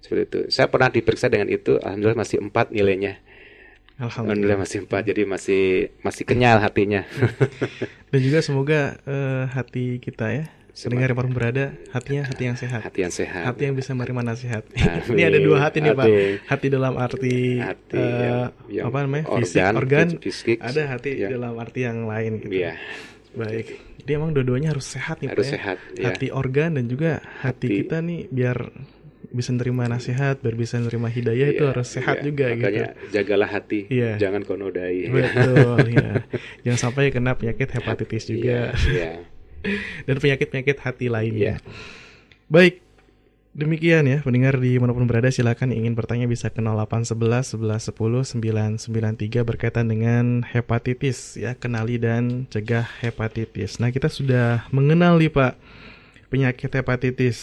Seperti 0.00 0.22
itu. 0.28 0.40
Saya 0.52 0.68
pernah 0.68 0.92
diperiksa 0.92 1.32
dengan 1.32 1.48
itu, 1.48 1.80
alhamdulillah 1.80 2.20
masih 2.20 2.38
4 2.44 2.72
nilainya. 2.72 3.20
Alhamdulillah. 3.94 4.58
masih 4.58 4.84
4 4.84 5.10
jadi 5.10 5.22
masih 5.24 5.64
masih 6.04 6.24
kenyal 6.28 6.60
hatinya. 6.60 7.08
Dan 8.12 8.20
juga 8.20 8.38
semoga 8.44 9.00
uh, 9.08 9.50
hati 9.50 9.98
kita 9.98 10.30
ya 10.30 10.44
Pendengar 10.74 11.14
yang 11.14 11.30
berada 11.30 11.64
hatinya 11.94 12.26
hati 12.26 12.42
yang 12.50 12.58
sehat. 12.58 12.82
Hati 12.82 13.06
yang 13.06 13.14
sehat. 13.14 13.46
Hati 13.46 13.62
yang 13.70 13.78
bisa 13.78 13.94
menerima 13.94 14.22
nasihat. 14.26 14.62
ini 15.14 15.22
ada 15.22 15.38
dua 15.38 15.58
hati 15.62 15.78
nih 15.78 15.94
hati. 15.94 15.98
Pak. 16.02 16.06
Hati 16.50 16.66
dalam 16.66 16.94
arti 16.98 17.36
hati 17.62 18.02
uh, 18.02 18.50
yang, 18.66 18.90
apa 18.90 18.98
namanya? 19.06 19.24
Organ, 19.30 19.38
fisik, 19.46 19.62
organ. 19.70 20.08
Fisik, 20.18 20.58
ada 20.58 20.82
hati 20.90 21.10
ya. 21.14 21.28
dalam 21.30 21.54
arti 21.62 21.86
yang 21.86 22.10
lain 22.10 22.42
gitu. 22.42 22.58
Iya. 22.58 22.74
Baik. 23.38 23.66
Jadi 24.02 24.10
emang 24.18 24.34
dua-duanya 24.34 24.74
harus 24.74 24.90
sehat 24.90 25.22
nih 25.22 25.30
harus 25.30 25.46
Pak. 25.46 25.46
Ya. 25.46 25.54
sehat. 25.54 25.76
Ya. 25.94 26.04
Hati 26.10 26.26
organ 26.34 26.74
dan 26.74 26.90
juga 26.90 27.22
hati, 27.38 27.70
hati 27.70 27.78
kita 27.86 27.96
nih 28.02 28.26
biar 28.34 28.58
bisa 29.34 29.50
menerima 29.50 29.84
nasihat, 29.94 30.38
biar 30.42 30.54
bisa 30.54 30.78
menerima 30.78 31.08
hidayah 31.10 31.48
iya, 31.50 31.54
itu 31.58 31.64
harus 31.66 31.88
sehat 31.90 32.22
iya. 32.22 32.24
juga 32.26 32.46
Makanya, 32.54 32.70
gitu. 32.70 32.90
jagalah 33.14 33.48
hati, 33.50 33.80
iya. 33.90 34.14
jangan 34.14 34.42
konodai. 34.46 35.10
Betul, 35.10 35.90
ya. 35.90 36.10
Jangan 36.66 36.78
sampai 36.78 37.10
kena 37.10 37.34
penyakit 37.34 37.68
hepatitis 37.74 38.30
juga. 38.30 38.70
Iya, 38.74 38.94
iya. 38.94 39.12
Dan 40.06 40.16
penyakit-penyakit 40.20 40.76
hati 40.80 41.06
lainnya. 41.08 41.56
Yeah. 41.56 41.58
Baik, 42.52 42.84
demikian 43.54 44.02
ya 44.10 44.18
pendengar 44.20 44.58
di 44.58 44.76
mana 44.82 44.90
pun 44.90 45.06
berada 45.06 45.30
silakan 45.30 45.70
ingin 45.70 45.94
bertanya 45.94 46.26
bisa 46.26 46.50
ke 46.50 46.58
0811 46.58 47.54
11 47.54 47.94
10 47.94 48.82
993 48.82 49.46
berkaitan 49.46 49.86
dengan 49.86 50.42
hepatitis 50.42 51.38
ya 51.38 51.54
kenali 51.54 51.96
dan 52.02 52.50
cegah 52.50 52.84
hepatitis. 53.00 53.78
Nah 53.78 53.94
kita 53.94 54.10
sudah 54.10 54.66
mengenal 54.74 55.22
nih 55.22 55.30
Pak 55.30 55.54
penyakit 56.34 56.70
hepatitis 56.74 57.38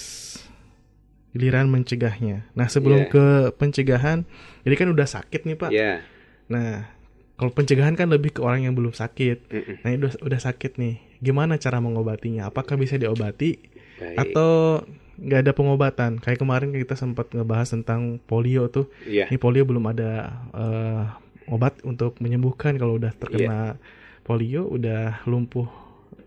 giliran 1.31 1.71
mencegahnya. 1.71 2.43
Nah 2.51 2.67
sebelum 2.67 3.07
yeah. 3.07 3.11
ke 3.11 3.25
pencegahan, 3.55 4.27
jadi 4.67 4.75
kan 4.75 4.87
udah 4.91 5.07
sakit 5.07 5.47
nih 5.47 5.55
Pak. 5.55 5.71
Yeah. 5.71 6.03
Nah 6.51 6.91
kalau 7.39 7.55
pencegahan 7.55 7.95
kan 7.95 8.11
lebih 8.11 8.35
ke 8.35 8.43
orang 8.43 8.67
yang 8.67 8.75
belum 8.75 8.91
sakit. 8.91 9.47
Mm 9.47 9.61
-mm. 9.63 9.75
Nah 9.81 9.87
ini 9.95 9.97
udah 10.03 10.13
udah 10.27 10.39
sakit 10.43 10.75
nih 10.75 11.10
gimana 11.21 11.55
cara 11.61 11.77
mengobatinya? 11.77 12.49
Apakah 12.49 12.75
bisa 12.75 12.97
diobati 12.97 13.61
Baik. 14.01 14.17
atau 14.17 14.81
nggak 15.21 15.39
ada 15.47 15.51
pengobatan? 15.53 16.11
Kayak 16.17 16.41
kemarin 16.41 16.73
kita 16.73 16.97
sempat 16.97 17.29
ngebahas 17.31 17.71
tentang 17.71 18.17
polio 18.25 18.67
tuh. 18.67 18.89
Yeah. 19.05 19.29
Ini 19.29 19.37
polio 19.37 19.63
belum 19.63 19.85
ada 19.87 20.41
uh, 20.51 21.03
obat 21.47 21.79
untuk 21.85 22.17
menyembuhkan 22.19 22.75
kalau 22.81 22.97
udah 22.97 23.13
terkena 23.15 23.77
yeah. 23.77 24.25
polio, 24.25 24.65
udah 24.65 25.23
lumpuh 25.29 25.69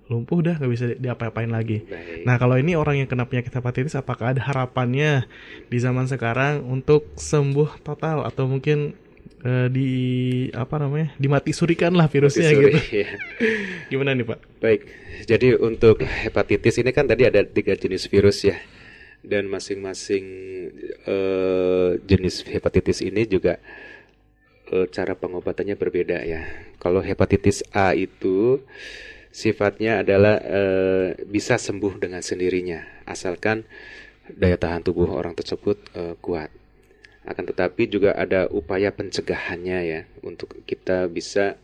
lumpuh 0.05 0.45
udah 0.45 0.61
nggak 0.61 0.73
bisa 0.73 0.85
diapa-apain 1.01 1.49
lagi. 1.49 1.81
Baik. 1.89 2.29
Nah 2.29 2.37
kalau 2.37 2.61
ini 2.61 2.77
orang 2.77 3.01
yang 3.01 3.09
kena 3.09 3.25
penyakit 3.25 3.57
hepatitis, 3.57 3.97
apakah 3.97 4.37
ada 4.37 4.43
harapannya 4.45 5.25
di 5.73 5.79
zaman 5.81 6.05
sekarang 6.05 6.61
untuk 6.69 7.09
sembuh 7.17 7.81
total 7.81 8.29
atau 8.29 8.45
mungkin 8.45 8.93
uh, 9.45 9.69
di 9.69 9.91
apa 10.51 10.81
namanya 10.81 11.13
dimati 11.21 11.53
surikan 11.53 11.93
lah 11.95 12.09
virusnya 12.09 12.51
suri, 12.51 12.73
gitu. 12.73 13.05
Ya. 13.05 13.09
Gimana 13.93 14.17
nih 14.17 14.27
Pak? 14.27 14.39
Baik, 14.59 14.83
jadi 15.29 15.61
untuk 15.61 16.01
hepatitis 16.03 16.81
ini 16.81 16.91
kan 16.91 17.05
tadi 17.05 17.29
ada 17.29 17.45
tiga 17.45 17.77
jenis 17.77 18.09
virus 18.09 18.43
ya, 18.49 18.57
dan 19.21 19.47
masing-masing 19.47 20.25
uh, 21.07 22.01
jenis 22.03 22.43
hepatitis 22.49 23.05
ini 23.05 23.29
juga 23.29 23.61
uh, 24.73 24.89
cara 24.89 25.13
pengobatannya 25.15 25.77
berbeda 25.77 26.25
ya. 26.25 26.49
Kalau 26.81 27.05
hepatitis 27.05 27.63
A 27.71 27.93
itu 27.93 28.65
sifatnya 29.35 30.07
adalah 30.07 30.39
uh, 30.41 31.09
bisa 31.27 31.59
sembuh 31.59 31.99
dengan 31.99 32.23
sendirinya 32.23 33.03
asalkan 33.03 33.67
daya 34.31 34.57
tahan 34.57 34.87
tubuh 34.87 35.11
orang 35.11 35.35
tersebut 35.35 35.77
uh, 35.99 36.15
kuat 36.23 36.49
akan 37.25 37.45
tetapi 37.49 37.89
juga 37.89 38.13
ada 38.13 38.47
upaya 38.53 38.93
pencegahannya 38.93 39.79
ya 39.85 40.01
untuk 40.21 40.61
kita 40.69 41.09
bisa 41.09 41.57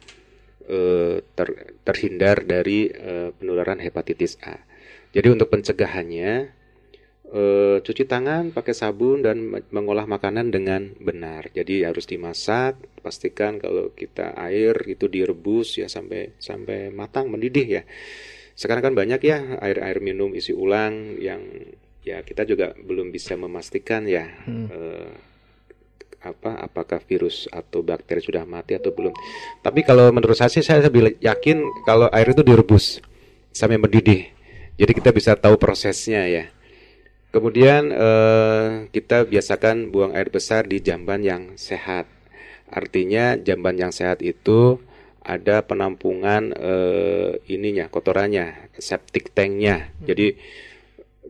uh, 0.69 1.21
ter, 1.37 1.49
terhindar 1.85 2.43
dari 2.49 2.89
uh, 2.89 3.33
penularan 3.37 3.81
hepatitis 3.81 4.41
A. 4.41 4.57
Jadi 5.13 5.29
untuk 5.29 5.53
pencegahannya 5.53 6.49
uh, 7.35 7.77
cuci 7.83 8.05
tangan 8.07 8.57
pakai 8.57 8.73
sabun 8.73 9.21
dan 9.21 9.37
mengolah 9.69 10.07
makanan 10.09 10.49
dengan 10.49 10.97
benar. 10.97 11.53
Jadi 11.53 11.85
harus 11.85 12.09
dimasak, 12.09 12.81
pastikan 13.05 13.61
kalau 13.61 13.93
kita 13.93 14.33
air 14.39 14.75
itu 14.89 15.13
direbus 15.13 15.77
ya 15.77 15.93
sampai 15.93 16.41
sampai 16.41 16.89
matang 16.89 17.29
mendidih 17.29 17.81
ya. 17.81 17.83
Sekarang 18.57 18.93
kan 18.93 18.95
banyak 18.97 19.21
ya 19.25 19.61
air-air 19.61 20.05
minum 20.05 20.37
isi 20.37 20.53
ulang 20.53 21.17
yang 21.17 21.41
ya 22.01 22.25
kita 22.25 22.49
juga 22.49 22.73
belum 22.77 23.13
bisa 23.13 23.37
memastikan 23.37 24.09
ya 24.09 24.25
Hmm. 24.49 24.69
eh, 24.69 25.13
apa 26.21 26.61
apakah 26.61 27.01
virus 27.01 27.49
atau 27.49 27.81
bakteri 27.81 28.21
sudah 28.21 28.45
mati 28.45 28.77
atau 28.77 28.93
belum. 28.93 29.17
Tapi 29.65 29.81
kalau 29.81 30.13
menurut 30.13 30.37
saya 30.37 30.53
sih 30.53 30.61
saya 30.61 30.85
lebih 30.85 31.17
yakin 31.21 31.65
kalau 31.89 32.13
air 32.13 32.29
itu 32.29 32.45
direbus 32.45 33.01
sampai 33.51 33.81
mendidih. 33.81 34.29
Jadi 34.77 34.93
kita 34.97 35.11
bisa 35.13 35.33
tahu 35.37 35.57
prosesnya 35.57 36.29
ya. 36.29 36.45
Kemudian 37.31 37.95
eh, 37.95 38.69
kita 38.91 39.25
biasakan 39.25 39.95
buang 39.95 40.13
air 40.19 40.29
besar 40.29 40.67
di 40.67 40.83
jamban 40.83 41.23
yang 41.23 41.43
sehat. 41.55 42.11
Artinya 42.71 43.39
jamban 43.39 43.79
yang 43.79 43.93
sehat 43.95 44.21
itu 44.21 44.83
ada 45.25 45.63
penampungan 45.65 46.53
eh, 46.53 47.39
ininya 47.49 47.89
kotorannya, 47.89 48.73
septic 48.77 49.33
tanknya. 49.33 49.95
Jadi 50.03 50.37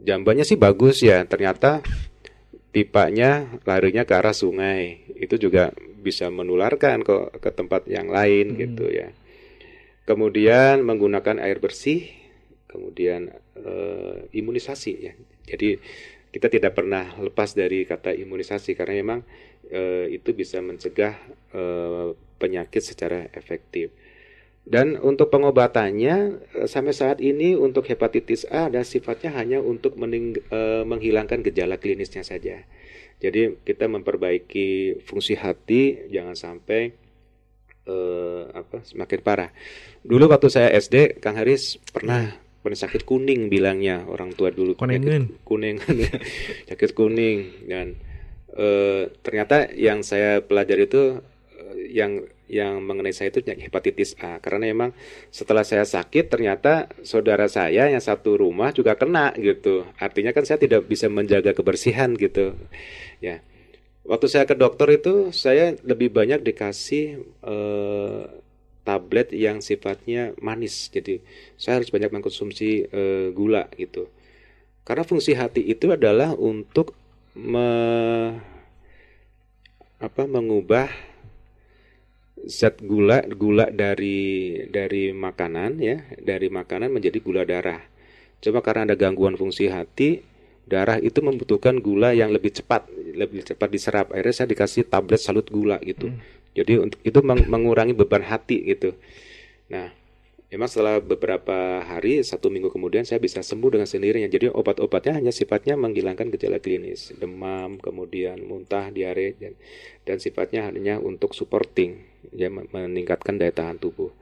jambannya 0.02 0.42
sih 0.42 0.56
bagus 0.56 1.04
ya. 1.04 1.22
Ternyata 1.28 1.84
pipanya 2.70 3.46
larinya 3.66 4.06
ke 4.06 4.14
arah 4.14 4.34
sungai. 4.34 5.04
Itu 5.18 5.36
juga 5.36 5.74
bisa 6.00 6.32
menularkan 6.32 7.04
ke 7.04 7.42
ke 7.42 7.50
tempat 7.52 7.86
yang 7.90 8.08
lain 8.08 8.56
gitu 8.56 8.88
ya. 8.88 9.12
Kemudian 10.08 10.82
menggunakan 10.82 11.38
air 11.38 11.62
bersih, 11.62 12.10
kemudian 12.66 13.30
eh, 13.58 14.16
imunisasi 14.34 14.92
ya. 14.98 15.14
Jadi 15.46 15.78
kita 16.30 16.46
tidak 16.46 16.78
pernah 16.78 17.10
lepas 17.18 17.58
dari 17.58 17.82
kata 17.82 18.14
imunisasi 18.14 18.78
karena 18.78 18.94
memang 19.02 19.20
eh, 19.70 20.06
itu 20.14 20.30
bisa 20.34 20.62
mencegah 20.62 21.14
eh, 21.54 22.08
penyakit 22.40 22.82
secara 22.82 23.28
efektif. 23.34 23.92
Dan 24.64 25.00
untuk 25.00 25.32
pengobatannya 25.32 26.16
eh, 26.60 26.68
sampai 26.68 26.92
saat 26.94 27.18
ini 27.18 27.56
untuk 27.56 27.88
hepatitis 27.88 28.44
A 28.52 28.68
dan 28.68 28.84
sifatnya 28.84 29.32
hanya 29.34 29.58
untuk 29.58 29.96
mening- 29.96 30.38
eh, 30.52 30.84
menghilangkan 30.84 31.40
gejala 31.42 31.80
klinisnya 31.80 32.22
saja. 32.22 32.62
Jadi 33.20 33.60
kita 33.64 33.84
memperbaiki 33.88 35.00
fungsi 35.04 35.36
hati 35.36 36.08
jangan 36.08 36.36
sampai 36.36 36.92
eh, 37.84 38.42
apa 38.52 38.84
semakin 38.84 39.20
parah. 39.24 39.50
Dulu 40.04 40.28
waktu 40.30 40.48
saya 40.52 40.68
SD, 40.76 41.18
Kang 41.18 41.36
Haris 41.40 41.80
pernah 41.90 42.36
pernah 42.60 42.76
sakit 42.76 43.08
kuning 43.08 43.48
bilangnya 43.48 44.04
orang 44.04 44.36
tua 44.36 44.52
dulu 44.52 44.76
Kuningan. 44.76 45.32
kuning 45.48 45.80
sakit 46.68 46.92
kuning 46.92 47.64
dan 47.64 47.96
eh, 48.52 49.08
ternyata 49.24 49.72
yang 49.72 50.04
saya 50.04 50.44
pelajari 50.44 50.84
itu 50.84 51.24
yang 51.88 52.28
yang 52.50 52.82
mengenai 52.82 53.14
saya 53.14 53.30
itu 53.30 53.46
hepatitis 53.46 54.18
A. 54.18 54.42
Karena 54.42 54.66
memang 54.66 54.90
setelah 55.30 55.62
saya 55.62 55.86
sakit 55.86 56.26
ternyata 56.26 56.90
saudara 57.06 57.46
saya 57.46 57.86
yang 57.86 58.02
satu 58.02 58.34
rumah 58.34 58.74
juga 58.74 58.98
kena 58.98 59.30
gitu. 59.38 59.86
Artinya 60.02 60.34
kan 60.34 60.42
saya 60.42 60.58
tidak 60.58 60.90
bisa 60.90 61.06
menjaga 61.06 61.54
kebersihan 61.54 62.12
gitu. 62.18 62.58
Ya. 63.22 63.46
Waktu 64.02 64.26
saya 64.26 64.44
ke 64.50 64.58
dokter 64.58 64.90
itu 64.98 65.30
saya 65.30 65.78
lebih 65.86 66.10
banyak 66.10 66.42
dikasih 66.42 67.22
eh, 67.46 68.22
tablet 68.82 69.30
yang 69.30 69.62
sifatnya 69.62 70.34
manis. 70.42 70.90
Jadi 70.90 71.22
saya 71.54 71.78
harus 71.78 71.94
banyak 71.94 72.10
mengkonsumsi 72.10 72.90
eh, 72.90 73.28
gula 73.30 73.70
gitu. 73.78 74.10
Karena 74.82 75.06
fungsi 75.06 75.38
hati 75.38 75.62
itu 75.62 75.94
adalah 75.94 76.34
untuk 76.34 76.98
me- 77.38 78.42
apa 80.00 80.24
mengubah 80.24 80.88
zat 82.48 82.80
gula 82.80 83.20
gula 83.26 83.68
dari 83.68 84.56
dari 84.68 85.12
makanan 85.12 85.70
ya 85.80 86.00
dari 86.20 86.48
makanan 86.48 86.88
menjadi 86.92 87.18
gula 87.20 87.42
darah. 87.44 87.82
Cuma 88.40 88.64
karena 88.64 88.88
ada 88.88 88.96
gangguan 88.96 89.36
fungsi 89.36 89.68
hati, 89.68 90.24
darah 90.64 90.96
itu 90.96 91.20
membutuhkan 91.20 91.76
gula 91.76 92.16
yang 92.16 92.32
lebih 92.32 92.56
cepat, 92.56 92.88
lebih 93.12 93.44
cepat 93.44 93.68
diserap. 93.68 94.06
Akhirnya 94.16 94.32
saya 94.32 94.48
dikasih 94.48 94.88
tablet 94.88 95.20
salut 95.20 95.44
gula 95.52 95.76
gitu. 95.84 96.08
Jadi 96.56 96.80
untuk 96.80 97.00
itu 97.04 97.20
meng- 97.20 97.46
mengurangi 97.46 97.92
beban 97.92 98.24
hati 98.24 98.64
gitu. 98.64 98.96
Nah, 99.70 99.92
memang 100.50 100.66
setelah 100.66 100.98
beberapa 100.98 101.84
hari, 101.86 102.26
satu 102.26 102.50
minggu 102.50 102.74
kemudian 102.74 103.06
saya 103.06 103.22
bisa 103.22 103.38
sembuh 103.38 103.78
dengan 103.78 103.86
sendirinya. 103.86 104.26
Jadi 104.26 104.50
obat-obatnya 104.50 105.14
hanya 105.20 105.30
sifatnya 105.30 105.78
menghilangkan 105.78 106.32
gejala 106.34 106.58
klinis, 106.58 107.14
demam, 107.14 107.78
kemudian 107.78 108.42
muntah, 108.42 108.90
diare, 108.90 109.38
dan, 109.38 109.54
dan 110.02 110.16
sifatnya 110.18 110.66
hanya 110.66 110.98
untuk 110.98 111.38
supporting, 111.38 112.02
ya 112.34 112.48
men- 112.52 112.68
meningkatkan 112.70 113.36
daya 113.40 113.52
tahan 113.54 113.80
tubuh. 113.80 114.12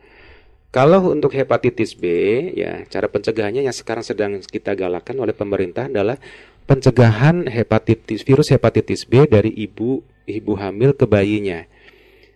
Kalau 0.68 1.16
untuk 1.16 1.32
hepatitis 1.32 1.96
B, 1.96 2.04
ya 2.52 2.84
cara 2.92 3.08
pencegahannya 3.08 3.64
yang 3.64 3.72
sekarang 3.72 4.04
sedang 4.04 4.36
kita 4.44 4.76
galakan 4.76 5.16
oleh 5.24 5.32
pemerintah 5.32 5.88
adalah 5.88 6.20
pencegahan 6.68 7.48
hepatitis 7.48 8.20
virus 8.20 8.52
hepatitis 8.52 9.08
B 9.08 9.24
dari 9.24 9.48
ibu 9.48 10.04
ibu 10.28 10.52
hamil 10.60 10.92
ke 10.92 11.08
bayinya. 11.08 11.64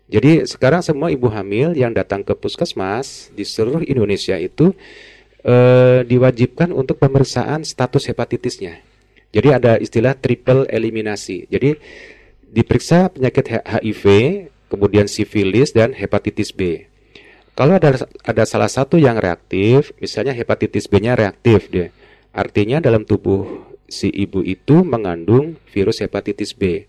Jadi 0.08 0.48
sekarang 0.48 0.80
semua 0.80 1.12
ibu 1.12 1.28
hamil 1.28 1.76
yang 1.76 1.92
datang 1.92 2.24
ke 2.24 2.32
puskesmas 2.32 3.28
di 3.36 3.44
seluruh 3.44 3.84
Indonesia 3.84 4.40
itu 4.40 4.72
eh, 5.44 6.00
diwajibkan 6.04 6.72
untuk 6.72 7.00
pemeriksaan 7.00 7.64
status 7.68 8.08
hepatitisnya. 8.08 8.80
Jadi 9.32 9.48
ada 9.48 9.80
istilah 9.80 10.12
triple 10.16 10.68
eliminasi. 10.68 11.48
Jadi 11.48 11.76
diperiksa 12.52 13.08
penyakit 13.12 13.64
HIV, 13.64 14.04
kemudian 14.72 15.04
sifilis 15.04 15.76
dan 15.76 15.92
hepatitis 15.92 16.56
B. 16.56 16.88
Kalau 17.52 17.76
ada 17.76 18.08
ada 18.24 18.44
salah 18.48 18.72
satu 18.72 18.96
yang 18.96 19.20
reaktif, 19.20 19.92
misalnya 20.00 20.32
hepatitis 20.32 20.88
B-nya 20.88 21.12
reaktif 21.12 21.68
dia. 21.68 21.92
Artinya 22.32 22.80
dalam 22.80 23.04
tubuh 23.04 23.68
si 23.84 24.08
ibu 24.08 24.40
itu 24.40 24.80
mengandung 24.80 25.60
virus 25.68 26.00
hepatitis 26.00 26.56
B. 26.56 26.88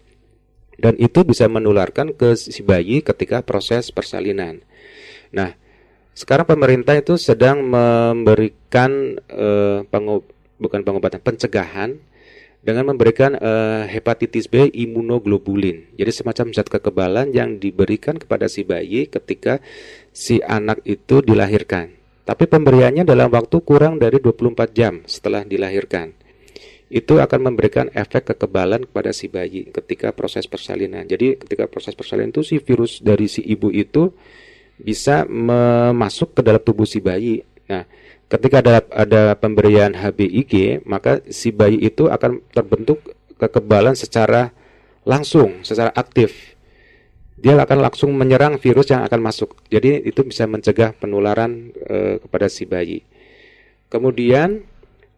Dan 0.79 0.95
itu 1.03 1.27
bisa 1.27 1.51
menularkan 1.51 2.15
ke 2.15 2.39
si 2.39 2.63
bayi 2.63 3.03
ketika 3.03 3.43
proses 3.43 3.91
persalinan. 3.91 4.63
Nah, 5.35 5.53
sekarang 6.15 6.47
pemerintah 6.47 6.95
itu 6.95 7.19
sedang 7.19 7.59
memberikan 7.59 9.19
eh, 9.19 9.83
bukan 10.57 10.81
pengobatan, 10.81 11.19
pencegahan 11.19 11.99
dengan 12.63 12.95
memberikan 12.95 13.35
eh, 13.35 13.83
hepatitis 13.91 14.47
B 14.47 14.71
imunoglobulin. 14.71 15.99
Jadi 15.99 16.11
semacam 16.15 16.55
zat 16.55 16.71
kekebalan 16.71 17.35
yang 17.35 17.59
diberikan 17.59 18.15
kepada 18.15 18.47
si 18.47 18.63
bayi 18.63 19.11
ketika 19.11 19.59
si 20.15 20.39
anak 20.39 20.79
itu 20.87 21.19
dilahirkan. 21.19 21.91
Tapi 22.23 22.47
pemberiannya 22.47 23.03
dalam 23.03 23.27
waktu 23.27 23.59
kurang 23.67 23.99
dari 23.99 24.15
24 24.23 24.71
jam 24.71 25.03
setelah 25.03 25.43
dilahirkan. 25.43 26.15
Itu 26.87 27.19
akan 27.19 27.51
memberikan 27.51 27.91
efek 27.91 28.31
kekebalan 28.31 28.87
kepada 28.87 29.11
si 29.11 29.27
bayi 29.27 29.67
ketika 29.67 30.15
proses 30.15 30.47
persalinan. 30.47 31.03
Jadi 31.03 31.35
ketika 31.35 31.67
proses 31.67 31.99
persalinan 31.99 32.31
itu 32.31 32.47
si 32.47 32.63
virus 32.63 33.03
dari 33.03 33.27
si 33.27 33.43
ibu 33.43 33.67
itu 33.75 34.07
bisa 34.79 35.27
masuk 35.91 36.39
ke 36.39 36.41
dalam 36.47 36.63
tubuh 36.63 36.87
si 36.87 37.03
bayi. 37.03 37.43
Nah, 37.67 37.83
ketika 38.31 38.63
ada 38.63 38.81
ada 38.91 39.21
pemberian 39.37 39.93
HBIG, 39.93 40.85
maka 40.87 41.21
si 41.29 41.53
bayi 41.53 41.79
itu 41.81 42.07
akan 42.09 42.41
terbentuk 42.53 43.01
kekebalan 43.37 43.93
secara 43.93 44.55
langsung, 45.03 45.61
secara 45.63 45.91
aktif. 45.93 46.55
Dia 47.35 47.59
akan 47.59 47.83
langsung 47.83 48.15
menyerang 48.15 48.55
virus 48.55 48.87
yang 48.87 49.03
akan 49.03 49.19
masuk. 49.19 49.59
Jadi 49.67 50.07
itu 50.07 50.23
bisa 50.23 50.47
mencegah 50.47 50.95
penularan 50.95 51.75
eh, 51.75 52.15
kepada 52.23 52.47
si 52.47 52.63
bayi. 52.63 53.03
Kemudian 53.91 54.63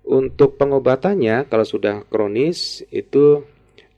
untuk 0.06 0.58
pengobatannya 0.58 1.46
kalau 1.46 1.66
sudah 1.66 2.02
kronis 2.10 2.82
itu 2.90 3.46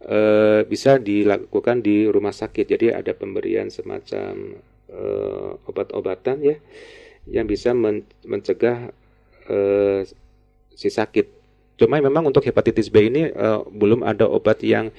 eh, 0.04 0.68
bisa 0.68 1.00
dilakukan 1.00 1.80
di 1.80 2.04
rumah 2.12 2.36
sakit. 2.36 2.68
Jadi 2.68 2.92
ada 2.92 3.16
pemberian 3.16 3.72
semacam 3.72 4.60
eh, 4.92 5.50
obat-obatan 5.64 6.38
ya 6.44 6.60
yang 7.28 7.46
bisa 7.46 7.72
men- 7.72 8.08
mencegah 8.24 8.92
eh, 9.48 10.02
si 10.72 10.90
sakit. 10.90 11.26
Cuma 11.78 12.02
memang 12.02 12.26
untuk 12.26 12.42
hepatitis 12.42 12.90
B 12.90 13.08
ini 13.08 13.30
eh, 13.30 13.60
belum 13.70 14.02
ada 14.02 14.26
obat 14.26 14.64
yang 14.64 14.90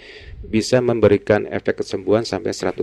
bisa 0.40 0.78
memberikan 0.78 1.44
efek 1.44 1.82
kesembuhan 1.82 2.22
sampai 2.22 2.54
100%. 2.54 2.78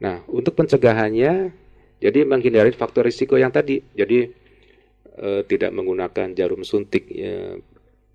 Nah, 0.00 0.24
untuk 0.26 0.56
pencegahannya 0.56 1.52
jadi 2.00 2.24
menghindari 2.24 2.72
faktor 2.72 3.04
risiko 3.04 3.36
yang 3.36 3.52
tadi. 3.52 3.84
Jadi 3.92 4.18
eh, 5.20 5.42
tidak 5.44 5.70
menggunakan 5.76 6.32
jarum 6.32 6.64
suntik 6.64 7.04
ya, 7.12 7.60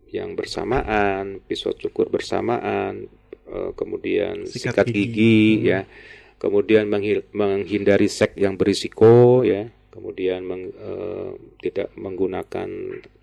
yang 0.09 0.33
bersamaan, 0.33 1.37
pisau 1.45 1.77
cukur 1.77 2.09
bersamaan, 2.09 3.05
eh, 3.45 3.71
kemudian 3.77 4.49
Sikat 4.49 4.81
sikat, 4.81 4.85
gigi. 4.89 5.05
gigi, 5.05 5.37
Hmm. 5.61 5.65
ya, 5.69 5.79
kemudian 6.45 6.85
menghindari 7.33 8.05
seks 8.05 8.37
yang 8.37 8.53
berisiko, 8.53 9.41
ya, 9.41 9.65
kemudian 9.89 10.45
meng- 10.45 10.75
eh, 10.77 11.31
tidak 11.65 11.89
menggunakan 11.97 12.69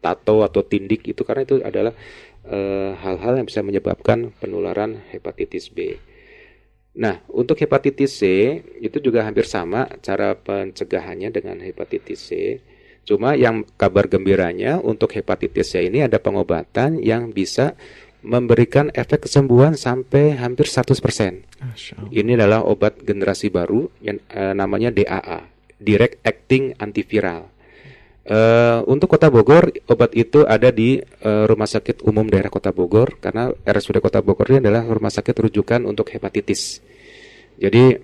tato 0.02 0.42
atau 0.42 0.66
tindik 0.66 1.06
itu 1.06 1.22
karena 1.22 1.46
itu 1.46 1.62
adalah 1.62 1.94
eh, 2.42 2.90
hal-hal 2.98 3.38
yang 3.38 3.46
bisa 3.46 3.62
menyebabkan 3.62 4.34
penularan 4.42 4.98
hepatitis 5.14 5.70
B. 5.70 5.94
Nah, 6.98 7.22
untuk 7.30 7.54
hepatitis 7.62 8.18
C 8.18 8.58
itu 8.82 8.98
juga 8.98 9.22
hampir 9.22 9.46
sama 9.46 9.86
cara 10.02 10.34
pencegahannya 10.34 11.30
dengan 11.30 11.62
hepatitis 11.62 12.18
C. 12.18 12.58
Cuma 13.06 13.38
yang 13.38 13.62
kabar 13.78 14.10
gembiranya 14.10 14.82
untuk 14.82 15.14
hepatitis 15.14 15.70
C 15.70 15.86
ini 15.86 16.02
ada 16.02 16.18
pengobatan 16.18 16.98
yang 16.98 17.30
bisa 17.30 17.78
memberikan 18.22 18.88
efek 18.94 19.26
kesembuhan 19.26 19.74
sampai 19.74 20.38
hampir 20.38 20.70
100%. 20.70 20.94
Masya 20.94 21.94
Allah. 21.98 22.10
Ini 22.10 22.30
adalah 22.38 22.60
obat 22.62 23.02
generasi 23.02 23.50
baru 23.50 23.90
yang 23.98 24.22
eh, 24.30 24.54
namanya 24.54 24.94
DAA, 24.94 25.46
Direct 25.82 26.22
Acting 26.22 26.78
Antiviral. 26.78 27.50
Eh, 28.22 28.78
untuk 28.86 29.10
Kota 29.10 29.26
Bogor, 29.34 29.74
obat 29.90 30.14
itu 30.14 30.46
ada 30.46 30.70
di 30.70 31.02
eh, 31.02 31.44
Rumah 31.50 31.66
Sakit 31.66 32.06
Umum 32.06 32.30
Daerah 32.30 32.54
Kota 32.54 32.70
Bogor 32.70 33.18
karena 33.18 33.50
RSUD 33.50 33.98
Kota 33.98 34.22
Bogor 34.22 34.54
ini 34.54 34.62
adalah 34.62 34.86
rumah 34.86 35.10
sakit 35.10 35.34
rujukan 35.42 35.82
untuk 35.82 36.14
hepatitis. 36.14 36.78
Jadi 37.58 37.98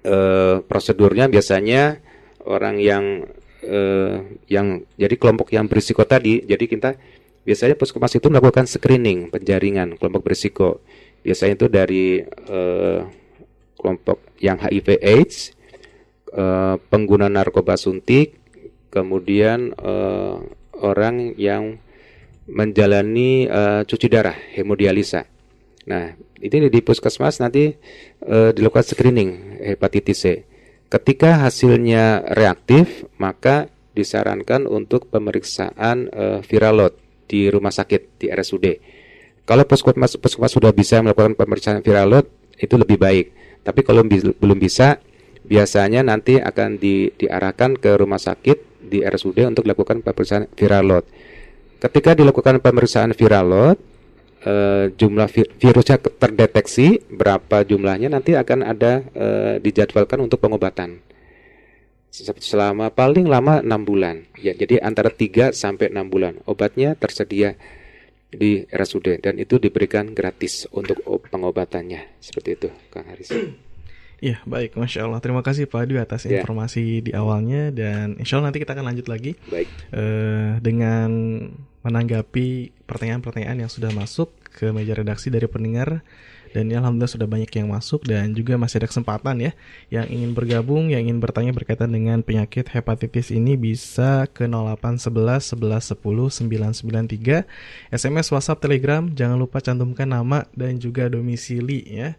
eh, 0.00 0.56
prosedurnya 0.64 1.28
biasanya 1.28 2.00
orang 2.48 2.80
yang 2.80 3.28
eh, 3.60 4.16
yang 4.48 4.80
jadi 4.96 5.14
kelompok 5.20 5.52
yang 5.52 5.68
berisiko 5.68 6.08
tadi, 6.08 6.40
jadi 6.46 6.64
kita 6.64 6.90
biasanya 7.46 7.78
puskesmas 7.78 8.18
itu 8.18 8.26
melakukan 8.26 8.66
screening 8.66 9.30
penjaringan 9.30 9.94
kelompok 9.94 10.26
berisiko. 10.26 10.82
Biasanya 11.22 11.54
itu 11.54 11.66
dari 11.70 12.04
eh, 12.26 13.00
kelompok 13.78 14.18
yang 14.42 14.58
HIV/AIDS, 14.58 15.54
eh, 16.34 16.74
pengguna 16.90 17.30
narkoba 17.30 17.78
suntik, 17.78 18.42
kemudian 18.90 19.70
eh, 19.78 20.34
orang 20.82 21.38
yang 21.38 21.78
menjalani 22.50 23.46
eh, 23.46 23.82
cuci 23.86 24.06
darah 24.10 24.34
hemodialisa. 24.58 25.26
Nah, 25.86 26.18
ini 26.42 26.66
di 26.66 26.80
puskesmas 26.82 27.38
nanti 27.38 27.70
eh, 28.26 28.50
dilakukan 28.50 28.86
screening 28.86 29.62
hepatitis 29.62 30.18
C. 30.18 30.26
Ketika 30.86 31.46
hasilnya 31.46 32.22
reaktif, 32.30 33.06
maka 33.18 33.70
disarankan 33.96 34.68
untuk 34.68 35.08
pemeriksaan 35.08 36.12
viral 36.44 36.74
load 36.78 36.94
di 37.26 37.50
rumah 37.50 37.74
sakit 37.74 38.22
di 38.22 38.26
RSUD. 38.30 38.66
Kalau 39.46 39.62
puskesmas, 39.62 40.18
puskesmas 40.18 40.50
sudah 40.50 40.74
bisa 40.74 40.98
melakukan 41.02 41.38
pemeriksaan 41.38 41.78
viral 41.82 42.06
load, 42.10 42.26
itu 42.58 42.74
lebih 42.74 42.98
baik. 42.98 43.26
Tapi 43.62 43.80
kalau 43.82 44.02
belum 44.06 44.58
bisa, 44.58 44.98
biasanya 45.46 46.02
nanti 46.02 46.38
akan 46.38 46.78
di- 46.78 47.14
diarahkan 47.14 47.78
ke 47.78 47.94
rumah 47.94 48.18
sakit 48.18 48.82
di 48.86 49.02
RSUD 49.02 49.46
untuk 49.46 49.66
dilakukan 49.66 50.02
pemeriksaan 50.02 50.50
viral 50.54 50.84
load. 50.86 51.04
Ketika 51.78 52.18
dilakukan 52.18 52.58
pemeriksaan 52.58 53.14
viral 53.14 53.46
load, 53.46 53.78
eh, 54.46 54.90
jumlah 54.94 55.28
vi- 55.30 55.52
virusnya 55.58 55.98
terdeteksi 55.98 57.02
berapa 57.10 57.66
jumlahnya 57.66 58.10
nanti 58.10 58.38
akan 58.38 58.66
ada 58.66 59.02
eh, 59.14 59.54
dijadwalkan 59.62 60.22
untuk 60.22 60.38
pengobatan 60.38 61.02
selama 62.40 62.88
paling 62.88 63.28
lama 63.28 63.60
enam 63.60 63.82
bulan. 63.82 64.24
Ya 64.36 64.52
jadi 64.52 64.80
antara 64.80 65.08
3 65.08 65.52
sampai 65.52 65.92
6 65.92 66.08
bulan. 66.08 66.40
Obatnya 66.44 66.96
tersedia 66.96 67.54
di 68.26 68.64
RSUD 68.66 69.20
dan 69.20 69.36
itu 69.36 69.56
diberikan 69.56 70.10
gratis 70.10 70.64
untuk 70.70 71.00
pengobatannya. 71.04 72.18
Seperti 72.18 72.50
itu 72.54 72.68
Kang 72.88 73.06
Haris. 73.06 73.30
Iya, 74.16 74.40
baik, 74.48 74.80
masya 74.80 75.04
Allah. 75.04 75.20
Terima 75.20 75.44
kasih 75.44 75.68
Pak 75.68 75.84
Adi 75.84 76.00
atas 76.00 76.24
Ya. 76.24 76.40
informasi 76.40 77.04
di 77.04 77.12
awalnya. 77.12 77.68
Dan 77.68 78.16
insya 78.16 78.40
Allah 78.40 78.48
nanti 78.48 78.64
kita 78.64 78.72
akan 78.72 78.88
lanjut 78.88 79.12
lagi 79.12 79.36
baik. 79.46 79.68
eh, 79.92 80.56
dengan 80.64 81.08
menanggapi 81.84 82.48
pertanyaan-pertanyaan 82.88 83.68
yang 83.68 83.70
sudah 83.70 83.92
masuk 83.92 84.32
ke 84.50 84.72
meja 84.72 84.96
redaksi 84.96 85.28
dari 85.28 85.44
pendengar 85.46 86.00
dan 86.52 86.70
ya, 86.70 86.78
alhamdulillah 86.82 87.10
sudah 87.10 87.28
banyak 87.30 87.50
yang 87.50 87.70
masuk 87.70 88.04
dan 88.04 88.34
juga 88.36 88.58
masih 88.60 88.82
ada 88.82 88.88
kesempatan 88.90 89.36
ya 89.40 89.52
yang 89.88 90.06
ingin 90.06 90.34
bergabung 90.36 90.92
yang 90.92 91.06
ingin 91.06 91.18
bertanya 91.18 91.50
berkaitan 91.54 91.90
dengan 91.90 92.20
penyakit 92.20 92.68
hepatitis 92.70 93.34
ini 93.34 93.54
bisa 93.54 94.28
ke 94.30 94.46
0811 94.46 95.56
11 95.56 95.96
10 95.98 96.76
993 97.90 97.94
SMS 97.94 98.26
WhatsApp 98.30 98.62
Telegram 98.62 99.06
jangan 99.08 99.38
lupa 99.40 99.58
cantumkan 99.58 100.06
nama 100.06 100.46
dan 100.54 100.78
juga 100.78 101.10
domisili 101.10 101.82
ya 101.86 102.14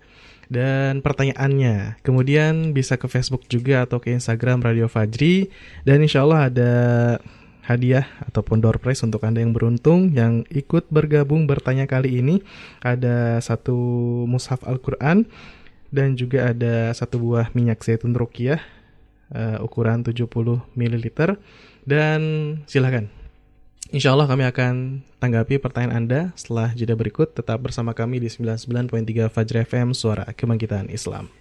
dan 0.48 1.04
pertanyaannya. 1.04 2.00
Kemudian 2.02 2.72
bisa 2.72 2.96
ke 2.96 3.12
Facebook 3.12 3.46
juga 3.52 3.84
atau 3.84 4.00
ke 4.00 4.16
Instagram 4.16 4.64
Radio 4.64 4.88
Fajri 4.88 5.52
dan 5.84 6.00
insya 6.00 6.24
Allah 6.24 6.48
ada 6.48 6.72
hadiah 7.68 8.08
ataupun 8.24 8.64
door 8.64 8.80
prize 8.80 9.04
untuk 9.04 9.28
Anda 9.28 9.44
yang 9.44 9.52
beruntung 9.52 10.16
yang 10.16 10.48
ikut 10.48 10.88
bergabung 10.88 11.44
bertanya 11.46 11.84
kali 11.84 12.24
ini. 12.24 12.40
Ada 12.80 13.44
satu 13.44 13.76
mushaf 14.24 14.64
Al-Quran 14.64 15.28
dan 15.92 16.16
juga 16.16 16.56
ada 16.56 16.96
satu 16.96 17.20
buah 17.20 17.52
minyak 17.52 17.84
zaitun 17.84 18.16
rukiah 18.16 18.64
eh, 19.36 19.60
ukuran 19.60 20.04
70 20.08 20.32
ml 20.76 21.06
dan 21.88 22.20
silakan 22.68 23.12
Insya 23.88 24.12
Allah 24.12 24.28
kami 24.28 24.44
akan 24.44 25.00
tanggapi 25.24 25.64
pertanyaan 25.64 26.04
Anda 26.04 26.20
setelah 26.36 26.76
jeda 26.76 26.92
berikut. 27.00 27.32
Tetap 27.32 27.64
bersama 27.64 27.96
kami 27.96 28.20
di 28.20 28.28
99.3 28.28 29.32
Fajr 29.32 29.64
FM, 29.64 29.96
Suara 29.96 30.28
Kebangkitan 30.36 30.92
Islam. 30.92 31.32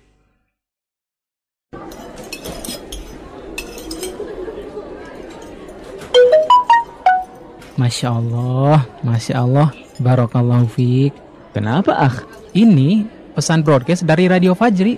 Masya 7.77 8.09
Allah, 8.09 8.89
Masya 9.05 9.35
Allah, 9.37 9.69
Barokallahu 10.01 10.65
fiik. 10.73 11.13
Kenapa 11.53 11.93
ah? 11.93 12.17
Ini 12.57 13.05
pesan 13.37 13.61
broadcast 13.61 14.09
dari 14.09 14.33
Radio 14.33 14.57
Fajri. 14.57 14.97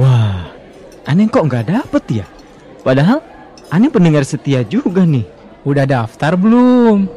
Wah, 0.00 0.48
aneh 1.04 1.28
kok 1.28 1.44
nggak 1.44 1.68
dapet 1.68 2.24
ya? 2.24 2.26
Padahal 2.80 3.20
aneh 3.68 3.92
pendengar 3.92 4.24
setia 4.24 4.64
juga 4.64 5.04
nih. 5.04 5.28
Udah 5.68 5.84
daftar 5.84 6.32
belum? 6.36 7.08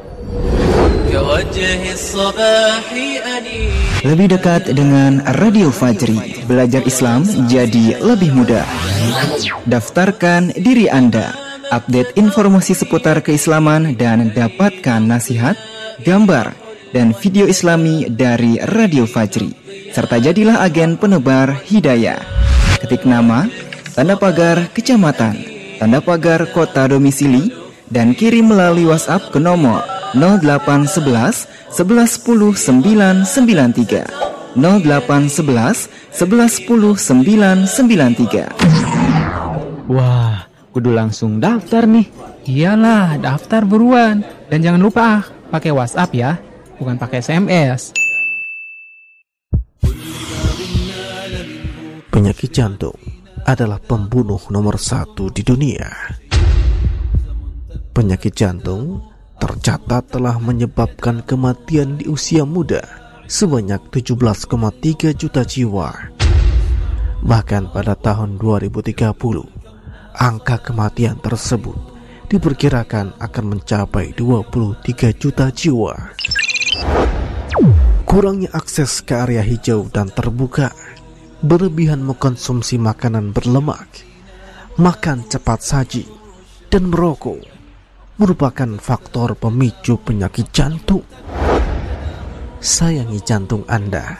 Lebih 4.04 4.26
dekat 4.28 4.62
dengan 4.76 5.24
Radio 5.40 5.72
Fajri, 5.72 6.44
belajar 6.44 6.84
Islam 6.84 7.24
jadi 7.48 7.96
lebih 7.96 8.36
mudah. 8.36 8.68
Daftarkan 9.64 10.52
diri 10.52 10.84
Anda, 10.92 11.47
update 11.68 12.16
informasi 12.16 12.74
seputar 12.74 13.20
keislaman 13.20 13.96
dan 13.96 14.32
dapatkan 14.32 15.04
nasihat, 15.04 15.56
gambar, 16.02 16.52
dan 16.92 17.12
video 17.16 17.44
islami 17.44 18.08
dari 18.08 18.56
Radio 18.76 19.04
Fajri. 19.04 19.52
Serta 19.92 20.20
jadilah 20.20 20.64
agen 20.64 20.96
penebar 20.96 21.60
hidayah. 21.68 22.20
Ketik 22.80 23.04
nama, 23.04 23.48
tanda 23.92 24.16
pagar 24.16 24.72
kecamatan, 24.72 25.36
tanda 25.80 26.00
pagar 26.00 26.48
kota 26.52 26.88
domisili, 26.88 27.52
dan 27.88 28.12
kirim 28.12 28.52
melalui 28.52 28.84
WhatsApp 28.88 29.32
ke 29.32 29.40
nomor 29.40 29.84
0811 30.16 31.48
1110 31.72 32.80
993 32.80 34.04
0811 34.56 35.88
1110 36.12 37.24
993 37.24 38.52
Wah, 39.88 40.47
kudu 40.72 40.92
langsung 40.92 41.40
daftar 41.40 41.88
nih. 41.88 42.06
Iyalah, 42.48 43.20
daftar 43.20 43.64
buruan. 43.64 44.24
Dan 44.48 44.64
jangan 44.64 44.80
lupa 44.80 45.02
ah, 45.20 45.22
pakai 45.52 45.72
WhatsApp 45.72 46.10
ya, 46.16 46.30
bukan 46.80 46.96
pakai 46.96 47.20
SMS. 47.20 47.92
Penyakit 52.08 52.50
jantung 52.50 52.98
adalah 53.46 53.78
pembunuh 53.78 54.40
nomor 54.50 54.76
satu 54.76 55.30
di 55.30 55.40
dunia. 55.40 55.86
Penyakit 57.94 58.34
jantung 58.34 59.00
tercatat 59.38 60.10
telah 60.10 60.36
menyebabkan 60.42 61.22
kematian 61.22 61.98
di 61.98 62.10
usia 62.10 62.42
muda 62.42 62.82
sebanyak 63.28 63.78
17,3 63.92 65.14
juta 65.14 65.42
jiwa. 65.44 65.90
Bahkan 67.18 67.74
pada 67.74 67.94
tahun 67.98 68.38
2030, 68.40 69.57
angka 70.18 70.58
kematian 70.58 71.22
tersebut 71.22 71.78
diperkirakan 72.26 73.16
akan 73.22 73.44
mencapai 73.56 74.12
23 74.12 75.14
juta 75.14 75.48
jiwa. 75.48 75.94
Kurangnya 78.04 78.50
akses 78.52 79.00
ke 79.06 79.14
area 79.14 79.40
hijau 79.40 79.86
dan 79.88 80.10
terbuka, 80.10 80.74
berlebihan 81.40 82.02
mengkonsumsi 82.02 82.76
makanan 82.76 83.30
berlemak, 83.30 83.86
makan 84.76 85.24
cepat 85.30 85.60
saji, 85.62 86.04
dan 86.68 86.90
merokok 86.90 87.40
merupakan 88.18 88.68
faktor 88.82 89.38
pemicu 89.38 89.96
penyakit 90.02 90.50
jantung. 90.50 91.06
Sayangi 92.58 93.22
jantung 93.22 93.62
Anda. 93.70 94.18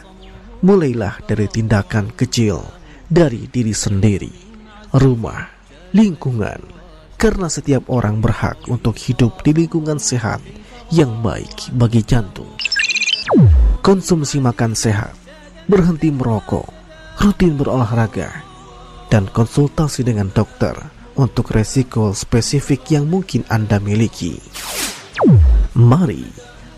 Mulailah 0.63 1.23
dari 1.27 1.47
tindakan 1.47 2.15
kecil 2.15 2.63
dari 3.07 3.47
diri 3.47 3.71
sendiri, 3.71 4.33
rumah, 4.95 5.58
lingkungan, 5.93 6.61
karena 7.17 7.49
setiap 7.49 7.89
orang 7.89 8.21
berhak 8.21 8.57
untuk 8.69 8.95
hidup 8.97 9.41
di 9.43 9.57
lingkungan 9.57 9.97
sehat 9.97 10.43
yang 10.93 11.21
baik 11.21 11.73
bagi 11.77 12.05
jantung. 12.05 12.49
Konsumsi 13.85 14.41
makan 14.41 14.73
sehat, 14.73 15.13
berhenti 15.69 16.09
merokok, 16.13 16.69
rutin 17.21 17.57
berolahraga, 17.57 18.45
dan 19.09 19.29
konsultasi 19.29 20.05
dengan 20.05 20.29
dokter 20.33 20.77
untuk 21.17 21.51
resiko 21.53 22.13
spesifik 22.15 22.95
yang 23.01 23.09
mungkin 23.09 23.43
Anda 23.49 23.81
miliki. 23.81 24.39
Mari 25.75 26.25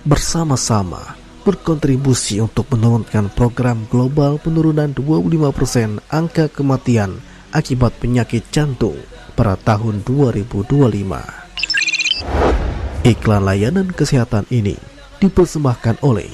bersama-sama 0.06 1.20
berkontribusi 1.44 2.40
untuk 2.40 2.68
menurunkan 2.72 3.32
program 3.32 3.84
global 3.88 4.36
penurunan 4.40 4.92
25% 4.92 6.04
angka 6.08 6.48
kematian 6.52 7.20
akibat 7.50 7.92
penyakit 7.98 8.46
jantung 8.50 8.96
pada 9.38 9.56
tahun 9.60 10.02
2025. 10.06 13.06
Iklan 13.06 13.42
layanan 13.44 13.88
kesehatan 13.92 14.46
ini 14.52 14.76
dipersembahkan 15.20 16.04
oleh 16.04 16.28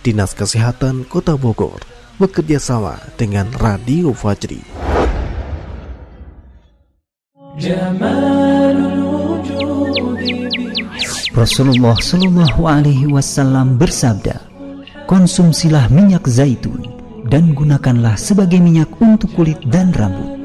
Dinas 0.00 0.32
Kesehatan 0.32 1.04
Kota 1.04 1.36
Bogor 1.36 1.76
bekerja 2.16 2.56
sama 2.56 2.96
dengan 3.20 3.48
Radio 3.60 4.16
Fajri. 4.16 4.64
Rasulullah 11.36 11.96
Shallallahu 12.00 12.62
Alaihi 12.64 13.08
Wasallam 13.08 13.76
bersabda, 13.76 14.40
konsumsilah 15.04 15.92
minyak 15.92 16.24
zaitun 16.24 16.80
dan 17.28 17.52
gunakanlah 17.52 18.16
sebagai 18.16 18.60
minyak 18.60 18.88
untuk 19.00 19.32
kulit 19.36 19.60
dan 19.68 19.92
rambut, 19.92 20.39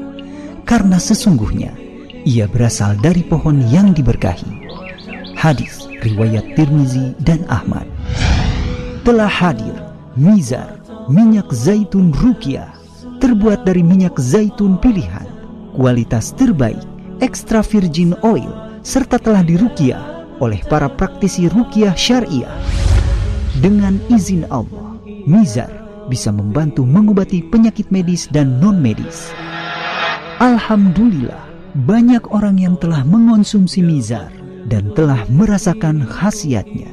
karena 0.66 0.98
sesungguhnya 0.98 1.72
ia 2.26 2.50
berasal 2.50 2.98
dari 2.98 3.22
pohon 3.22 3.62
yang 3.70 3.94
diberkahi. 3.94 4.66
Hadis 5.38 5.86
riwayat 6.02 6.58
Tirmizi 6.58 7.14
dan 7.22 7.46
Ahmad. 7.46 7.86
Telah 9.06 9.30
hadir 9.30 9.78
Mizar 10.18 10.82
minyak 11.06 11.54
zaitun 11.54 12.10
Rukia 12.10 12.74
terbuat 13.22 13.62
dari 13.62 13.86
minyak 13.86 14.18
zaitun 14.18 14.76
pilihan, 14.82 15.24
kualitas 15.78 16.34
terbaik, 16.34 16.82
extra 17.22 17.62
virgin 17.62 18.18
oil 18.26 18.50
serta 18.82 19.22
telah 19.22 19.46
dirukiah 19.46 20.26
oleh 20.42 20.60
para 20.66 20.90
praktisi 20.90 21.46
rukiah 21.46 21.94
syariah. 21.94 22.50
Dengan 23.62 23.96
izin 24.10 24.44
Allah, 24.50 24.98
Mizar 25.24 25.70
bisa 26.10 26.34
membantu 26.34 26.82
mengobati 26.82 27.40
penyakit 27.46 27.88
medis 27.94 28.28
dan 28.28 28.58
non-medis. 28.58 29.32
Alhamdulillah, 30.36 31.48
banyak 31.88 32.28
orang 32.28 32.60
yang 32.60 32.76
telah 32.76 33.00
mengonsumsi 33.08 33.80
Mizar 33.80 34.28
dan 34.68 34.92
telah 34.92 35.24
merasakan 35.32 36.04
khasiatnya. 36.04 36.92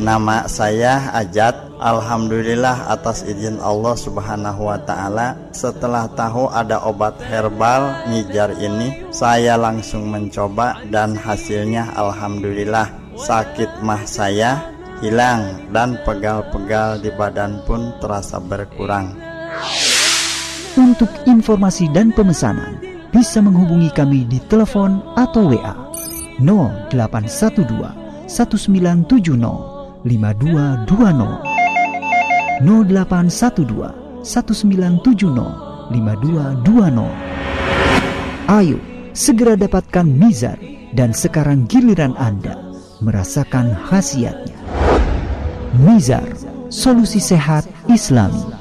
Nama 0.00 0.48
saya 0.48 1.12
Ajat. 1.12 1.68
Alhamdulillah 1.76 2.88
atas 2.88 3.20
izin 3.28 3.60
Allah 3.60 3.92
Subhanahu 4.00 4.64
wa 4.64 4.80
taala 4.80 5.36
setelah 5.52 6.08
tahu 6.08 6.48
ada 6.48 6.80
obat 6.88 7.20
herbal 7.20 8.08
Mijar 8.08 8.56
ini, 8.64 9.12
saya 9.12 9.60
langsung 9.60 10.08
mencoba 10.08 10.80
dan 10.88 11.12
hasilnya 11.12 11.92
alhamdulillah 12.00 12.88
sakit 13.20 13.84
mah 13.84 14.08
saya 14.08 14.72
hilang 15.04 15.68
dan 15.68 16.00
pegal-pegal 16.08 16.96
di 16.96 17.12
badan 17.12 17.60
pun 17.68 17.92
terasa 18.00 18.40
berkurang. 18.40 19.12
Untuk 20.76 21.08
informasi 21.24 21.88
dan 21.88 22.12
pemesanan 22.12 22.76
bisa 23.08 23.40
menghubungi 23.40 23.88
kami 23.96 24.28
di 24.28 24.36
telepon 24.44 25.00
atau 25.16 25.48
WA 25.48 25.72
0812 26.44 28.28
1970 28.28 30.04
5220 30.04 32.60
0812 32.60 34.20
1970 34.20 35.96
5220 35.96 38.52
Ayo 38.52 38.76
segera 39.16 39.56
dapatkan 39.56 40.04
Mizar 40.04 40.60
dan 40.92 41.16
sekarang 41.16 41.64
giliran 41.64 42.12
Anda 42.20 42.60
merasakan 43.00 43.72
khasiatnya. 43.88 44.60
Mizar, 45.80 46.28
solusi 46.68 47.20
sehat 47.20 47.64
Islami. 47.88 48.55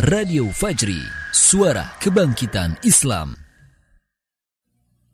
Radio 0.00 0.48
Fajri, 0.48 0.96
suara 1.28 1.92
kebangkitan 2.00 2.72
Islam. 2.88 3.36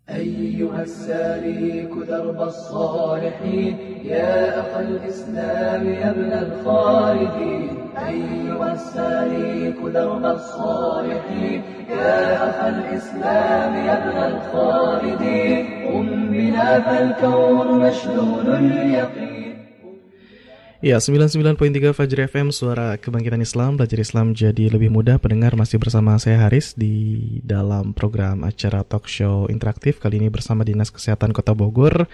أيها 0.07 0.83
السالك 0.83 1.91
درب 1.91 2.41
الصالحين 2.43 3.75
يا 4.07 4.61
أخ 4.63 4.73
الإسلام 4.79 5.83
يا 5.91 6.11
ابن 6.11 6.31
الخالدين. 6.33 7.71
أيها 7.99 8.73
السالك 8.73 9.79
درب 9.95 10.25
الصالحين 10.25 11.63
يا 11.91 12.21
أخ 12.51 12.59
الإسلام 12.65 13.73
يا 13.75 13.95
ابن 13.99 14.17
الخالدين. 14.31 15.59
قم 15.91 16.09
بنا 16.31 16.71
فالكون 16.87 17.69
مشلول 17.83 18.47
اليقين. 18.55 19.36
Ya, 20.87 21.03
99.3 21.03 21.91
Fajri 21.91 22.31
FM, 22.31 22.55
suara 22.55 22.95
kebangkitan 22.95 23.43
Islam, 23.43 23.75
belajar 23.75 23.99
Islam 23.99 24.39
jadi 24.39 24.71
lebih 24.71 24.95
mudah. 24.95 25.19
Pendengar 25.19 25.59
masih 25.59 25.83
bersama 25.83 26.15
saya 26.15 26.47
Haris 26.47 26.79
di 26.79 27.19
dalam 27.43 27.91
program 27.91 28.47
acara 28.47 28.87
talk 28.87 29.11
show 29.11 29.51
interaktif. 29.51 29.99
Kali 29.99 30.23
ini 30.23 30.31
bersama 30.31 30.63
Dinas 30.63 30.95
Kesehatan 30.95 31.35
Kota 31.35 31.59
Bogor. 31.59 32.07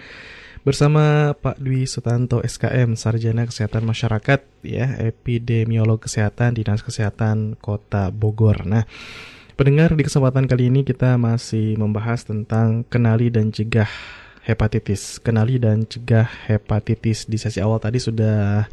Bersama 0.64 1.37
Pak 1.37 1.61
Dwi 1.61 1.85
Sutanto 1.85 2.41
SKM, 2.41 2.97
Sarjana 2.97 3.45
Kesehatan 3.45 3.85
Masyarakat, 3.85 4.41
ya, 4.64 4.97
Epidemiolog 5.05 6.01
Kesehatan 6.01 6.57
Dinas 6.57 6.81
Kesehatan 6.81 7.61
Kota 7.61 8.09
Bogor. 8.09 8.64
Nah, 8.64 8.89
pendengar 9.53 9.93
di 9.93 10.01
kesempatan 10.01 10.49
kali 10.49 10.73
ini 10.73 10.81
kita 10.81 11.20
masih 11.20 11.77
membahas 11.77 12.25
tentang 12.25 12.89
kenali 12.89 13.29
dan 13.29 13.53
cegah 13.53 14.22
hepatitis. 14.43 15.22
Kenali 15.22 15.59
dan 15.59 15.86
cegah 15.86 16.26
hepatitis 16.51 17.26
di 17.26 17.38
sesi 17.38 17.62
awal 17.62 17.78
tadi 17.78 18.03
sudah 18.03 18.66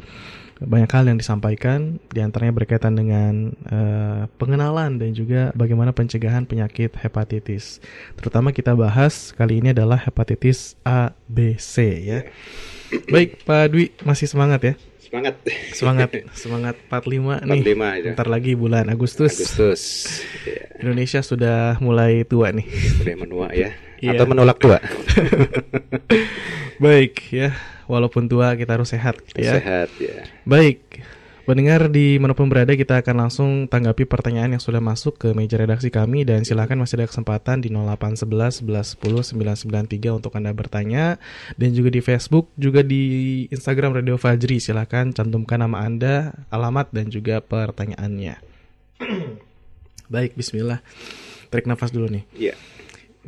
banyak 0.60 0.92
hal 0.92 1.08
yang 1.08 1.16
disampaikan, 1.16 2.04
di 2.12 2.20
antaranya 2.20 2.52
berkaitan 2.52 2.92
dengan 3.00 3.56
uh, 3.72 4.28
pengenalan 4.36 5.00
dan 5.00 5.16
juga 5.16 5.56
bagaimana 5.56 5.96
pencegahan 5.96 6.44
penyakit 6.44 7.00
hepatitis. 7.00 7.80
Terutama 8.20 8.52
kita 8.52 8.76
bahas 8.76 9.32
kali 9.32 9.64
ini 9.64 9.72
adalah 9.72 9.96
hepatitis 9.96 10.76
A, 10.84 11.16
B, 11.32 11.56
C 11.56 12.04
ya. 12.04 12.20
Baik 13.08 13.48
Pak 13.48 13.72
Dwi 13.72 13.96
masih 14.04 14.28
semangat 14.28 14.60
ya? 14.66 14.74
Semangat. 15.00 15.36
Semangat, 15.74 16.10
semangat 16.44 16.76
45, 16.92 17.48
45 17.48 17.50
nih. 17.50 17.62
Ya. 18.04 18.12
Ntar 18.14 18.28
lagi 18.28 18.52
bulan 18.54 18.92
Agustus. 18.92 19.40
Agustus. 19.40 19.82
Indonesia 20.78 21.24
sudah 21.24 21.80
mulai 21.80 22.28
tua 22.28 22.52
nih. 22.52 22.68
Sudah 23.00 23.16
menua 23.16 23.48
ya. 23.56 23.72
Iya. 24.00 24.16
Atau 24.16 24.26
menolak 24.28 24.58
tua. 24.60 24.80
Baik 26.84 27.20
ya, 27.36 27.52
walaupun 27.92 28.32
tua 28.32 28.56
kita 28.56 28.80
harus 28.80 28.96
sehat 28.96 29.20
gitu 29.28 29.44
ya. 29.44 29.60
Sehat 29.60 29.90
ya. 30.00 30.24
Baik. 30.48 31.04
Pendengar 31.50 31.90
di 31.90 32.22
mana 32.22 32.38
pun 32.38 32.46
berada 32.46 32.70
kita 32.78 33.02
akan 33.02 33.26
langsung 33.26 33.50
tanggapi 33.66 34.06
pertanyaan 34.06 34.54
yang 34.54 34.62
sudah 34.62 34.78
masuk 34.78 35.18
ke 35.18 35.34
meja 35.34 35.58
redaksi 35.58 35.90
kami 35.90 36.22
dan 36.22 36.46
silakan 36.46 36.86
masih 36.86 37.02
ada 37.02 37.10
kesempatan 37.10 37.66
di 37.66 37.74
0811 37.74 38.62
11 38.62 39.02
10 39.02 39.66
993 39.66 40.14
untuk 40.22 40.38
Anda 40.38 40.54
bertanya 40.54 41.18
dan 41.58 41.74
juga 41.74 41.90
di 41.90 42.06
Facebook 42.06 42.54
juga 42.54 42.86
di 42.86 43.50
Instagram 43.50 43.98
Radio 43.98 44.22
Fajri 44.22 44.62
silakan 44.62 45.10
cantumkan 45.10 45.66
nama 45.66 45.82
Anda, 45.82 46.38
alamat 46.54 46.94
dan 46.94 47.10
juga 47.10 47.42
pertanyaannya. 47.42 48.38
Baik, 50.14 50.38
bismillah. 50.38 50.86
Tarik 51.50 51.66
nafas 51.66 51.90
dulu 51.90 52.14
nih. 52.14 52.30
Iya. 52.38 52.54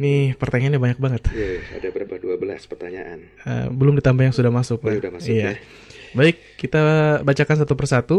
Nih 0.01 0.33
pertanyaannya 0.33 0.81
banyak 0.81 0.99
banget. 0.99 1.21
Iya, 1.29 1.77
ada 1.77 1.87
berapa? 1.93 2.17
12 2.17 2.41
pertanyaan. 2.65 3.17
Uh, 3.45 3.67
belum 3.69 4.01
ditambah 4.01 4.23
yang 4.25 4.35
sudah 4.35 4.49
masuk. 4.49 4.81
Oh, 4.81 4.89
sudah 4.89 5.13
masuk 5.13 5.29
iya. 5.29 5.53
ya. 5.53 5.53
Baik, 6.17 6.57
kita 6.57 6.81
bacakan 7.21 7.57
satu 7.61 7.73
persatu. 7.77 8.17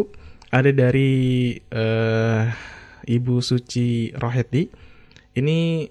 Ada 0.52 0.70
dari 0.70 1.56
uh, 1.74 2.46
Ibu 3.02 3.42
Suci 3.42 4.14
Roheti. 4.14 4.70
Ini 5.34 5.88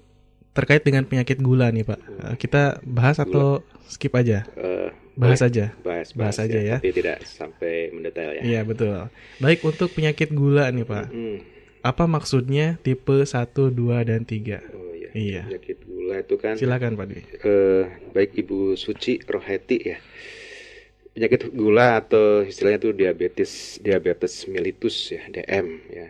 terkait 0.54 0.80
dengan 0.86 1.04
penyakit 1.04 1.42
gula 1.44 1.68
nih 1.68 1.84
Pak. 1.84 2.00
Uh, 2.00 2.34
kita 2.40 2.80
bahas 2.86 3.20
atau 3.20 3.60
skip 3.84 4.14
aja? 4.16 4.48
Uh, 4.56 4.88
bahas 5.18 5.44
aja. 5.44 5.76
Bahas, 5.84 6.14
bahas, 6.16 6.36
bahas 6.36 6.36
aja 6.40 6.56
ya, 6.56 6.64
ya. 6.64 6.78
Tapi 6.80 6.94
tidak 6.94 7.18
sampai 7.28 7.92
mendetail 7.92 8.38
ya. 8.38 8.42
Iya 8.42 8.60
betul. 8.64 9.12
Baik 9.42 9.60
untuk 9.66 9.92
penyakit 9.92 10.32
gula 10.32 10.72
nih 10.72 10.88
Pak. 10.88 11.06
Hmm. 11.12 11.38
Apa 11.82 12.06
maksudnya 12.06 12.78
tipe 12.86 13.26
1, 13.26 13.34
2, 13.50 13.74
dan 14.06 14.22
3? 14.22 14.62
Oh 14.70 14.91
iya. 15.14 15.42
Penyakit 15.46 15.78
gula 15.84 16.16
itu 16.24 16.34
kan. 16.40 16.54
Silakan 16.58 16.96
Pak 16.98 17.06
Dwi. 17.08 17.22
Uh, 17.44 17.84
baik 18.12 18.34
Ibu 18.36 18.74
Suci 18.76 19.20
Roheti 19.24 19.78
ya 19.80 19.98
penyakit 21.12 21.52
gula 21.52 22.00
atau 22.00 22.40
istilahnya 22.40 22.80
itu 22.80 22.90
diabetes 22.96 23.76
diabetes 23.84 24.48
mellitus 24.48 25.12
ya 25.12 25.20
DM 25.28 25.66
ya 25.92 26.08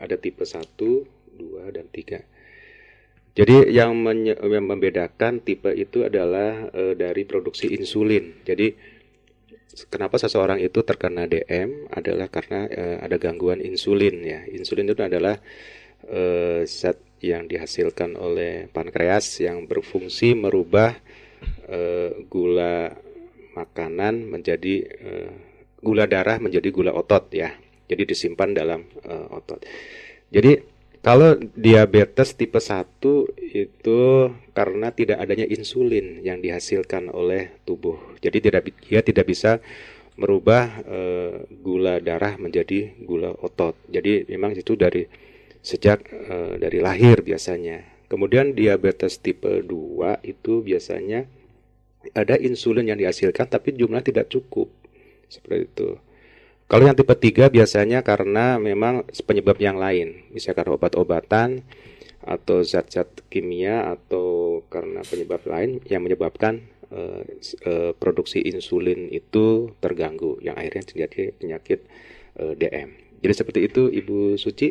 ada 0.00 0.16
tipe 0.16 0.44
1, 0.48 0.64
2 1.36 1.76
dan 1.76 1.86
3 1.92 2.24
Jadi 3.38 3.70
yang, 3.70 3.94
menye- 3.94 4.34
yang 4.34 4.66
membedakan 4.66 5.38
tipe 5.38 5.70
itu 5.70 6.02
adalah 6.02 6.74
eh, 6.74 6.94
dari 6.98 7.22
produksi 7.22 7.70
insulin. 7.70 8.42
Jadi 8.42 8.74
kenapa 9.92 10.18
seseorang 10.18 10.58
itu 10.58 10.82
terkena 10.82 11.30
DM 11.30 11.86
adalah 11.94 12.26
karena 12.26 12.66
eh, 12.66 12.98
ada 12.98 13.16
gangguan 13.22 13.62
insulin 13.62 14.16
ya. 14.26 14.40
Insulin 14.50 14.90
itu 14.90 15.02
adalah 15.04 15.38
eh, 16.10 16.62
zat 16.66 16.98
yang 17.20 17.50
dihasilkan 17.50 18.14
oleh 18.14 18.70
pankreas 18.70 19.42
yang 19.42 19.66
berfungsi 19.66 20.38
merubah 20.38 20.94
eh, 21.66 22.10
gula 22.26 22.94
makanan 23.54 24.30
menjadi 24.30 24.74
eh, 24.86 25.30
gula 25.82 26.06
darah 26.06 26.38
menjadi 26.38 26.68
gula 26.70 26.92
otot 26.94 27.30
ya. 27.34 27.54
Jadi 27.88 28.02
disimpan 28.14 28.52
dalam 28.54 28.84
eh, 29.02 29.26
otot. 29.34 29.62
Jadi 30.28 30.78
kalau 30.98 31.38
diabetes 31.38 32.34
tipe 32.34 32.58
1 32.58 33.00
itu 33.54 34.00
karena 34.50 34.90
tidak 34.90 35.22
adanya 35.22 35.46
insulin 35.46 36.20
yang 36.26 36.42
dihasilkan 36.42 37.08
oleh 37.08 37.54
tubuh. 37.62 37.96
Jadi 38.18 38.50
tidak 38.50 38.68
dia 38.82 39.00
tidak 39.00 39.30
bisa 39.30 39.62
merubah 40.18 40.82
eh, 40.82 41.46
gula 41.62 42.02
darah 42.02 42.34
menjadi 42.36 42.98
gula 43.06 43.30
otot. 43.30 43.78
Jadi 43.86 44.26
memang 44.26 44.58
itu 44.58 44.74
dari 44.74 45.06
sejak 45.62 46.06
eh, 46.10 46.54
dari 46.60 46.78
lahir 46.82 47.20
biasanya. 47.22 47.84
Kemudian 48.08 48.56
diabetes 48.56 49.20
tipe 49.20 49.60
2 49.62 50.24
itu 50.24 50.64
biasanya 50.64 51.28
ada 52.16 52.40
insulin 52.40 52.88
yang 52.88 52.96
dihasilkan 52.96 53.50
tapi 53.52 53.76
jumlah 53.76 54.00
tidak 54.00 54.32
cukup. 54.32 54.72
Seperti 55.28 55.68
itu. 55.68 55.88
Kalau 56.68 56.84
yang 56.84 56.96
tipe 56.96 57.12
3 57.12 57.48
biasanya 57.52 58.00
karena 58.04 58.56
memang 58.60 59.04
penyebab 59.24 59.56
yang 59.60 59.76
lain, 59.80 60.28
misalkan 60.32 60.68
obat-obatan 60.68 61.64
atau 62.24 62.60
zat-zat 62.60 63.08
kimia 63.32 63.88
atau 63.88 64.60
karena 64.68 65.00
penyebab 65.04 65.40
lain 65.48 65.80
yang 65.88 66.04
menyebabkan 66.04 66.60
s- 67.40 67.56
eh, 67.64 67.92
produksi 67.96 68.40
insulin 68.44 69.08
itu 69.12 69.72
terganggu 69.80 70.36
yang 70.44 70.56
akhirnya 70.56 70.84
terjadi 70.84 71.32
penyakit 71.36 71.80
eh, 72.40 72.52
DM. 72.56 72.88
Jadi 73.20 73.32
seperti 73.34 73.60
itu 73.68 73.82
Ibu 73.90 74.38
Suci. 74.38 74.68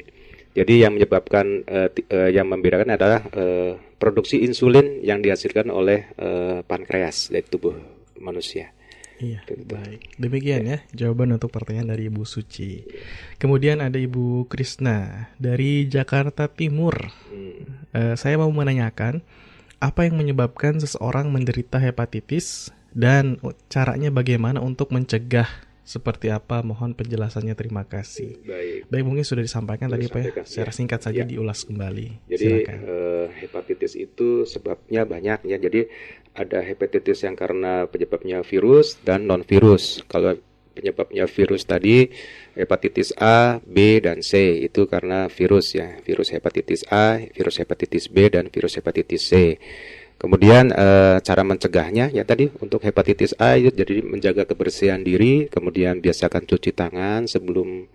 Jadi 0.57 0.81
yang 0.81 0.97
menyebabkan 0.97 1.61
ti- 1.93 2.09
eh, 2.09 2.33
yang 2.33 2.49
membedakan 2.49 2.97
adalah 2.97 3.21
eh, 3.29 3.77
produksi 4.01 4.41
insulin 4.41 5.05
yang 5.05 5.21
dihasilkan 5.21 5.69
oleh 5.69 6.09
eh, 6.17 6.65
pankreas 6.65 7.29
dari 7.29 7.45
tubuh 7.45 7.77
manusia. 8.17 8.73
Iya, 9.17 9.41
baik. 9.49 10.21
Demikian 10.21 10.61
ya 10.69 10.77
jawaban 10.93 11.33
untuk 11.33 11.49
pertanyaan 11.49 11.97
dari 11.97 12.05
Ibu 12.05 12.21
Suci. 12.21 12.85
Kemudian 13.41 13.81
ada 13.81 13.97
Ibu 13.97 14.45
Krisna 14.45 15.29
dari 15.41 15.89
Jakarta 15.89 16.45
Timur. 16.49 16.93
Eh, 17.93 18.13
saya 18.13 18.37
mau 18.37 18.49
menanyakan 18.53 19.25
apa 19.77 20.09
yang 20.09 20.17
menyebabkan 20.17 20.81
seseorang 20.81 21.29
menderita 21.29 21.77
hepatitis 21.77 22.73
dan 22.97 23.37
caranya 23.69 24.09
bagaimana 24.09 24.57
untuk 24.57 24.89
mencegah 24.89 25.49
seperti 25.87 26.27
apa? 26.27 26.59
Mohon 26.59 26.99
penjelasannya. 26.99 27.55
Terima 27.55 27.87
kasih. 27.87 28.43
Baik. 28.43 28.91
mungkin 29.07 29.23
sudah 29.23 29.39
disampaikan 29.39 29.87
tadi 29.87 30.11
Pak 30.11 30.19
ya. 30.19 30.31
Secara 30.43 30.71
ya. 30.71 30.75
singkat 30.75 30.99
saja 30.99 31.23
Ya. 31.23 31.25
diulas 31.25 31.63
kembali. 31.63 32.27
Jadi 32.27 32.43
Silakan. 32.67 32.77
eh, 32.83 33.25
hepatitis 33.39 33.93
itu 33.95 34.43
sebabnya 34.43 35.07
banyak 35.07 35.47
ya. 35.47 35.55
Jadi 35.55 35.87
ada 36.35 36.59
hepatitis 36.59 37.23
yang 37.23 37.39
karena 37.39 37.87
penyebabnya 37.87 38.43
virus 38.43 38.99
dan 39.01 39.25
non 39.25 39.47
virus. 39.47 40.03
Kalau 40.11 40.35
penyebabnya 40.75 41.25
virus 41.25 41.65
tadi 41.65 42.11
hepatitis 42.53 43.09
A, 43.17 43.57
B 43.65 43.97
dan 43.97 44.21
C 44.21 44.61
itu 44.61 44.85
karena 44.85 45.25
virus 45.31 45.73
ya. 45.73 45.97
Virus 46.03 46.29
hepatitis 46.29 46.83
A, 46.91 47.17
virus 47.33 47.57
hepatitis 47.57 48.11
B 48.11 48.29
dan 48.29 48.51
virus 48.53 48.77
hepatitis 48.77 49.23
C. 49.25 49.57
Kemudian 50.17 50.73
eh, 50.73 51.17
cara 51.21 51.45
mencegahnya 51.45 52.09
ya 52.09 52.25
tadi 52.25 52.49
untuk 52.57 52.81
hepatitis 52.81 53.37
A 53.37 53.53
itu 53.53 53.69
jadi 53.69 54.01
menjaga 54.01 54.49
kebersihan 54.49 55.05
diri, 55.05 55.45
kemudian 55.45 56.01
biasakan 56.01 56.49
cuci 56.49 56.73
tangan 56.73 57.29
sebelum 57.29 57.85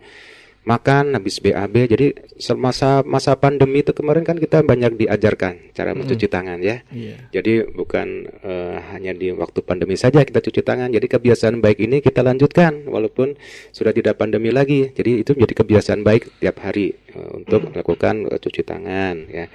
makan 0.62 1.18
habis 1.18 1.42
BAB. 1.42 1.90
Jadi 1.90 2.14
semasa 2.38 3.02
masa 3.02 3.34
pandemi 3.34 3.82
itu 3.82 3.90
kemarin 3.90 4.22
kan 4.22 4.38
kita 4.38 4.62
banyak 4.62 4.94
diajarkan 4.94 5.74
cara 5.74 5.94
mencuci 5.94 6.26
tangan 6.30 6.62
ya. 6.62 6.86
Iya. 6.94 7.16
Jadi 7.34 7.66
bukan 7.74 8.30
eh, 8.30 8.78
hanya 8.94 9.12
di 9.14 9.34
waktu 9.34 9.58
pandemi 9.66 9.98
saja 9.98 10.22
kita 10.22 10.38
cuci 10.38 10.62
tangan. 10.62 10.94
Jadi 10.94 11.06
kebiasaan 11.10 11.58
baik 11.58 11.82
ini 11.82 11.98
kita 11.98 12.22
lanjutkan 12.22 12.86
walaupun 12.86 13.34
sudah 13.74 13.90
tidak 13.90 14.18
pandemi 14.18 14.54
lagi. 14.54 14.94
Jadi 14.94 15.26
itu 15.26 15.34
menjadi 15.34 15.54
kebiasaan 15.66 16.00
baik 16.06 16.38
tiap 16.38 16.62
hari 16.62 16.94
eh, 16.94 17.30
untuk 17.34 17.74
melakukan 17.74 18.30
eh, 18.30 18.38
cuci 18.38 18.62
tangan 18.62 19.16
ya. 19.28 19.46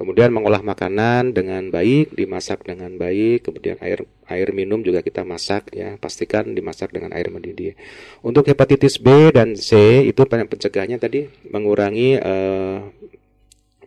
Kemudian 0.00 0.32
mengolah 0.32 0.64
makanan 0.64 1.36
dengan 1.36 1.68
baik, 1.68 2.16
dimasak 2.16 2.64
dengan 2.64 2.96
baik, 2.96 3.44
kemudian 3.44 3.76
air 3.84 4.08
air 4.32 4.48
minum 4.56 4.80
juga 4.80 5.04
kita 5.04 5.28
masak 5.28 5.76
ya, 5.76 6.00
pastikan 6.00 6.56
dimasak 6.56 6.88
dengan 6.88 7.12
air 7.12 7.28
mendidih. 7.28 7.76
Untuk 8.24 8.48
hepatitis 8.48 8.96
B 8.96 9.28
dan 9.28 9.60
C 9.60 10.00
itu 10.08 10.24
pen- 10.24 10.48
pencegahannya 10.48 10.96
tadi 10.96 11.28
mengurangi 11.52 12.16
eh, 12.16 12.78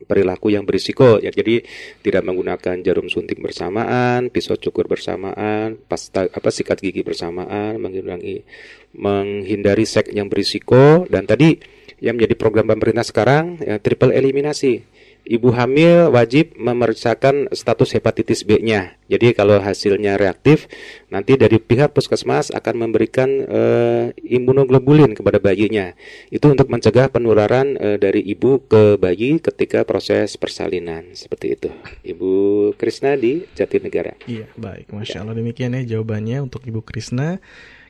perilaku 0.05 0.53
yang 0.53 0.67
berisiko 0.67 1.17
ya 1.17 1.33
jadi 1.33 1.65
tidak 2.05 2.21
menggunakan 2.21 2.85
jarum 2.85 3.09
suntik 3.09 3.41
bersamaan, 3.41 4.29
pisau 4.29 4.53
cukur 4.53 4.85
bersamaan, 4.85 5.81
pasta 5.89 6.29
apa 6.29 6.49
sikat 6.53 6.77
gigi 6.77 7.01
bersamaan, 7.01 7.81
mengurangi 7.81 8.45
menghindari 8.93 9.89
seks 9.89 10.13
yang 10.13 10.29
berisiko 10.29 11.09
dan 11.09 11.25
tadi 11.25 11.57
yang 12.03 12.21
menjadi 12.21 12.35
program 12.37 12.69
pemerintah 12.69 13.01
sekarang 13.01 13.57
ya, 13.65 13.81
triple 13.81 14.13
eliminasi. 14.13 14.85
Ibu 15.23 15.55
hamil 15.55 16.11
wajib 16.11 16.51
memeriksakan 16.59 17.47
status 17.55 17.95
hepatitis 17.95 18.43
B-nya. 18.43 18.99
Jadi 19.07 19.31
kalau 19.31 19.55
hasilnya 19.55 20.19
reaktif, 20.19 20.67
nanti 21.07 21.39
dari 21.39 21.63
pihak 21.63 21.95
puskesmas 21.95 22.51
akan 22.51 22.75
memberikan 22.87 23.29
eh, 23.47 24.05
imunoglobulin 24.19 25.15
kepada 25.15 25.39
bayinya. 25.39 25.95
Itu 26.27 26.51
untuk 26.51 26.67
mencegah 26.67 27.07
penularan 27.07 27.79
eh, 27.79 27.95
dari 27.95 28.19
ibu 28.19 28.67
ke 28.67 28.99
bayi 28.99 29.39
ketika 29.39 29.87
proses 29.87 30.35
persalinan. 30.35 31.15
Seperti 31.15 31.55
itu. 31.55 31.69
Ibu 32.03 32.31
Krisna 32.75 33.15
di 33.15 33.47
Jatinegara. 33.55 34.19
Iya, 34.27 34.51
baik. 34.59 34.91
Masya 34.91 35.23
Allah 35.23 35.39
demikian 35.39 35.71
ya 35.71 35.97
jawabannya 35.97 36.43
untuk 36.43 36.67
Ibu 36.67 36.83
Krisna. 36.83 37.39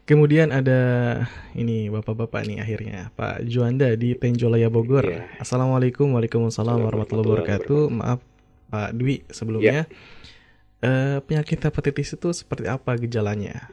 Kemudian 0.04 0.52
ada 0.52 0.82
ini 1.56 1.88
bapak-bapak 1.88 2.44
nih 2.44 2.60
akhirnya 2.60 3.08
Pak 3.16 3.48
Juanda 3.48 3.88
di 3.96 4.12
Penjolaya 4.20 4.68
Bogor. 4.68 5.08
Assalamualaikum, 5.40 6.12
waalaikumsalam 6.12 6.84
warahmatullahi 6.84 7.24
wabarakatuh. 7.24 7.88
Maaf 7.88 8.20
Pak 8.68 9.00
Dwi 9.00 9.24
sebelumnya. 9.32 9.88
Eh, 10.84 11.24
penyakit 11.24 11.56
hepatitis 11.56 12.20
itu 12.20 12.36
seperti 12.36 12.68
apa 12.68 13.00
gejalanya? 13.00 13.72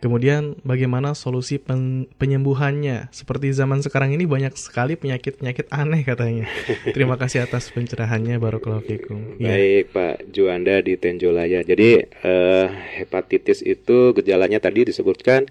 Kemudian 0.00 0.56
bagaimana 0.64 1.12
solusi 1.12 1.60
pen- 1.60 2.08
penyembuhannya? 2.16 3.12
Seperti 3.12 3.52
zaman 3.52 3.84
sekarang 3.84 4.16
ini 4.16 4.24
banyak 4.24 4.56
sekali 4.56 4.96
penyakit-penyakit 4.96 5.68
aneh 5.68 6.02
katanya. 6.08 6.48
Terima 6.96 7.20
kasih 7.20 7.44
atas 7.44 7.68
pencerahannya 7.68 8.40
Barakallahu 8.40 8.80
fikum. 8.88 9.36
Iya. 9.36 9.52
Baik 9.52 9.84
Pak 9.92 10.16
Juanda 10.32 10.80
di 10.80 10.96
Tenjolaya. 10.96 11.60
Jadi 11.60 12.00
eh, 12.00 12.66
hepatitis 12.96 13.60
itu 13.60 14.16
gejalanya 14.16 14.56
tadi 14.56 14.88
disebutkan 14.88 15.44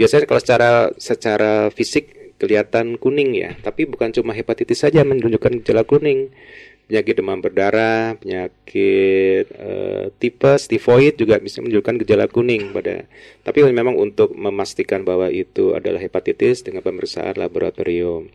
biasanya 0.00 0.24
kalau 0.24 0.40
secara 0.40 0.70
secara 0.96 1.52
fisik 1.68 2.20
kelihatan 2.40 2.96
kuning 2.96 3.36
ya, 3.36 3.52
tapi 3.60 3.84
bukan 3.84 4.16
cuma 4.16 4.32
hepatitis 4.32 4.80
saja 4.80 5.04
menunjukkan 5.04 5.60
gejala 5.60 5.84
kuning. 5.84 6.32
Penyakit 6.90 7.22
demam 7.22 7.38
berdarah, 7.38 8.18
penyakit 8.18 9.46
eh, 9.46 10.10
tipes, 10.18 10.66
tifoid 10.66 11.14
juga 11.14 11.38
bisa 11.38 11.62
menunjukkan 11.62 12.02
gejala 12.02 12.26
kuning 12.26 12.74
pada. 12.74 13.06
Tapi 13.46 13.62
memang 13.70 13.94
untuk 13.94 14.34
memastikan 14.34 15.06
bahwa 15.06 15.30
itu 15.30 15.78
adalah 15.78 16.02
hepatitis 16.02 16.66
dengan 16.66 16.82
pemeriksaan 16.82 17.38
laboratorium. 17.38 18.26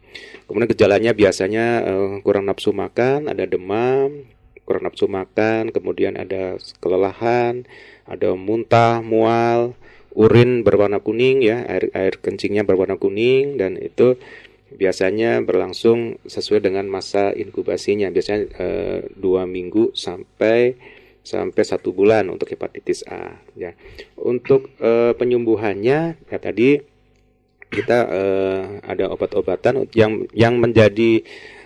Kemudian 0.47 0.71
gejalanya 0.71 1.11
biasanya 1.11 1.83
eh, 1.83 2.11
kurang 2.23 2.47
nafsu 2.47 2.71
makan, 2.71 3.27
ada 3.27 3.43
demam, 3.43 4.23
kurang 4.63 4.87
nafsu 4.87 5.11
makan, 5.11 5.75
kemudian 5.75 6.15
ada 6.15 6.55
kelelahan, 6.79 7.67
ada 8.07 8.33
muntah, 8.39 9.03
mual, 9.03 9.77
urin 10.15 10.63
berwarna 10.63 11.03
kuning 11.03 11.43
ya, 11.43 11.67
air 11.67 11.91
air 11.93 12.17
kencingnya 12.17 12.63
berwarna 12.63 12.95
kuning 12.95 13.59
dan 13.59 13.75
itu 13.77 14.15
biasanya 14.73 15.45
berlangsung 15.45 16.17
sesuai 16.25 16.65
dengan 16.65 16.89
masa 16.89 17.29
inkubasinya, 17.35 18.09
biasanya 18.09 18.49
eh, 18.57 18.99
dua 19.13 19.45
minggu 19.45 19.93
sampai 19.93 20.73
sampai 21.25 21.63
satu 21.65 21.89
bulan 21.89 22.29
untuk 22.29 22.53
hepatitis 22.53 23.05
A 23.09 23.41
ya. 23.57 23.73
Untuk 24.17 24.73
eh, 24.81 25.13
penyembuhannya 25.17 26.17
ya 26.17 26.37
tadi 26.41 26.81
kita 27.69 27.99
eh, 28.09 28.63
ada 28.85 29.09
obat-obatan 29.09 29.89
yang 29.97 30.29
yang 30.33 30.57
menjadi 30.61 31.25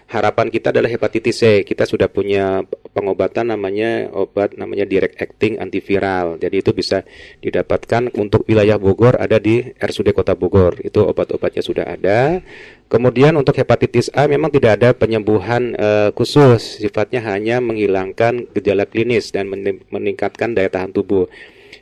harapan 0.09 0.49
kita 0.49 0.73
adalah 0.73 0.89
hepatitis 0.89 1.37
C. 1.39 1.61
Kita 1.61 1.85
sudah 1.85 2.09
punya 2.09 2.65
pengobatan 2.91 3.53
namanya 3.53 4.09
obat 4.09 4.57
namanya 4.57 4.89
direct 4.89 5.21
acting 5.21 5.61
antiviral. 5.61 6.41
Jadi 6.41 6.65
itu 6.65 6.73
bisa 6.73 7.05
didapatkan 7.39 8.09
untuk 8.17 8.43
wilayah 8.49 8.81
Bogor 8.81 9.21
ada 9.21 9.37
di 9.37 9.61
RSUD 9.77 10.11
Kota 10.17 10.33
Bogor. 10.33 10.81
Itu 10.81 11.05
obat-obatnya 11.05 11.61
sudah 11.61 11.85
ada. 11.85 12.41
Kemudian 12.89 13.37
untuk 13.37 13.53
hepatitis 13.53 14.09
A 14.17 14.25
memang 14.25 14.49
tidak 14.49 14.81
ada 14.81 14.97
penyembuhan 14.97 15.77
uh, 15.77 16.09
khusus, 16.17 16.81
sifatnya 16.81 17.21
hanya 17.21 17.61
menghilangkan 17.61 18.49
gejala 18.57 18.89
klinis 18.89 19.29
dan 19.29 19.45
meningkatkan 19.93 20.57
daya 20.57 20.73
tahan 20.73 20.89
tubuh. 20.89 21.29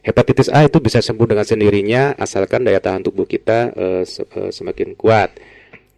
Hepatitis 0.03 0.51
A 0.51 0.67
itu 0.67 0.83
bisa 0.83 0.99
sembuh 0.99 1.27
dengan 1.31 1.47
sendirinya 1.47 2.19
asalkan 2.19 2.67
daya 2.67 2.83
tahan 2.83 3.07
tubuh 3.07 3.23
kita 3.23 3.71
uh, 3.71 4.03
se 4.03 4.27
semakin 4.27 4.99
kuat. 4.99 5.56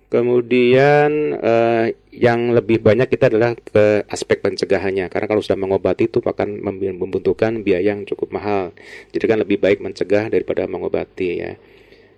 Kemudian 0.10 1.38
uh, 1.38 1.86
yang 2.10 2.50
lebih 2.58 2.82
banyak 2.82 3.14
kita 3.14 3.30
adalah 3.30 3.54
ke 3.54 4.02
aspek 4.10 4.42
pencegahannya 4.42 5.06
karena 5.06 5.30
kalau 5.30 5.38
sudah 5.38 5.62
mengobati 5.62 6.10
itu 6.10 6.18
akan 6.18 6.66
membutuhkan 6.98 7.62
biaya 7.62 7.94
yang 7.94 8.10
cukup 8.10 8.34
mahal. 8.34 8.74
Jadi 9.14 9.26
kan 9.30 9.38
lebih 9.38 9.62
baik 9.62 9.86
mencegah 9.86 10.34
daripada 10.34 10.66
mengobati 10.66 11.30
ya. 11.38 11.54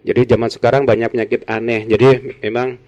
Jadi 0.08 0.24
zaman 0.24 0.48
sekarang 0.48 0.88
banyak 0.88 1.12
penyakit 1.12 1.44
aneh. 1.52 1.84
Jadi 1.84 2.40
memang 2.40 2.80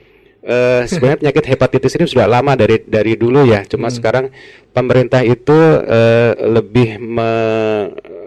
uh, 0.47 0.87
sebenarnya 0.87 1.19
penyakit 1.19 1.45
hepatitis 1.51 1.99
ini 1.99 2.07
sudah 2.07 2.27
lama 2.31 2.55
dari 2.55 2.79
dari 2.87 3.19
dulu 3.19 3.43
ya. 3.43 3.67
Cuma 3.67 3.91
hmm. 3.91 3.95
sekarang 3.99 4.25
pemerintah 4.71 5.19
itu 5.19 5.59
uh, 5.83 6.31
lebih 6.47 7.03
me, 7.03 7.31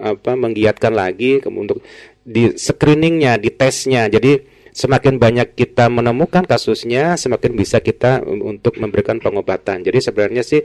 apa 0.04 0.36
menggiatkan 0.36 0.92
lagi 0.92 1.40
untuk 1.48 1.80
di 2.20 2.52
screeningnya, 2.52 3.40
di 3.40 3.48
tesnya. 3.48 4.12
Jadi 4.12 4.55
semakin 4.76 5.16
banyak 5.16 5.56
kita 5.56 5.88
menemukan 5.88 6.44
kasusnya, 6.44 7.16
semakin 7.16 7.56
bisa 7.56 7.80
kita 7.80 8.20
untuk 8.28 8.76
memberikan 8.76 9.16
pengobatan. 9.16 9.80
Jadi 9.80 10.04
sebenarnya 10.04 10.44
sih 10.44 10.60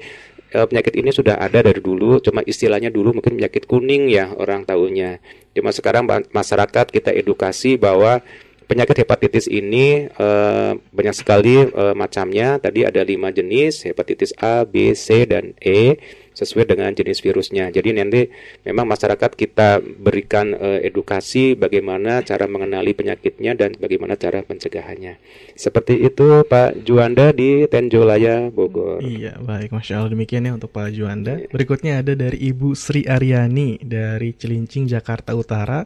eh, 0.52 0.66
penyakit 0.68 1.00
ini 1.00 1.16
sudah 1.16 1.40
ada 1.40 1.64
dari 1.64 1.80
dulu, 1.80 2.20
cuma 2.20 2.44
istilahnya 2.44 2.92
dulu 2.92 3.16
mungkin 3.16 3.40
penyakit 3.40 3.72
kuning 3.72 4.12
ya 4.12 4.36
orang 4.36 4.68
tahunya. 4.68 5.24
Cuma 5.56 5.72
sekarang 5.72 6.04
masyarakat 6.28 6.92
kita 6.92 7.16
edukasi 7.16 7.80
bahwa 7.80 8.20
penyakit 8.68 9.08
hepatitis 9.08 9.48
ini 9.48 10.12
eh, 10.12 10.72
banyak 10.76 11.16
sekali 11.16 11.72
eh, 11.72 11.96
macamnya. 11.96 12.60
Tadi 12.60 12.84
ada 12.84 13.08
lima 13.08 13.32
jenis 13.32 13.88
hepatitis 13.88 14.36
A, 14.44 14.68
B, 14.68 14.92
C 14.92 15.24
dan 15.24 15.56
E 15.64 15.96
sesuai 16.32 16.76
dengan 16.76 16.92
jenis 16.96 17.20
virusnya. 17.20 17.70
Jadi 17.70 17.90
nanti 17.96 18.22
memang 18.64 18.88
masyarakat 18.88 19.32
kita 19.36 19.84
berikan 19.84 20.56
uh, 20.56 20.80
edukasi 20.80 21.54
bagaimana 21.54 22.24
cara 22.24 22.48
mengenali 22.48 22.96
penyakitnya 22.96 23.56
dan 23.56 23.76
bagaimana 23.76 24.16
cara 24.16 24.42
pencegahannya. 24.42 25.20
Seperti 25.56 26.02
itu 26.02 26.44
Pak 26.48 26.88
Juanda 26.88 27.36
di 27.36 27.68
Tenjolaya 27.68 28.48
Bogor. 28.50 29.04
Iya, 29.04 29.38
baik 29.44 29.76
Masya 29.76 30.02
Allah 30.02 30.12
demikian 30.12 30.48
ya 30.48 30.56
untuk 30.56 30.72
Pak 30.72 30.92
Juanda. 30.96 31.38
Iya. 31.38 31.52
Berikutnya 31.52 31.94
ada 32.00 32.14
dari 32.16 32.40
Ibu 32.40 32.74
Sri 32.74 33.04
Aryani 33.06 33.84
dari 33.84 34.34
Cilincing 34.36 34.88
Jakarta 34.88 35.36
Utara. 35.36 35.84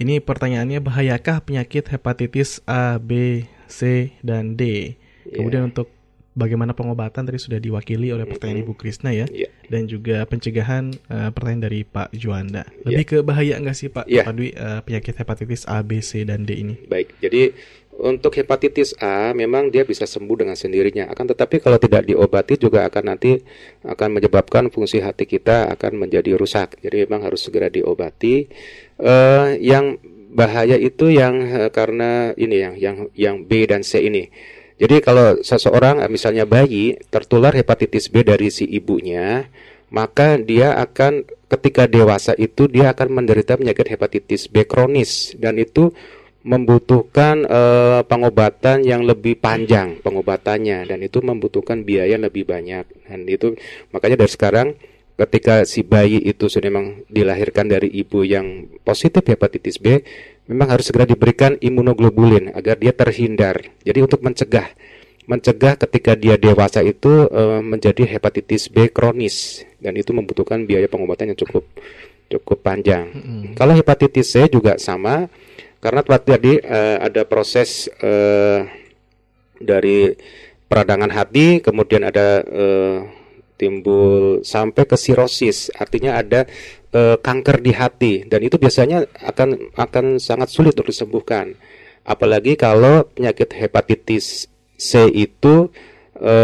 Ini 0.00 0.18
pertanyaannya 0.24 0.82
bahayakah 0.82 1.46
penyakit 1.46 1.92
hepatitis 1.92 2.58
A, 2.66 2.98
B, 2.98 3.44
C, 3.70 4.10
dan 4.24 4.58
D? 4.58 4.94
Iya. 5.28 5.38
Kemudian 5.38 5.70
untuk 5.70 5.88
bagaimana 6.32 6.72
pengobatan 6.72 7.28
tadi 7.28 7.38
sudah 7.38 7.60
diwakili 7.60 8.12
oleh 8.12 8.24
pertanyaan 8.24 8.64
Ibu 8.64 8.74
Krisna 8.76 9.12
ya, 9.12 9.28
yeah. 9.28 9.52
dan 9.68 9.84
juga 9.88 10.24
pencegahan 10.24 10.92
uh, 11.12 11.30
pertanyaan 11.30 11.64
dari 11.68 11.80
Pak 11.84 12.12
Juanda. 12.16 12.64
Lebih 12.88 13.04
yeah. 13.04 13.10
ke 13.10 13.18
bahaya 13.20 13.54
nggak 13.60 13.76
sih 13.76 13.88
Pak 13.92 14.04
yeah. 14.08 14.24
Pak 14.24 14.34
Dwi 14.34 14.48
uh, 14.56 14.80
penyakit 14.84 15.14
hepatitis 15.16 15.62
A, 15.68 15.84
B, 15.84 16.00
C, 16.00 16.24
dan 16.24 16.48
D 16.48 16.56
ini? 16.56 16.74
Baik, 16.88 17.14
jadi 17.20 17.52
untuk 17.92 18.32
hepatitis 18.40 18.96
A 19.04 19.36
memang 19.36 19.68
dia 19.68 19.84
bisa 19.84 20.08
sembuh 20.08 20.40
dengan 20.40 20.56
sendirinya. 20.56 21.12
Akan 21.12 21.28
tetapi 21.28 21.60
kalau 21.60 21.76
tidak 21.76 22.08
diobati 22.08 22.56
juga 22.56 22.88
akan 22.88 23.04
nanti 23.12 23.36
akan 23.84 24.08
menyebabkan 24.16 24.72
fungsi 24.72 25.04
hati 25.04 25.28
kita 25.28 25.68
akan 25.76 26.08
menjadi 26.08 26.32
rusak. 26.32 26.80
Jadi 26.80 27.04
memang 27.04 27.28
harus 27.28 27.44
segera 27.44 27.68
diobati. 27.68 28.48
Uh, 28.96 29.60
yang 29.60 30.00
bahaya 30.32 30.80
itu 30.80 31.12
yang 31.12 31.44
uh, 31.52 31.68
karena 31.68 32.32
ini 32.40 32.56
yang 32.64 32.74
yang 32.80 32.96
yang 33.12 33.36
B 33.44 33.68
dan 33.68 33.84
C 33.84 34.00
ini. 34.08 34.32
Jadi 34.82 34.98
kalau 34.98 35.38
seseorang 35.46 36.02
misalnya 36.10 36.42
bayi 36.42 36.98
tertular 37.06 37.54
hepatitis 37.54 38.10
B 38.10 38.26
dari 38.26 38.50
si 38.50 38.66
ibunya, 38.66 39.46
maka 39.94 40.34
dia 40.42 40.74
akan 40.74 41.22
ketika 41.46 41.86
dewasa 41.86 42.34
itu 42.34 42.66
dia 42.66 42.90
akan 42.90 43.22
menderita 43.22 43.54
penyakit 43.54 43.94
hepatitis 43.94 44.50
B 44.50 44.66
kronis. 44.66 45.38
Dan 45.38 45.62
itu 45.62 45.94
membutuhkan 46.42 47.46
uh, 47.46 48.02
pengobatan 48.02 48.82
yang 48.82 49.06
lebih 49.06 49.38
panjang 49.38 50.02
pengobatannya. 50.02 50.90
Dan 50.90 51.06
itu 51.06 51.22
membutuhkan 51.22 51.86
biaya 51.86 52.18
lebih 52.18 52.50
banyak. 52.50 52.82
Dan 53.06 53.22
itu 53.30 53.54
makanya 53.94 54.26
dari 54.26 54.32
sekarang 54.34 54.74
ketika 55.14 55.62
si 55.62 55.86
bayi 55.86 56.18
itu 56.26 56.50
sudah 56.50 56.66
memang 56.66 57.06
dilahirkan 57.06 57.70
dari 57.70 57.86
ibu 57.86 58.26
yang 58.26 58.66
positif 58.82 59.22
hepatitis 59.22 59.78
B 59.78 60.02
memang 60.52 60.68
harus 60.68 60.86
segera 60.92 61.08
diberikan 61.08 61.56
imunoglobulin 61.58 62.52
agar 62.52 62.76
dia 62.76 62.92
terhindar. 62.92 63.72
Jadi 63.82 63.98
untuk 64.04 64.20
mencegah 64.20 64.68
mencegah 65.22 65.78
ketika 65.78 66.18
dia 66.18 66.34
dewasa 66.34 66.82
itu 66.82 67.30
uh, 67.30 67.62
menjadi 67.62 68.04
hepatitis 68.04 68.66
B 68.66 68.90
kronis 68.90 69.62
dan 69.78 69.94
itu 69.94 70.10
membutuhkan 70.10 70.66
biaya 70.66 70.90
pengobatan 70.90 71.32
yang 71.32 71.38
cukup 71.38 71.62
cukup 72.26 72.58
panjang. 72.60 73.06
Hmm. 73.12 73.54
Kalau 73.54 73.72
hepatitis 73.76 74.34
C 74.34 74.50
juga 74.50 74.76
sama 74.82 75.30
karena 75.78 76.02
tadi 76.02 76.58
uh, 76.62 76.98
ada 77.02 77.22
proses 77.26 77.86
uh, 78.02 78.66
dari 79.62 80.14
peradangan 80.66 81.10
hati 81.12 81.62
kemudian 81.62 82.02
ada 82.02 82.42
uh, 82.42 82.98
timbul 83.60 84.42
sampai 84.42 84.88
ke 84.88 84.96
sirosis 84.98 85.70
artinya 85.78 86.18
ada 86.18 86.50
e, 86.92 87.16
kanker 87.18 87.58
di 87.64 87.72
hati. 87.74 88.14
Dan 88.28 88.44
itu 88.44 88.60
biasanya 88.60 89.08
akan 89.32 89.74
akan 89.74 90.20
sangat 90.20 90.52
sulit 90.52 90.76
untuk 90.76 90.92
disembuhkan. 90.92 91.56
Apalagi 92.04 92.54
kalau 92.54 93.08
penyakit 93.10 93.56
hepatitis 93.56 94.46
C 94.76 95.08
itu 95.10 95.72
e, 96.18 96.36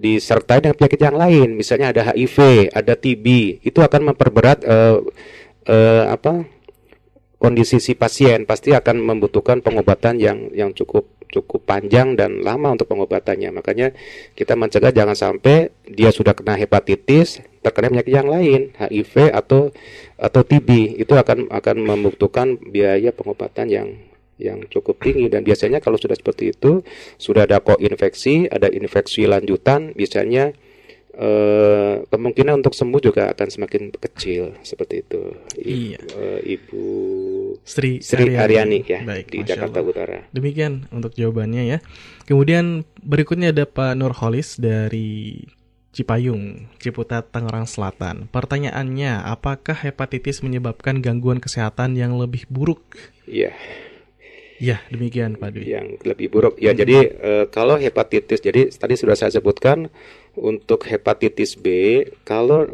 disertai 0.00 0.64
dengan 0.64 0.76
penyakit 0.78 1.00
yang 1.02 1.16
lain, 1.18 1.48
misalnya 1.58 1.92
ada 1.92 2.02
HIV, 2.14 2.70
ada 2.72 2.94
TB, 2.96 3.26
itu 3.60 3.78
akan 3.82 4.14
memperberat 4.14 4.64
e, 4.64 4.76
e, 5.68 5.76
apa 6.08 6.46
kondisi 7.36 7.82
si 7.82 7.92
pasien. 7.98 8.48
Pasti 8.48 8.72
akan 8.72 9.02
membutuhkan 9.02 9.60
pengobatan 9.60 10.16
yang 10.16 10.48
yang 10.56 10.72
cukup 10.72 11.19
cukup 11.30 11.64
panjang 11.64 12.18
dan 12.18 12.42
lama 12.42 12.74
untuk 12.74 12.90
pengobatannya. 12.90 13.54
Makanya 13.54 13.94
kita 14.34 14.58
mencegah 14.58 14.90
jangan 14.90 15.16
sampai 15.16 15.70
dia 15.86 16.10
sudah 16.10 16.34
kena 16.34 16.58
hepatitis 16.58 17.40
terkena 17.60 17.92
penyakit 17.92 18.12
yang 18.12 18.28
lain, 18.28 18.72
HIV 18.76 19.30
atau 19.32 19.70
atau 20.16 20.42
TB 20.44 21.00
itu 21.00 21.12
akan 21.12 21.48
akan 21.52 21.76
membutuhkan 21.80 22.56
biaya 22.56 23.12
pengobatan 23.12 23.68
yang 23.68 23.88
yang 24.40 24.64
cukup 24.72 24.96
tinggi 25.04 25.28
dan 25.28 25.44
biasanya 25.44 25.84
kalau 25.84 26.00
sudah 26.00 26.16
seperti 26.16 26.56
itu 26.56 26.80
sudah 27.20 27.44
ada 27.44 27.60
koinfeksi, 27.60 28.48
ada 28.48 28.72
infeksi 28.72 29.28
lanjutan, 29.28 29.92
biasanya 29.92 30.56
Uh, 31.10 32.06
kemungkinan 32.06 32.62
untuk 32.62 32.70
sembuh 32.70 33.02
juga 33.02 33.34
akan 33.34 33.48
semakin 33.50 33.90
kecil 33.92 34.54
seperti 34.62 35.02
itu. 35.02 35.22
I, 35.58 35.98
iya. 35.98 36.00
Uh, 36.14 36.38
Ibu 36.38 36.84
Sri, 37.66 37.98
Sri 37.98 38.38
Aryani, 38.38 38.86
ya 38.86 39.02
Baik, 39.02 39.26
di 39.28 39.38
Jakarta 39.42 39.82
Allah. 39.82 39.90
Utara. 39.90 40.18
Demikian 40.30 40.86
untuk 40.94 41.12
jawabannya 41.18 41.66
ya. 41.66 41.78
Kemudian 42.30 42.86
berikutnya 43.02 43.50
ada 43.50 43.66
Pak 43.66 43.98
Nurholis 43.98 44.56
dari 44.62 45.44
Cipayung, 45.90 46.70
Ciputat, 46.78 47.34
Tangerang 47.34 47.66
Selatan. 47.66 48.30
Pertanyaannya, 48.30 49.26
apakah 49.26 49.74
hepatitis 49.74 50.46
menyebabkan 50.46 51.02
gangguan 51.02 51.42
kesehatan 51.42 51.98
yang 51.98 52.14
lebih 52.14 52.46
buruk? 52.46 52.82
Iya. 53.26 53.50
Ya, 54.60 54.84
demikian 54.92 55.40
Pak 55.40 55.56
Dwi. 55.56 55.72
Yang 55.72 56.04
lebih 56.04 56.30
buruk. 56.30 56.54
Ya, 56.60 56.76
hmm. 56.76 56.78
jadi 56.78 56.96
e, 57.16 57.30
kalau 57.48 57.80
hepatitis, 57.80 58.44
jadi 58.44 58.68
tadi 58.70 58.94
sudah 58.94 59.16
saya 59.16 59.32
sebutkan 59.32 59.88
untuk 60.38 60.86
hepatitis 60.86 61.58
B, 61.58 62.02
kalau 62.22 62.70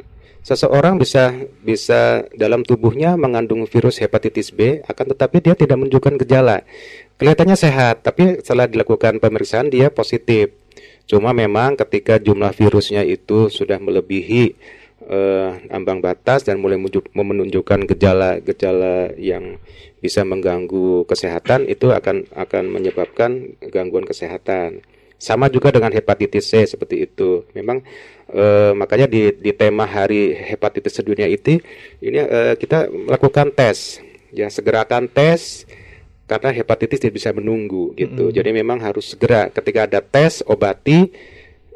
seseorang 0.46 0.94
bisa 1.00 1.34
bisa 1.66 2.22
dalam 2.38 2.62
tubuhnya 2.62 3.18
mengandung 3.18 3.66
virus 3.66 3.98
hepatitis 3.98 4.54
B, 4.54 4.82
akan 4.86 5.16
tetapi 5.16 5.42
dia 5.42 5.54
tidak 5.58 5.76
menunjukkan 5.80 6.20
gejala. 6.22 6.62
Kelihatannya 7.18 7.56
sehat, 7.58 8.06
tapi 8.06 8.38
setelah 8.44 8.70
dilakukan 8.70 9.18
pemeriksaan 9.18 9.72
dia 9.72 9.90
positif. 9.90 10.52
Cuma 11.06 11.30
memang 11.30 11.78
ketika 11.78 12.18
jumlah 12.18 12.50
virusnya 12.50 13.06
itu 13.06 13.46
sudah 13.46 13.78
melebihi 13.78 14.58
uh, 15.06 15.54
ambang 15.70 16.02
batas 16.02 16.42
dan 16.42 16.58
mulai 16.58 16.78
menunjukkan 17.14 17.86
gejala-gejala 17.86 19.14
yang 19.18 19.58
bisa 20.02 20.22
mengganggu 20.22 21.06
kesehatan 21.08 21.66
itu 21.70 21.90
akan 21.90 22.26
akan 22.34 22.64
menyebabkan 22.70 23.56
gangguan 23.70 24.04
kesehatan. 24.04 24.82
Sama 25.16 25.48
juga 25.48 25.72
dengan 25.72 25.88
hepatitis 25.92 26.52
C 26.52 26.68
seperti 26.68 27.08
itu. 27.08 27.48
Memang 27.56 27.80
uh, 28.30 28.76
makanya 28.76 29.08
di, 29.08 29.32
di 29.32 29.52
tema 29.56 29.88
Hari 29.88 30.36
Hepatitis 30.36 31.00
Sedunia 31.00 31.24
itu 31.24 31.56
ini 32.04 32.20
uh, 32.20 32.54
kita 32.54 32.92
melakukan 32.92 33.48
tes. 33.52 34.04
Ya 34.34 34.52
segerakan 34.52 35.08
tes 35.08 35.64
karena 36.26 36.50
hepatitis 36.50 37.00
tidak 37.00 37.16
bisa 37.16 37.30
menunggu 37.32 37.96
gitu. 37.96 38.28
Mm 38.28 38.30
-hmm. 38.30 38.36
Jadi 38.36 38.50
memang 38.52 38.78
harus 38.82 39.14
segera 39.14 39.48
ketika 39.48 39.88
ada 39.88 40.00
tes 40.04 40.42
obati 40.44 41.08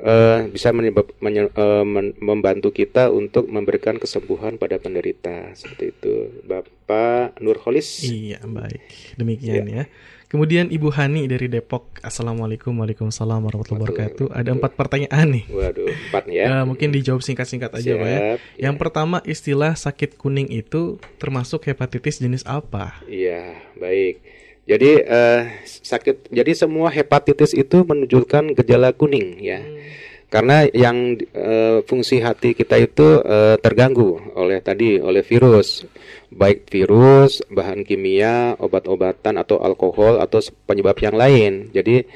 uh, 0.05 0.49
bisa 0.51 0.73
menyebab, 0.73 1.07
menye, 1.21 1.49
uh, 1.55 1.85
men, 1.85 2.13
membantu 2.19 2.73
kita 2.73 3.09
untuk 3.13 3.47
memberikan 3.49 3.97
kesembuhan 4.01 4.57
pada 4.57 4.81
penderita 4.81 5.53
seperti 5.55 5.85
itu. 5.95 6.15
Bapak 6.45 7.39
Nurholis. 7.41 8.05
Iya, 8.05 8.43
baik. 8.45 9.17
Demikian 9.17 9.67
ya. 9.69 9.85
ya. 9.85 9.85
Kemudian 10.31 10.71
Ibu 10.71 10.95
Hani 10.95 11.27
dari 11.27 11.51
Depok. 11.51 11.91
Assalamualaikum 12.07 12.71
Waalaikumsalam 12.79 13.51
warahmatullahi 13.51 13.83
wabarakatuh. 13.83 14.31
Ada 14.31 14.55
empat 14.55 14.79
pertanyaan 14.79 15.27
nih. 15.27 15.45
Waduh, 15.51 15.91
empat 15.91 16.25
ya. 16.31 16.45
Uh, 16.47 16.65
mungkin 16.71 16.95
dijawab 16.95 17.19
singkat-singkat 17.19 17.75
aja 17.75 17.99
Pak 17.99 18.07
ya. 18.07 18.19
Yang 18.55 18.77
pertama 18.79 19.19
istilah 19.27 19.75
sakit 19.75 20.15
kuning 20.15 20.47
itu 20.47 21.03
termasuk 21.19 21.67
hepatitis 21.67 22.23
jenis 22.23 22.47
apa? 22.47 23.03
Iya, 23.11 23.59
baik. 23.75 24.23
Jadi 24.71 25.03
uh, 25.03 25.51
sakit 25.67 26.31
jadi 26.31 26.55
semua 26.55 26.95
hepatitis 26.95 27.51
itu 27.51 27.83
menunjukkan 27.83 28.55
gejala 28.55 28.95
kuning 28.95 29.43
ya. 29.43 29.59
Hmm. 29.59 29.83
Karena 30.31 30.63
yang 30.71 31.19
uh, 31.35 31.83
fungsi 31.83 32.23
hati 32.23 32.55
kita 32.55 32.79
itu 32.79 33.19
uh, 33.19 33.59
terganggu 33.59 34.15
oleh 34.39 34.63
tadi 34.63 35.03
oleh 35.03 35.27
virus 35.27 35.83
baik 36.31 36.71
virus, 36.71 37.43
bahan 37.51 37.83
kimia, 37.83 38.55
obat-obatan 38.57 39.35
atau 39.37 39.59
alkohol 39.59 40.23
atau 40.23 40.39
penyebab 40.65 40.97
yang 41.03 41.17
lain. 41.19 41.53
Jadi 41.75 42.07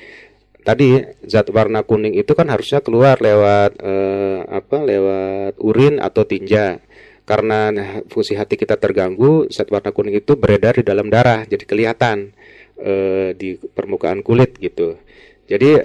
tadi 0.62 1.02
zat 1.26 1.50
warna 1.50 1.82
kuning 1.84 2.14
itu 2.14 2.32
kan 2.32 2.48
harusnya 2.48 2.80
keluar 2.80 3.18
lewat 3.18 3.82
eh, 3.82 4.40
apa? 4.46 4.78
lewat 4.86 5.58
urin 5.60 5.98
atau 5.98 6.22
tinja. 6.24 6.78
Karena 7.24 7.72
fungsi 8.12 8.36
hati 8.36 8.54
kita 8.60 8.76
terganggu, 8.76 9.48
zat 9.50 9.72
warna 9.72 9.90
kuning 9.90 10.14
itu 10.14 10.36
beredar 10.36 10.76
di 10.76 10.84
dalam 10.84 11.08
darah, 11.10 11.42
jadi 11.48 11.64
kelihatan 11.66 12.30
eh, 12.78 13.34
di 13.34 13.58
permukaan 13.58 14.22
kulit 14.22 14.56
gitu. 14.62 14.96
Jadi 15.44 15.76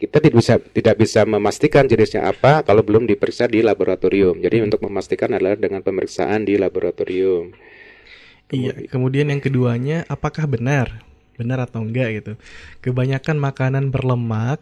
kita 0.00 0.16
tidak 0.16 0.36
bisa 0.40 0.54
tidak 0.56 0.96
bisa 0.96 1.20
memastikan 1.28 1.84
jenisnya 1.84 2.24
apa 2.24 2.64
kalau 2.64 2.80
belum 2.80 3.04
diperiksa 3.04 3.44
di 3.52 3.60
laboratorium. 3.60 4.40
Jadi 4.40 4.64
untuk 4.64 4.80
memastikan 4.88 5.36
adalah 5.36 5.60
dengan 5.60 5.84
pemeriksaan 5.84 6.48
di 6.48 6.56
laboratorium. 6.56 7.52
Kemudian, 8.48 8.74
iya. 8.80 8.88
Kemudian 8.88 9.26
yang 9.28 9.38
keduanya, 9.44 9.98
apakah 10.08 10.48
benar, 10.48 11.04
benar 11.36 11.62
atau 11.62 11.84
enggak 11.84 12.08
gitu? 12.16 12.32
Kebanyakan 12.82 13.36
makanan 13.38 13.84
berlemak 13.92 14.58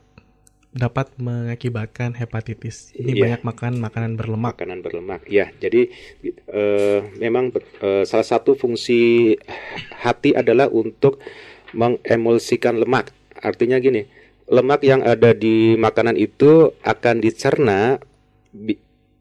dapat 0.74 1.08
mengakibatkan 1.16 2.12
hepatitis. 2.18 2.92
Ini 2.92 3.16
iya. 3.16 3.22
banyak 3.24 3.40
makan 3.46 3.72
makanan 3.80 4.12
berlemak. 4.18 4.60
Makanan 4.60 4.84
berlemak, 4.84 5.24
ya. 5.30 5.48
Jadi 5.56 5.88
uh, 6.52 7.00
memang 7.16 7.54
uh, 7.80 8.04
salah 8.04 8.26
satu 8.26 8.58
fungsi 8.58 9.32
hati 10.02 10.36
adalah 10.36 10.68
untuk 10.68 11.22
mengemulsikan 11.72 12.76
lemak. 12.76 13.14
Artinya 13.38 13.78
gini 13.78 14.17
lemak 14.48 14.80
yang 14.84 15.04
ada 15.04 15.36
di 15.36 15.76
makanan 15.76 16.16
itu 16.16 16.72
akan 16.80 17.20
dicerna 17.20 18.00
bi 18.52 18.76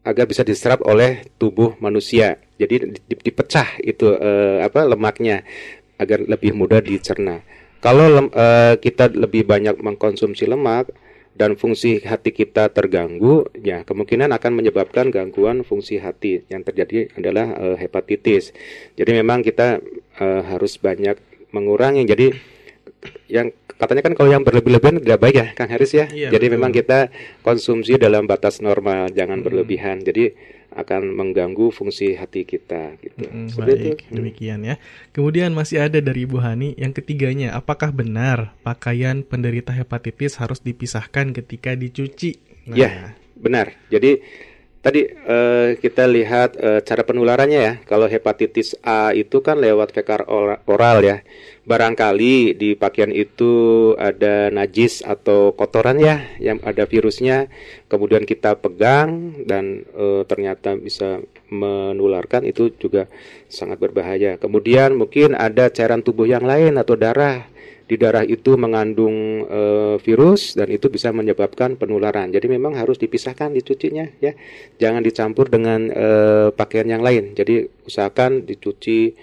agar 0.08 0.24
bisa 0.24 0.40
diserap 0.40 0.80
oleh 0.88 1.28
tubuh 1.36 1.76
manusia. 1.84 2.40
Jadi 2.56 2.96
dipecah 3.12 3.76
itu 3.84 4.08
eh, 4.16 4.64
apa 4.64 4.88
lemaknya 4.88 5.44
agar 6.00 6.24
lebih 6.24 6.56
mudah 6.56 6.80
dicerna. 6.80 7.44
Kalau 7.84 8.08
lem, 8.08 8.26
eh, 8.32 8.80
kita 8.80 9.12
lebih 9.12 9.44
banyak 9.44 9.76
mengkonsumsi 9.84 10.48
lemak 10.48 10.88
dan 11.36 11.54
fungsi 11.54 12.02
hati 12.02 12.34
kita 12.34 12.72
terganggu, 12.72 13.46
ya 13.54 13.84
kemungkinan 13.84 14.32
akan 14.32 14.52
menyebabkan 14.58 15.12
gangguan 15.12 15.62
fungsi 15.62 16.00
hati 16.00 16.42
yang 16.48 16.64
terjadi 16.64 17.12
adalah 17.14 17.52
eh, 17.54 17.76
hepatitis. 17.76 18.56
Jadi 18.96 19.10
memang 19.12 19.44
kita 19.44 19.78
harus 20.18 20.82
banyak 20.82 21.14
mengurangi. 21.54 22.02
Jadi 22.02 22.34
yang 23.30 23.54
katanya 23.78 24.02
kan 24.10 24.14
kalau 24.18 24.30
yang 24.34 24.42
berlebih-lebihan 24.42 24.98
tidak 24.98 25.18
baik 25.22 25.36
ya 25.38 25.46
Kang 25.54 25.70
Haris 25.70 25.94
ya. 25.94 26.06
Iya, 26.10 26.34
Jadi 26.34 26.46
betul. 26.50 26.54
memang 26.58 26.70
kita 26.74 26.98
konsumsi 27.46 27.94
dalam 27.96 28.26
batas 28.26 28.58
normal, 28.58 29.14
jangan 29.14 29.40
hmm. 29.40 29.46
berlebihan. 29.46 30.02
Jadi 30.02 30.34
akan 30.68 31.16
mengganggu 31.16 31.72
fungsi 31.72 32.12
hati 32.14 32.44
kita 32.44 33.00
gitu. 33.00 33.24
Hmm, 33.24 33.48
baik, 33.50 34.04
itu. 34.04 34.14
demikian 34.14 34.60
ya. 34.62 34.76
Kemudian 35.16 35.56
masih 35.56 35.80
ada 35.80 35.98
dari 35.98 36.28
Ibu 36.28 36.38
Hani 36.38 36.76
yang 36.76 36.92
ketiganya, 36.92 37.56
apakah 37.56 37.90
benar 37.90 38.52
pakaian 38.60 39.24
penderita 39.24 39.72
hepatitis 39.72 40.36
harus 40.36 40.60
dipisahkan 40.60 41.32
ketika 41.32 41.72
dicuci? 41.72 42.36
Nah. 42.68 42.76
Ya, 42.76 42.90
benar. 43.34 43.74
Jadi 43.88 44.20
tadi 44.80 45.04
uh, 45.06 45.74
kita 45.76 46.06
lihat 46.06 46.56
uh, 46.58 46.80
cara 46.82 47.02
penularannya 47.02 47.60
ya. 47.60 47.74
Kalau 47.84 48.06
hepatitis 48.06 48.78
A 48.82 49.12
itu 49.12 49.42
kan 49.42 49.58
lewat 49.58 49.92
fekar 49.92 50.24
oral 50.66 50.98
ya. 51.04 51.20
Barangkali 51.68 52.56
di 52.56 52.72
pakaian 52.80 53.12
itu 53.12 53.92
ada 54.00 54.48
najis 54.48 55.04
atau 55.04 55.52
kotoran 55.52 56.00
ya 56.00 56.24
yang 56.40 56.64
ada 56.64 56.88
virusnya. 56.88 57.52
Kemudian 57.92 58.24
kita 58.24 58.56
pegang 58.56 59.44
dan 59.44 59.84
e, 59.92 60.24
ternyata 60.24 60.80
bisa 60.80 61.20
menularkan 61.52 62.48
itu 62.48 62.72
juga 62.80 63.04
sangat 63.52 63.84
berbahaya. 63.84 64.40
Kemudian 64.40 64.96
mungkin 64.96 65.36
ada 65.36 65.68
cairan 65.68 66.00
tubuh 66.00 66.24
yang 66.24 66.48
lain 66.48 66.80
atau 66.80 66.96
darah 66.96 67.44
di 67.88 67.96
darah 67.96 68.20
itu 68.20 68.60
mengandung 68.60 69.48
e, 69.48 69.60
virus 70.04 70.52
dan 70.52 70.68
itu 70.68 70.92
bisa 70.92 71.08
menyebabkan 71.08 71.80
penularan 71.80 72.28
jadi 72.28 72.44
memang 72.44 72.76
harus 72.76 73.00
dipisahkan 73.00 73.56
dicucinya 73.56 74.04
ya 74.20 74.36
jangan 74.76 75.00
dicampur 75.00 75.48
dengan 75.48 75.88
e, 75.88 76.06
pakaian 76.52 76.86
yang 76.92 77.00
lain 77.00 77.32
jadi 77.32 77.64
usahakan 77.88 78.44
dicuci 78.44 79.16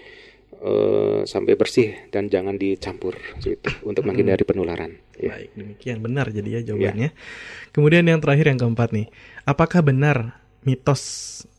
uh, 0.65 1.21
sampai 1.23 1.53
bersih 1.53 1.93
dan 2.09 2.27
jangan 2.27 2.57
dicampur 2.57 3.13
gitu 3.41 3.69
untuk 3.85 4.03
menghindari 4.07 4.41
penularan. 4.41 4.97
Ya. 5.15 5.37
Baik, 5.37 5.49
demikian 5.53 5.97
benar 6.01 6.33
jadi 6.33 6.61
ya 6.61 6.73
jawabannya. 6.73 7.09
Ya. 7.13 7.17
Kemudian 7.71 8.05
yang 8.09 8.19
terakhir 8.19 8.49
yang 8.49 8.59
keempat 8.59 8.89
nih, 8.91 9.07
apakah 9.45 9.85
benar 9.85 10.41
mitos 10.65 11.03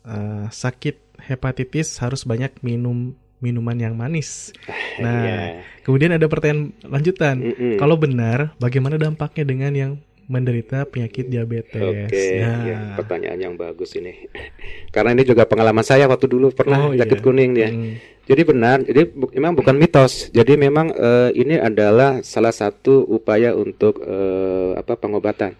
uh, 0.03 0.51
sakit 0.51 0.99
hepatitis 1.17 1.97
harus 2.03 2.27
banyak 2.27 2.51
minum 2.61 3.15
minuman 3.37 3.77
yang 3.77 3.93
manis. 3.93 4.49
Nah, 4.97 5.21
yeah. 5.23 5.47
kemudian 5.85 6.13
ada 6.13 6.25
pertanyaan 6.25 6.73
lanjutan. 6.81 7.37
Mm 7.37 7.53
-mm. 7.53 7.73
Kalau 7.77 7.95
benar, 7.95 8.57
bagaimana 8.57 8.97
dampaknya 8.97 9.45
dengan 9.45 9.73
yang 9.73 9.91
menderita 10.27 10.83
penyakit 10.89 11.31
diabetes? 11.31 11.79
Oke, 11.79 12.11
okay. 12.11 12.43
nah. 12.43 12.61
ya, 12.67 12.77
pertanyaan 12.99 13.39
yang 13.39 13.53
bagus 13.55 13.95
ini. 13.95 14.27
Karena 14.93 15.15
ini 15.15 15.23
juga 15.23 15.47
pengalaman 15.47 15.85
saya 15.85 16.09
waktu 16.09 16.27
dulu 16.27 16.51
pernah 16.51 16.91
oh, 16.91 16.93
sakit 16.93 17.19
iya. 17.19 17.23
kuning 17.23 17.51
dia. 17.55 17.69
Hmm. 17.71 17.95
Jadi 18.27 18.41
benar, 18.43 18.83
jadi 18.83 19.07
bu 19.07 19.31
memang 19.31 19.55
bukan 19.55 19.79
mitos. 19.79 20.27
Jadi 20.35 20.59
memang 20.59 20.91
uh, 20.91 21.31
ini 21.31 21.55
adalah 21.55 22.19
salah 22.27 22.51
satu 22.51 23.07
upaya 23.07 23.55
untuk 23.55 24.03
uh, 24.03 24.75
apa 24.75 24.99
pengobatan. 24.99 25.55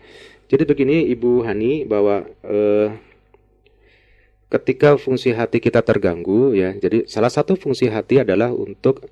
Jadi 0.51 0.67
begini 0.67 1.07
Ibu 1.15 1.47
Hani 1.47 1.87
bahwa 1.87 2.27
uh, 2.43 2.91
ketika 4.47 4.95
fungsi 4.95 5.35
hati 5.35 5.59
kita 5.59 5.83
terganggu 5.83 6.55
ya, 6.55 6.71
jadi 6.75 7.03
salah 7.07 7.31
satu 7.31 7.59
fungsi 7.59 7.91
hati 7.91 8.23
adalah 8.23 8.51
untuk 8.51 9.07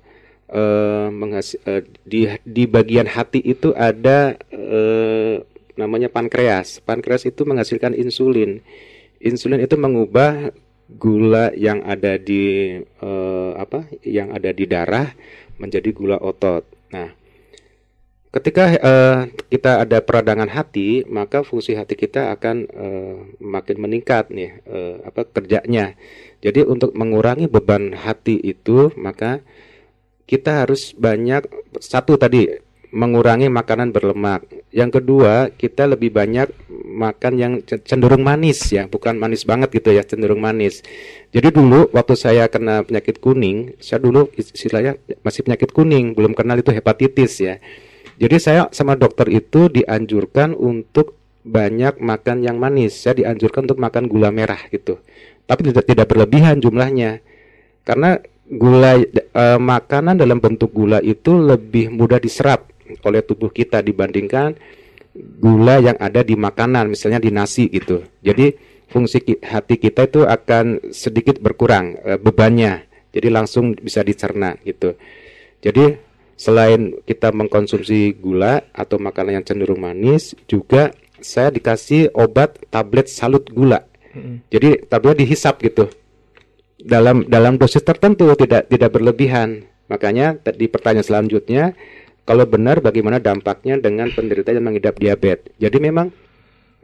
uh, 0.48 1.08
uh, 1.12 1.82
di 2.06 2.20
di 2.42 2.64
bagian 2.64 3.08
hati 3.10 3.44
itu 3.44 3.76
ada 3.76 4.36
uh, 4.52 5.36
namanya 5.76 6.08
pankreas. 6.08 6.80
Pankreas 6.80 7.28
itu 7.28 7.44
menghasilkan 7.44 7.92
insulin. 7.92 8.64
Insulin 9.20 9.60
itu 9.60 9.76
mengubah 9.76 10.52
gula 10.86 11.50
yang 11.56 11.82
ada 11.82 12.14
di 12.14 12.78
apa 13.58 13.90
yang 14.06 14.30
ada 14.30 14.54
di 14.54 14.64
darah 14.70 15.10
menjadi 15.58 15.90
gula 15.90 16.16
otot. 16.20 16.62
Nah, 16.94 17.10
ketika 18.36 18.64
uh, 18.76 19.18
kita 19.48 19.88
ada 19.88 20.04
peradangan 20.04 20.52
hati, 20.52 21.08
maka 21.08 21.40
fungsi 21.40 21.72
hati 21.72 21.96
kita 21.96 22.36
akan 22.36 22.68
uh, 22.68 23.16
makin 23.40 23.80
meningkat 23.80 24.28
nih 24.28 24.60
uh, 24.68 25.00
apa 25.08 25.24
kerjanya. 25.24 25.96
Jadi 26.44 26.60
untuk 26.68 26.92
mengurangi 26.92 27.48
beban 27.48 27.96
hati 27.96 28.36
itu, 28.36 28.92
maka 29.00 29.40
kita 30.28 30.68
harus 30.68 30.92
banyak 30.92 31.48
satu 31.80 32.20
tadi 32.20 32.66
mengurangi 32.92 33.50
makanan 33.50 33.90
berlemak. 33.90 34.46
Yang 34.70 35.00
kedua, 35.00 35.50
kita 35.52 35.88
lebih 35.90 36.12
banyak 36.14 36.48
makan 36.96 37.32
yang 37.36 37.52
cenderung 37.64 38.22
manis 38.22 38.62
ya, 38.72 38.86
bukan 38.86 39.18
manis 39.18 39.44
banget 39.44 39.72
gitu 39.74 39.90
ya, 39.92 40.04
cenderung 40.06 40.40
manis. 40.40 40.80
Jadi 41.32 41.52
dulu 41.52 41.92
waktu 41.92 42.14
saya 42.14 42.48
kena 42.48 42.86
penyakit 42.86 43.18
kuning, 43.18 43.76
saya 43.82 44.00
dulu 44.00 44.30
istilahnya 44.36 44.96
masih 45.20 45.44
penyakit 45.44 45.72
kuning, 45.76 46.14
belum 46.16 46.32
kenal 46.32 46.56
itu 46.60 46.72
hepatitis 46.72 47.32
ya. 47.42 47.56
Jadi 48.16 48.36
saya 48.40 48.72
sama 48.72 48.96
dokter 48.96 49.28
itu 49.28 49.68
dianjurkan 49.68 50.56
untuk 50.56 51.16
banyak 51.46 52.00
makan 52.00 52.42
yang 52.42 52.56
manis. 52.56 52.96
Saya 52.96 53.22
dianjurkan 53.22 53.68
untuk 53.70 53.78
makan 53.78 54.08
gula 54.08 54.32
merah 54.32 54.58
gitu. 54.72 54.98
Tapi 55.46 55.70
tidak 55.70 55.84
tidak 55.86 56.06
berlebihan 56.10 56.58
jumlahnya. 56.58 57.20
Karena 57.86 58.18
gula 58.50 58.98
e, 58.98 59.44
makanan 59.60 60.18
dalam 60.18 60.42
bentuk 60.42 60.74
gula 60.74 60.98
itu 61.04 61.38
lebih 61.38 61.92
mudah 61.92 62.18
diserap 62.18 62.72
oleh 63.06 63.22
tubuh 63.22 63.52
kita 63.52 63.84
dibandingkan 63.84 64.58
gula 65.16 65.78
yang 65.78 65.96
ada 66.00 66.24
di 66.24 66.34
makanan, 66.34 66.90
misalnya 66.90 67.22
di 67.22 67.30
nasi 67.30 67.68
gitu. 67.68 68.02
Jadi 68.24 68.56
fungsi 68.90 69.22
hati 69.44 69.76
kita 69.76 70.08
itu 70.08 70.24
akan 70.24 70.90
sedikit 70.90 71.38
berkurang 71.38 72.00
e, 72.00 72.10
bebannya. 72.16 72.88
Jadi 73.12 73.28
langsung 73.28 73.76
bisa 73.76 74.00
dicerna 74.02 74.56
gitu. 74.64 74.98
Jadi 75.60 76.05
selain 76.36 76.94
kita 77.08 77.32
mengkonsumsi 77.32 78.14
gula 78.20 78.62
atau 78.76 79.00
makanan 79.00 79.40
yang 79.40 79.46
cenderung 79.48 79.80
manis, 79.80 80.36
juga 80.46 80.92
saya 81.18 81.48
dikasih 81.48 82.12
obat 82.12 82.60
tablet 82.68 83.08
salut 83.08 83.48
gula. 83.48 83.88
Mm-mm. 84.12 84.44
Jadi 84.52 84.84
tabletnya 84.86 85.24
dihisap 85.24 85.64
gitu. 85.64 85.88
Dalam 86.76 87.24
dalam 87.26 87.56
dosis 87.56 87.82
tertentu 87.82 88.28
tidak 88.36 88.68
tidak 88.68 88.92
berlebihan. 88.92 89.64
Makanya 89.88 90.36
di 90.54 90.66
pertanyaan 90.68 91.06
selanjutnya 91.06 91.72
kalau 92.26 92.44
benar 92.44 92.82
bagaimana 92.82 93.22
dampaknya 93.22 93.78
dengan 93.80 94.12
penderita 94.12 94.52
yang 94.52 94.66
mengidap 94.66 94.98
diabetes. 94.98 95.54
Jadi 95.56 95.78
memang 95.78 96.10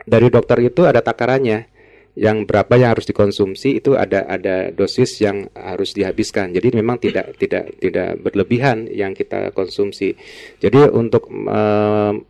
dari 0.03 0.31
dokter 0.33 0.59
itu 0.65 0.87
ada 0.87 1.03
takarannya 1.03 1.72
yang 2.13 2.45
berapa 2.45 2.77
yang 2.77 2.93
harus 2.93 3.09
dikonsumsi 3.09 3.81
itu 3.81 3.97
ada 3.97 4.29
ada 4.29 4.69
dosis 4.69 5.17
yang 5.25 5.49
harus 5.57 5.97
dihabiskan. 5.97 6.53
Jadi 6.53 6.69
memang 6.77 7.01
tidak 7.01 7.41
tidak 7.41 7.73
tidak 7.81 8.21
berlebihan 8.21 8.85
yang 8.93 9.17
kita 9.17 9.49
konsumsi. 9.57 10.13
Jadi 10.61 10.93
untuk 10.93 11.33
em, 11.33 12.29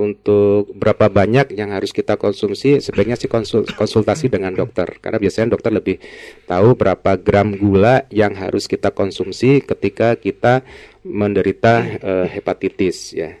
untuk 0.00 0.72
berapa 0.72 1.12
banyak 1.12 1.52
yang 1.52 1.76
harus 1.76 1.92
kita 1.92 2.16
konsumsi 2.16 2.80
sebaiknya 2.80 3.20
sih 3.20 3.28
konsul- 3.28 3.68
konsultasi 3.68 4.32
dengan 4.32 4.56
dokter 4.56 4.86
karena 5.02 5.20
biasanya 5.20 5.52
dokter 5.52 5.74
lebih 5.74 6.00
tahu 6.48 6.72
berapa 6.72 7.20
gram 7.20 7.52
gula 7.58 8.08
yang 8.08 8.32
harus 8.32 8.64
kita 8.64 8.94
konsumsi 8.96 9.60
ketika 9.60 10.16
kita 10.16 10.64
menderita 11.04 11.84
eh, 12.00 12.26
hepatitis 12.32 13.12
ya. 13.12 13.36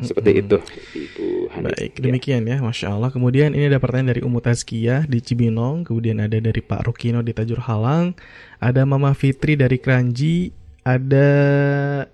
Seperti 0.00 0.30
itu 0.40 0.56
Ibu. 0.96 1.26
Baik, 1.50 1.98
demikian 2.00 2.46
ya, 2.46 2.62
Masya 2.62 2.94
Allah. 2.94 3.10
Kemudian 3.10 3.52
ini 3.52 3.66
ada 3.68 3.82
pertanyaan 3.82 4.16
dari 4.16 4.22
Umu 4.22 4.38
Tazkiyah 4.38 5.04
di 5.04 5.18
Cibinong, 5.18 5.82
kemudian 5.84 6.22
ada 6.22 6.38
dari 6.38 6.62
Pak 6.62 6.86
Rukino 6.86 7.20
di 7.20 7.34
Tajur 7.34 7.60
Halang, 7.66 8.14
ada 8.62 8.86
Mama 8.86 9.12
Fitri 9.12 9.58
dari 9.58 9.76
Kranji, 9.82 10.54
ada 10.86 11.28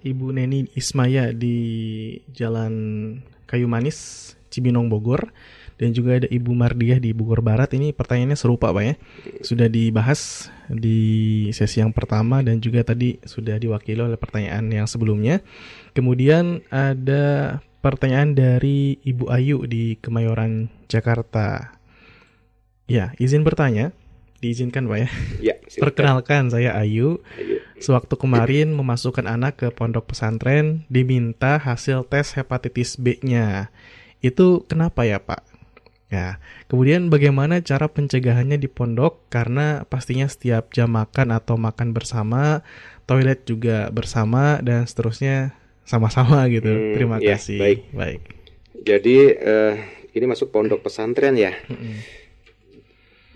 Ibu 0.02 0.34
Neni 0.34 0.66
Ismaya 0.74 1.30
di 1.30 1.56
Jalan 2.32 2.74
Kayu 3.46 3.70
Manis, 3.70 4.32
Cibinong, 4.50 4.90
Bogor, 4.90 5.30
dan 5.76 5.92
juga 5.92 6.16
ada 6.18 6.28
Ibu 6.28 6.56
Mardiah 6.56 6.96
di 6.96 7.12
Bogor 7.12 7.44
Barat. 7.44 7.76
Ini 7.76 7.92
pertanyaannya 7.92 8.38
serupa, 8.40 8.72
Pak 8.72 8.82
ya. 8.82 8.94
Sudah 9.44 9.68
dibahas 9.68 10.48
di 10.66 11.46
sesi 11.52 11.84
yang 11.84 11.92
pertama 11.92 12.40
dan 12.40 12.58
juga 12.58 12.82
tadi 12.82 13.20
sudah 13.22 13.60
diwakili 13.60 14.00
oleh 14.00 14.18
pertanyaan 14.18 14.66
yang 14.72 14.88
sebelumnya. 14.88 15.44
Kemudian 15.92 16.64
ada 16.72 17.60
pertanyaan 17.86 18.34
dari 18.34 18.98
Ibu 18.98 19.30
Ayu 19.30 19.62
di 19.70 19.94
Kemayoran, 20.02 20.74
Jakarta. 20.90 21.78
Ya, 22.90 23.14
izin 23.22 23.46
bertanya. 23.46 23.94
Diizinkan, 24.42 24.90
Pak 24.90 24.98
ya? 24.98 25.08
Ya, 25.38 25.54
silakan. 25.70 25.82
Perkenalkan, 25.86 26.42
saya 26.50 26.74
Ayu. 26.74 27.22
Ayu. 27.38 27.62
Sewaktu 27.78 28.18
kemarin 28.18 28.74
memasukkan 28.74 29.30
anak 29.30 29.62
ke 29.62 29.70
pondok 29.70 30.10
pesantren, 30.10 30.82
diminta 30.90 31.62
hasil 31.62 32.10
tes 32.10 32.34
hepatitis 32.34 32.98
B-nya. 32.98 33.70
Itu 34.18 34.66
kenapa 34.66 35.06
ya, 35.06 35.22
Pak? 35.22 35.46
Ya, 36.10 36.42
kemudian 36.66 37.06
bagaimana 37.06 37.62
cara 37.62 37.86
pencegahannya 37.86 38.58
di 38.58 38.66
pondok? 38.66 39.30
Karena 39.30 39.86
pastinya 39.86 40.26
setiap 40.26 40.74
jam 40.74 40.90
makan 40.90 41.30
atau 41.30 41.54
makan 41.54 41.94
bersama, 41.94 42.66
toilet 43.06 43.46
juga 43.46 43.94
bersama, 43.94 44.58
dan 44.58 44.90
seterusnya 44.90 45.54
sama-sama 45.86 46.44
gitu. 46.50 46.68
Hmm, 46.68 46.94
Terima 46.98 47.16
ya, 47.22 47.38
kasih. 47.38 47.58
baik. 47.62 47.80
baik. 47.94 48.20
Jadi 48.82 49.16
eh, 49.32 49.74
ini 50.12 50.24
masuk 50.26 50.52
pondok 50.52 50.82
pesantren 50.84 51.38
ya. 51.38 51.54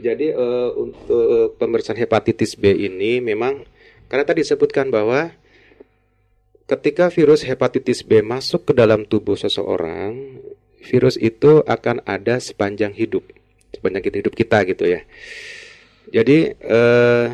Jadi 0.01 0.26
eh, 0.34 0.68
untuk 0.74 1.57
pemeriksaan 1.57 1.96
hepatitis 1.96 2.59
B 2.59 2.74
ini 2.74 3.22
memang 3.22 3.64
karena 4.11 4.26
tadi 4.26 4.42
disebutkan 4.42 4.90
bahwa 4.90 5.30
ketika 6.66 7.11
virus 7.11 7.46
hepatitis 7.46 8.03
B 8.03 8.22
masuk 8.22 8.70
ke 8.70 8.72
dalam 8.74 9.07
tubuh 9.07 9.38
seseorang, 9.38 10.38
virus 10.82 11.18
itu 11.18 11.62
akan 11.66 12.03
ada 12.07 12.38
sepanjang 12.38 12.94
hidup, 12.94 13.26
sepanjang 13.74 14.03
hidup 14.07 14.34
kita 14.34 14.66
gitu 14.66 14.86
ya. 14.86 15.03
Jadi 16.11 16.55
eh, 16.59 17.26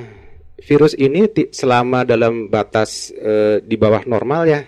virus 0.65 0.93
ini 0.97 1.29
selama 1.53 2.05
dalam 2.05 2.49
batas 2.49 3.13
eh, 3.13 3.61
di 3.65 3.77
bawah 3.77 4.05
normal 4.05 4.49
ya, 4.49 4.61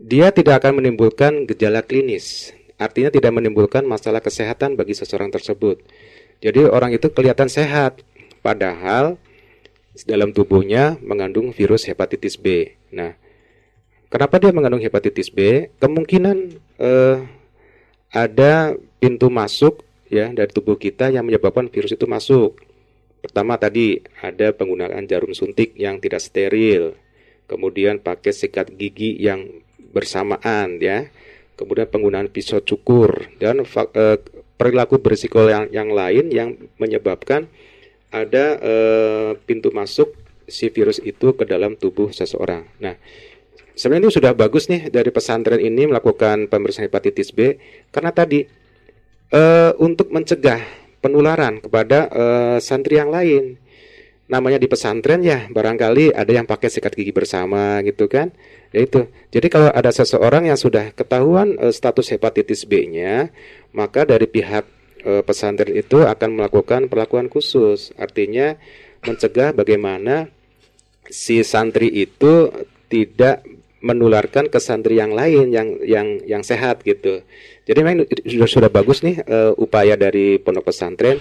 dia 0.00 0.32
tidak 0.32 0.64
akan 0.64 0.80
menimbulkan 0.80 1.44
gejala 1.44 1.84
klinis. 1.84 2.56
Artinya 2.80 3.12
tidak 3.12 3.36
menimbulkan 3.36 3.84
masalah 3.84 4.24
kesehatan 4.24 4.72
bagi 4.72 4.96
seseorang 4.96 5.28
tersebut. 5.28 5.84
Jadi 6.40 6.64
orang 6.64 6.96
itu 6.96 7.12
kelihatan 7.12 7.52
sehat, 7.52 8.00
padahal 8.40 9.20
dalam 10.08 10.32
tubuhnya 10.32 10.96
mengandung 11.04 11.52
virus 11.52 11.84
hepatitis 11.84 12.40
B. 12.40 12.72
Nah, 12.88 13.12
kenapa 14.08 14.40
dia 14.40 14.48
mengandung 14.56 14.80
hepatitis 14.80 15.28
B? 15.28 15.68
Kemungkinan 15.76 16.36
eh, 16.80 17.16
ada 18.08 18.72
pintu 18.96 19.28
masuk 19.28 19.84
ya 20.08 20.32
dari 20.32 20.48
tubuh 20.48 20.80
kita 20.80 21.12
yang 21.12 21.28
menyebabkan 21.28 21.68
virus 21.68 21.92
itu 21.92 22.08
masuk. 22.08 22.56
Pertama 23.20 23.60
tadi 23.60 24.00
ada 24.24 24.56
penggunaan 24.56 25.04
jarum 25.04 25.36
suntik 25.36 25.76
yang 25.76 26.00
tidak 26.00 26.24
steril, 26.24 26.96
kemudian 27.44 28.00
pakai 28.00 28.32
sikat 28.32 28.72
gigi 28.72 29.20
yang 29.20 29.59
bersamaan 29.90 30.78
ya, 30.80 31.10
kemudian 31.58 31.90
penggunaan 31.90 32.32
pisau 32.32 32.64
cukur 32.64 33.28
dan 33.36 33.62
eh, 33.66 34.18
perilaku 34.56 35.00
berisiko 35.00 35.48
yang 35.48 35.68
yang 35.72 35.92
lain 35.92 36.32
yang 36.32 36.56
menyebabkan 36.80 37.48
ada 38.10 38.58
eh, 38.58 39.30
pintu 39.46 39.70
masuk 39.70 40.12
si 40.50 40.68
virus 40.68 40.98
itu 41.00 41.32
ke 41.32 41.46
dalam 41.46 41.78
tubuh 41.78 42.10
seseorang. 42.10 42.66
Nah, 42.82 42.98
sebenarnya 43.78 44.10
ini 44.10 44.16
sudah 44.18 44.32
bagus 44.34 44.66
nih 44.66 44.90
dari 44.90 45.14
pesantren 45.14 45.62
ini 45.62 45.86
melakukan 45.86 46.50
pemeriksaan 46.50 46.90
hepatitis 46.90 47.30
B 47.30 47.56
karena 47.94 48.10
tadi 48.10 48.44
eh, 49.30 49.72
untuk 49.78 50.10
mencegah 50.10 50.60
penularan 51.00 51.62
kepada 51.64 52.10
eh, 52.10 52.58
santri 52.60 52.98
yang 53.00 53.08
lain. 53.08 53.56
Namanya 54.30 54.62
di 54.62 54.70
pesantren 54.70 55.26
ya, 55.26 55.50
barangkali 55.50 56.14
ada 56.14 56.30
yang 56.30 56.46
pakai 56.46 56.70
sikat 56.70 56.94
gigi 56.94 57.10
bersama 57.10 57.82
gitu 57.82 58.06
kan. 58.06 58.30
Ya 58.70 58.86
itu. 58.86 59.10
Jadi 59.34 59.46
kalau 59.50 59.70
ada 59.70 59.90
seseorang 59.90 60.46
yang 60.46 60.58
sudah 60.58 60.94
ketahuan 60.94 61.58
eh, 61.58 61.74
status 61.74 62.14
hepatitis 62.14 62.62
B-nya, 62.66 63.34
maka 63.74 64.06
dari 64.06 64.30
pihak 64.30 64.64
eh, 65.02 65.22
pesantren 65.26 65.74
itu 65.74 66.06
akan 66.06 66.38
melakukan 66.38 66.86
perlakuan 66.86 67.26
khusus. 67.26 67.90
Artinya 67.98 68.54
mencegah 69.02 69.50
bagaimana 69.50 70.30
si 71.10 71.42
santri 71.42 71.90
itu 71.90 72.52
tidak 72.86 73.42
menularkan 73.80 74.52
ke 74.52 74.60
santri 74.60 75.00
yang 75.00 75.16
lain 75.16 75.50
yang 75.50 75.80
yang 75.82 76.20
yang 76.28 76.42
sehat 76.44 76.84
gitu. 76.84 77.24
Jadi 77.64 77.80
memang 77.80 78.06
sudah 78.28 78.48
sudah 78.48 78.70
bagus 78.70 79.02
nih 79.02 79.18
eh, 79.24 79.52
upaya 79.58 79.98
dari 79.98 80.38
pondok 80.38 80.70
pesantren 80.70 81.18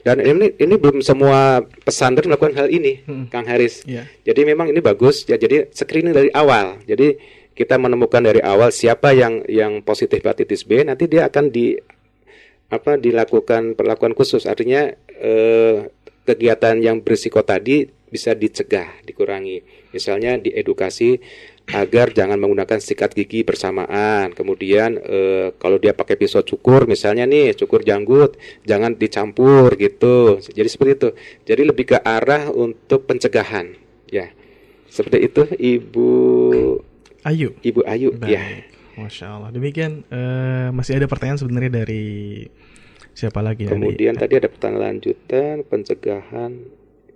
dan 0.00 0.16
ini 0.24 0.56
ini 0.56 0.74
belum 0.80 1.04
semua 1.04 1.60
pesantren 1.84 2.32
melakukan 2.32 2.56
hal 2.56 2.68
ini, 2.72 3.04
Kang 3.28 3.44
Haris. 3.44 3.84
Iya. 3.84 4.08
Jadi 4.24 4.40
memang 4.48 4.72
ini 4.72 4.80
bagus 4.80 5.28
ya. 5.28 5.36
Jadi 5.36 5.68
screening 5.76 6.16
dari 6.16 6.30
awal. 6.32 6.80
Jadi 6.88 7.20
kita 7.52 7.76
menemukan 7.76 8.24
dari 8.24 8.40
awal 8.40 8.72
siapa 8.72 9.12
yang 9.12 9.44
yang 9.44 9.84
positif 9.84 10.24
hepatitis 10.24 10.64
B, 10.64 10.80
nanti 10.88 11.04
dia 11.04 11.28
akan 11.28 11.52
di 11.52 11.76
apa 12.72 12.96
dilakukan 12.96 13.76
perlakuan 13.76 14.16
khusus. 14.16 14.48
Artinya 14.48 14.88
eh, 15.20 15.92
kegiatan 16.24 16.80
yang 16.80 17.04
berisiko 17.04 17.44
tadi 17.44 17.84
bisa 18.10 18.32
dicegah, 18.32 19.04
dikurangi. 19.04 19.62
Misalnya 19.92 20.40
diedukasi 20.40 21.20
agar 21.70 22.10
jangan 22.10 22.36
menggunakan 22.36 22.78
sikat 22.78 23.14
gigi 23.14 23.42
bersamaan. 23.42 24.32
Kemudian 24.32 24.98
eh, 24.98 25.54
kalau 25.56 25.76
dia 25.76 25.92
pakai 25.92 26.14
pisau 26.14 26.40
cukur, 26.40 26.84
misalnya 26.84 27.24
nih 27.24 27.54
cukur 27.54 27.80
janggut, 27.80 28.34
jangan 28.62 28.94
dicampur 28.94 29.74
gitu. 29.74 30.38
Jadi 30.40 30.68
seperti 30.68 30.92
itu. 30.96 31.08
Jadi 31.44 31.62
lebih 31.64 31.84
ke 31.86 31.98
arah 31.98 32.48
untuk 32.48 33.06
pencegahan, 33.06 33.74
ya. 34.06 34.30
Seperti 34.90 35.22
itu, 35.22 35.46
Ibu 35.46 36.08
Ayu. 37.22 37.54
Ibu 37.60 37.80
Ayu, 37.84 38.10
Baik. 38.10 38.30
ya. 38.32 38.42
Masya 38.98 39.26
Allah. 39.30 39.50
Demikian 39.54 40.02
eh, 40.10 40.68
masih 40.74 40.98
ada 40.98 41.06
pertanyaan 41.06 41.38
sebenarnya 41.38 41.86
dari 41.86 42.44
siapa 43.14 43.40
lagi? 43.40 43.64
Dari- 43.64 43.72
Kemudian 43.72 44.18
tadi 44.18 44.34
ada 44.36 44.50
pertanyaan 44.50 44.98
lanjutan 44.98 45.62
pencegahan 45.64 46.52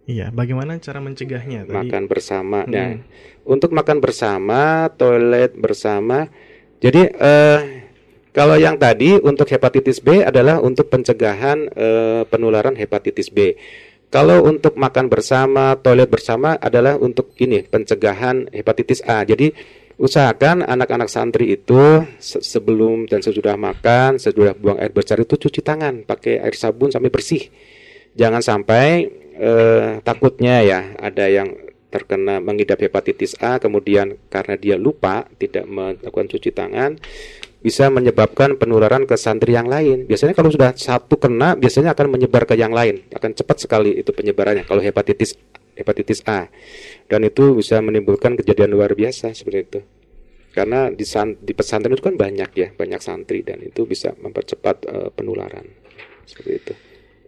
Iya, 0.04 0.28
bagaimana 0.28 0.76
cara 0.84 1.00
mencegahnya? 1.00 1.64
Tadi, 1.64 1.72
makan 1.72 2.04
bersama. 2.04 2.68
Hmm. 2.68 2.72
Nah, 2.72 2.90
untuk 3.48 3.72
makan 3.72 3.98
bersama, 4.04 4.92
toilet 4.92 5.56
bersama. 5.56 6.28
Jadi 6.84 7.08
eh, 7.08 7.60
kalau 8.36 8.60
yang 8.60 8.76
tadi 8.76 9.16
untuk 9.16 9.48
hepatitis 9.48 10.04
B 10.04 10.20
adalah 10.20 10.60
untuk 10.60 10.92
pencegahan 10.92 11.72
eh, 11.72 12.22
penularan 12.28 12.76
hepatitis 12.76 13.32
B. 13.32 13.56
Kalau 14.12 14.44
untuk 14.46 14.76
makan 14.76 15.10
bersama, 15.10 15.74
toilet 15.80 16.06
bersama 16.06 16.54
adalah 16.60 17.00
untuk 17.00 17.32
ini 17.40 17.64
pencegahan 17.64 18.52
hepatitis 18.52 19.00
A. 19.08 19.24
Jadi 19.24 19.50
usahakan 19.96 20.62
anak-anak 20.62 21.08
santri 21.08 21.56
itu 21.56 22.04
se- 22.20 22.44
sebelum 22.44 23.08
dan 23.08 23.24
sesudah 23.24 23.56
makan, 23.56 24.20
sesudah 24.20 24.54
buang 24.54 24.78
air 24.78 24.92
besar 24.92 25.18
itu 25.18 25.34
cuci 25.34 25.64
tangan 25.64 26.04
pakai 26.04 26.44
air 26.44 26.54
sabun 26.54 26.92
sampai 26.92 27.10
bersih. 27.10 27.48
Jangan 28.14 28.38
sampai 28.44 29.23
eh, 29.38 30.00
takutnya 30.02 30.62
ya 30.64 30.80
ada 30.98 31.26
yang 31.28 31.54
terkena 31.94 32.42
mengidap 32.42 32.82
hepatitis 32.82 33.38
A 33.38 33.62
kemudian 33.62 34.18
karena 34.26 34.58
dia 34.58 34.74
lupa 34.74 35.30
tidak 35.38 35.62
melakukan 35.70 36.26
cuci 36.26 36.50
tangan 36.50 36.98
bisa 37.64 37.88
menyebabkan 37.88 38.60
penularan 38.60 39.08
ke 39.08 39.16
santri 39.16 39.56
yang 39.56 39.64
lain. 39.64 40.04
Biasanya 40.04 40.36
kalau 40.36 40.52
sudah 40.52 40.76
satu 40.76 41.16
kena, 41.16 41.56
biasanya 41.56 41.96
akan 41.96 42.12
menyebar 42.12 42.44
ke 42.44 42.60
yang 42.60 42.76
lain, 42.76 43.08
akan 43.08 43.32
cepat 43.32 43.64
sekali 43.64 43.96
itu 43.96 44.12
penyebarannya. 44.12 44.68
Kalau 44.68 44.84
hepatitis 44.84 45.32
hepatitis 45.72 46.20
A, 46.28 46.52
dan 47.08 47.24
itu 47.24 47.56
bisa 47.56 47.80
menimbulkan 47.80 48.36
kejadian 48.36 48.76
luar 48.76 48.92
biasa 48.92 49.32
seperti 49.32 49.58
itu. 49.64 49.80
Karena 50.52 50.92
di, 50.92 51.02
di 51.40 51.52
pesantren 51.56 51.96
itu 51.96 52.04
kan 52.04 52.14
banyak 52.20 52.50
ya, 52.52 52.68
banyak 52.76 53.00
santri 53.00 53.40
dan 53.40 53.58
itu 53.64 53.88
bisa 53.88 54.12
mempercepat 54.12 54.76
uh, 54.86 55.08
penularan 55.16 55.64
seperti 56.28 56.52
itu. 56.52 56.74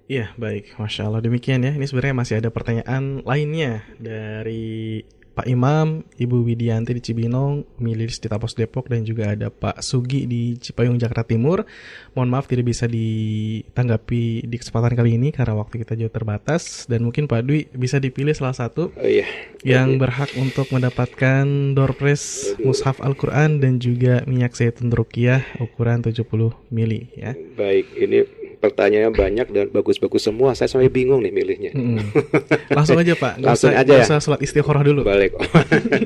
Iya, 0.07 0.31
baik. 0.39 0.79
Masya 0.79 1.11
Allah. 1.11 1.23
Demikian 1.23 1.67
ya. 1.67 1.75
Ini 1.75 1.87
sebenarnya 1.87 2.15
masih 2.15 2.35
ada 2.39 2.51
pertanyaan 2.55 3.27
lainnya 3.27 3.83
dari 3.99 5.03
Pak 5.37 5.45
Imam, 5.53 6.01
Ibu 6.17 6.49
Widianti 6.49 6.97
di 6.97 7.03
Cibinong, 7.05 7.77
Milis 7.77 8.17
di 8.17 8.25
Tapos 8.25 8.57
Depok, 8.57 8.89
dan 8.89 9.05
juga 9.05 9.37
ada 9.37 9.53
Pak 9.53 9.85
Sugi 9.85 10.25
di 10.25 10.57
Cipayung 10.57 10.97
Jakarta 10.97 11.29
Timur. 11.29 11.69
Mohon 12.17 12.31
maaf 12.33 12.49
tidak 12.49 12.73
bisa 12.73 12.89
ditanggapi 12.89 14.49
di 14.49 14.57
kesempatan 14.57 14.97
kali 14.97 15.21
ini 15.21 15.37
karena 15.37 15.53
waktu 15.61 15.85
kita 15.85 15.93
jauh 15.93 16.09
terbatas 16.09 16.89
dan 16.89 17.05
mungkin 17.05 17.29
Pak 17.29 17.45
Dwi 17.45 17.69
bisa 17.77 18.01
dipilih 18.01 18.33
salah 18.33 18.57
satu 18.57 18.97
oh, 18.97 19.05
iya. 19.05 19.29
yang 19.61 20.01
berhak 20.01 20.33
untuk 20.41 20.73
mendapatkan 20.73 21.45
door 21.77 21.93
press 21.93 22.57
mushaf 22.65 23.05
Al-Quran 23.05 23.61
dan 23.61 23.77
juga 23.77 24.25
minyak 24.25 24.57
zaitun 24.57 24.89
rukiah 24.89 25.45
ukuran 25.61 26.01
70 26.01 26.25
mili 26.73 27.13
ya. 27.13 27.37
Baik, 27.61 27.93
ini 28.01 28.46
pertanyaannya 28.59 29.13
banyak 29.13 29.47
dan 29.53 29.67
bagus-bagus 29.71 30.27
semua. 30.27 30.57
Saya 30.57 30.67
sampai 30.73 30.89
bingung 30.89 31.23
nih 31.23 31.33
milihnya. 31.33 31.73
Hmm. 31.77 32.01
Langsung 32.73 32.99
aja 32.99 33.15
Pak. 33.15 33.41
Gak 33.41 33.47
Langsung 33.47 33.73
usah, 33.73 33.83
aja 33.85 33.93
ya. 33.95 34.05
usah 34.05 34.19
sholat 34.19 34.41
istikharah 34.43 34.83
dulu. 34.83 35.07
Balik. 35.07 35.37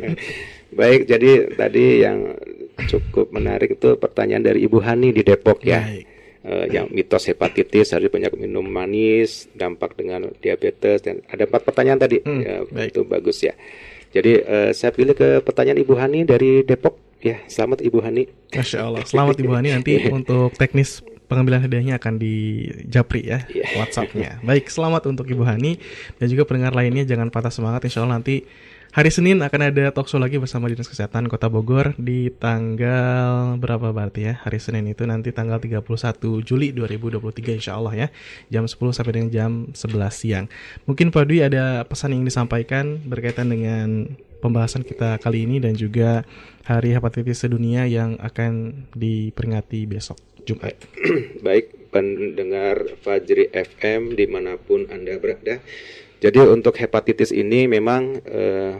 Baik, 0.80 1.11
jadi 1.11 1.30
tadi 1.55 2.07
yang 2.07 2.38
cukup 2.86 3.34
menarik 3.34 3.74
itu 3.76 3.98
pertanyaan 3.98 4.46
dari 4.46 4.62
Ibu 4.64 4.78
Hani 4.82 5.11
di 5.11 5.22
Depok 5.26 5.62
ya. 5.66 5.82
Baik. 5.82 6.07
Uh, 6.40 6.64
yang 6.72 6.88
mitos 6.88 7.28
hepatitis 7.28 7.92
harus 7.92 8.09
banyak 8.09 8.32
minum 8.32 8.64
manis, 8.64 9.44
dampak 9.53 9.92
dengan 9.92 10.32
diabetes 10.40 11.05
dan 11.05 11.20
ada 11.28 11.44
empat 11.44 11.68
pertanyaan 11.68 12.01
tadi. 12.01 12.24
Hmm, 12.24 12.40
ya, 12.40 12.64
baik. 12.64 12.96
itu 12.96 13.01
bagus 13.05 13.44
ya. 13.44 13.53
Jadi 14.11 14.40
uh, 14.42 14.70
saya 14.72 14.90
pilih 14.90 15.12
ke 15.12 15.44
pertanyaan 15.44 15.84
Ibu 15.84 15.94
Hani 16.01 16.24
dari 16.24 16.64
Depok. 16.64 16.96
Ya, 17.20 17.44
selamat 17.44 17.84
Ibu 17.84 18.01
Hani. 18.01 18.32
Masya 18.57 18.78
Allah. 18.80 19.05
Selamat 19.05 19.36
Ibu 19.36 19.53
Hani 19.53 19.68
nanti 19.76 20.01
untuk 20.16 20.57
teknis 20.57 21.05
pengambilan 21.30 21.62
hadiahnya 21.62 22.02
akan 22.02 22.18
di 22.18 22.66
Japri 22.90 23.22
ya 23.22 23.46
yeah. 23.46 23.78
WhatsAppnya. 23.78 24.42
Baik, 24.42 24.66
selamat 24.66 25.06
untuk 25.06 25.30
Ibu 25.30 25.46
Hani 25.46 25.78
dan 26.18 26.26
juga 26.26 26.42
pendengar 26.42 26.74
lainnya 26.74 27.06
jangan 27.06 27.30
patah 27.30 27.54
semangat. 27.54 27.86
Insya 27.86 28.02
Allah 28.02 28.18
nanti 28.18 28.42
hari 28.91 29.11
Senin 29.14 29.38
akan 29.38 29.70
ada 29.70 29.95
talkshow 29.95 30.18
lagi 30.18 30.43
bersama 30.43 30.66
Dinas 30.66 30.91
Kesehatan 30.91 31.30
Kota 31.30 31.47
Bogor 31.47 31.95
di 31.95 32.26
tanggal 32.34 33.55
berapa 33.59 33.95
berarti 33.95 34.26
ya? 34.26 34.34
Hari 34.43 34.59
Senin 34.59 34.91
itu 34.91 35.07
nanti 35.07 35.30
tanggal 35.30 35.62
31 35.62 35.86
Juli 36.43 36.74
2023 36.74 37.62
insya 37.62 37.78
Allah 37.78 37.95
ya. 37.95 38.09
Jam 38.51 38.66
10 38.66 38.74
sampai 38.91 39.12
dengan 39.14 39.30
jam 39.30 39.51
11 39.70 40.11
siang. 40.11 40.47
Mungkin 40.91 41.14
Pak 41.14 41.24
Dwi 41.30 41.47
ada 41.47 41.86
pesan 41.86 42.18
yang 42.18 42.26
disampaikan 42.26 42.99
berkaitan 43.07 43.55
dengan 43.55 44.11
pembahasan 44.43 44.82
kita 44.82 45.22
kali 45.22 45.47
ini 45.47 45.62
dan 45.62 45.78
juga 45.78 46.26
Hari 46.66 46.97
Hepatitis 46.97 47.47
Sedunia 47.47 47.86
yang 47.86 48.18
akan 48.18 48.84
diperingati 48.97 49.86
besok 49.86 50.18
Jumat. 50.49 50.74
Baik, 51.45 51.70
pendengar 51.95 52.99
Fajri 53.05 53.51
FM 53.53 54.14
di 54.16 54.26
mana 54.26 54.57
pun 54.57 54.88
Anda 54.88 55.18
berada. 55.20 55.61
Jadi 56.20 56.36
untuk 56.44 56.76
hepatitis 56.76 57.32
ini 57.32 57.64
memang 57.64 58.20
eh, 58.28 58.76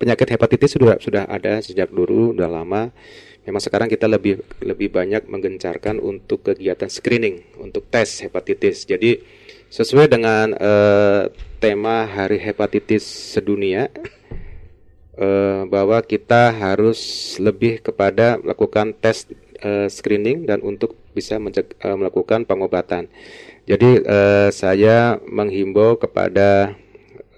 penyakit 0.00 0.34
hepatitis 0.34 0.72
sudah 0.72 0.96
sudah 0.96 1.28
ada 1.28 1.60
sejak 1.60 1.92
dulu, 1.92 2.32
sudah 2.32 2.48
lama. 2.48 2.88
Memang 3.44 3.60
sekarang 3.60 3.92
kita 3.92 4.08
lebih 4.08 4.40
lebih 4.64 4.88
banyak 4.88 5.28
menggencarkan 5.28 6.00
untuk 6.00 6.48
kegiatan 6.48 6.88
screening 6.88 7.44
untuk 7.60 7.84
tes 7.92 8.24
hepatitis. 8.24 8.88
Jadi 8.88 9.20
sesuai 9.68 10.08
dengan 10.08 10.56
eh, 10.56 11.28
tema 11.60 12.08
Hari 12.08 12.40
Hepatitis 12.40 13.04
Sedunia 13.04 13.92
eh, 15.20 15.62
bahwa 15.68 16.00
kita 16.00 16.56
harus 16.56 16.98
lebih 17.36 17.84
kepada 17.84 18.40
melakukan 18.40 18.96
tes 18.96 19.28
eh, 19.60 19.92
screening 19.92 20.48
dan 20.48 20.64
untuk 20.64 20.96
bisa 21.12 21.36
uh, 21.36 21.96
melakukan 21.96 22.48
pengobatan. 22.48 23.06
Jadi 23.62 24.02
uh, 24.02 24.50
saya 24.50 25.22
menghimbau 25.22 25.94
kepada 25.94 26.74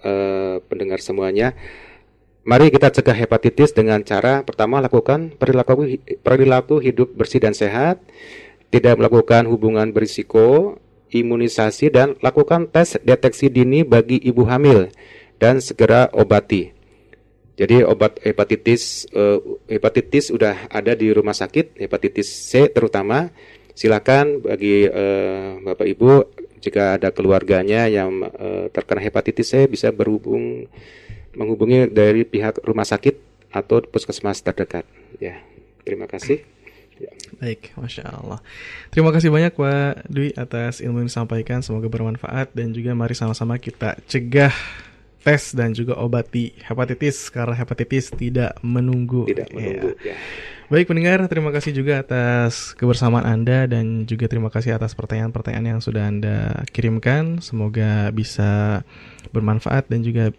uh, 0.00 0.56
pendengar 0.64 1.04
semuanya, 1.04 1.52
mari 2.48 2.72
kita 2.72 2.88
cegah 2.88 3.12
hepatitis 3.12 3.76
dengan 3.76 4.00
cara 4.00 4.40
pertama 4.40 4.80
lakukan 4.80 5.36
perilaku 5.36 6.00
perilaku 6.24 6.80
hidup 6.80 7.12
bersih 7.12 7.44
dan 7.44 7.52
sehat, 7.52 8.00
tidak 8.72 8.96
melakukan 8.96 9.44
hubungan 9.44 9.92
berisiko, 9.92 10.80
imunisasi 11.12 11.92
dan 11.92 12.16
lakukan 12.24 12.72
tes 12.72 12.96
deteksi 13.04 13.52
dini 13.52 13.84
bagi 13.84 14.16
ibu 14.16 14.48
hamil 14.48 14.88
dan 15.36 15.60
segera 15.60 16.08
obati. 16.16 16.72
Jadi 17.54 17.86
obat 17.86 18.18
hepatitis 18.24 19.06
uh, 19.14 19.38
hepatitis 19.70 20.32
sudah 20.34 20.66
ada 20.72 20.96
di 20.98 21.12
rumah 21.14 21.36
sakit, 21.36 21.78
hepatitis 21.78 22.26
C 22.26 22.66
terutama 22.66 23.30
silakan 23.74 24.40
bagi 24.40 24.86
uh, 24.86 25.60
Bapak 25.66 25.86
Ibu 25.86 26.10
jika 26.62 26.96
ada 26.96 27.12
keluarganya 27.12 27.90
yang 27.90 28.24
uh, 28.24 28.72
terkena 28.72 29.04
hepatitis 29.04 29.52
C 29.52 29.68
bisa 29.68 29.92
berhubung 29.92 30.64
menghubungi 31.34 31.90
dari 31.90 32.24
pihak 32.24 32.62
rumah 32.62 32.86
sakit 32.86 33.18
atau 33.50 33.82
puskesmas 33.84 34.40
terdekat. 34.40 34.86
Ya, 35.18 35.42
terima 35.82 36.06
kasih. 36.08 36.42
Ya. 36.94 37.10
Baik, 37.42 37.74
masya 37.74 38.06
Allah. 38.06 38.38
Terima 38.94 39.10
kasih 39.10 39.34
banyak 39.34 39.58
Pak 39.58 40.06
Dwi 40.06 40.30
atas 40.38 40.78
ilmu 40.78 41.02
yang 41.02 41.10
disampaikan. 41.10 41.58
Semoga 41.58 41.90
bermanfaat 41.90 42.54
dan 42.54 42.70
juga 42.70 42.94
mari 42.94 43.18
sama-sama 43.18 43.58
kita 43.58 43.98
cegah 44.06 44.54
tes 45.24 45.56
dan 45.56 45.72
juga 45.72 45.96
obati 45.96 46.52
hepatitis 46.60 47.32
karena 47.32 47.56
hepatitis 47.56 48.12
tidak 48.12 48.60
menunggu. 48.60 49.24
Tidak 49.24 49.48
menunggu. 49.56 49.96
Ya. 50.04 50.12
ya. 50.12 50.16
Baik 50.68 50.88
pendengar, 50.88 51.28
terima 51.28 51.52
kasih 51.52 51.76
juga 51.76 52.00
atas 52.00 52.72
kebersamaan 52.76 53.24
Anda 53.24 53.66
dan 53.68 54.06
juga 54.08 54.28
terima 54.28 54.48
kasih 54.48 54.72
atas 54.76 54.94
pertanyaan-pertanyaan 54.96 55.66
yang 55.76 55.82
sudah 55.84 56.08
Anda 56.08 56.64
kirimkan. 56.72 57.40
Semoga 57.44 58.08
bisa 58.12 58.82
bermanfaat 59.32 59.88
dan 59.92 60.00
juga 60.00 60.32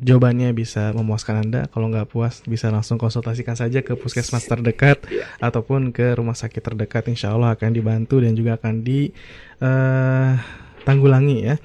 jawabannya 0.00 0.52
bisa 0.56 0.92
memuaskan 0.96 1.36
Anda. 1.48 1.68
Kalau 1.68 1.88
nggak 1.92 2.08
puas, 2.12 2.42
bisa 2.48 2.70
langsung 2.72 2.98
konsultasikan 3.00 3.56
saja 3.56 3.82
ke 3.84 3.96
puskesmas 3.96 4.46
terdekat 4.48 4.98
yeah. 5.12 5.26
ataupun 5.40 5.92
ke 5.92 6.14
rumah 6.16 6.34
sakit 6.36 6.60
terdekat. 6.60 7.08
Insya 7.08 7.32
Allah 7.36 7.50
akan 7.56 7.72
dibantu 7.72 8.20
dan 8.24 8.36
juga 8.36 8.52
akan 8.56 8.84
ditanggulangi 8.84 11.36
uh, 11.40 11.44
ya. 11.52 11.56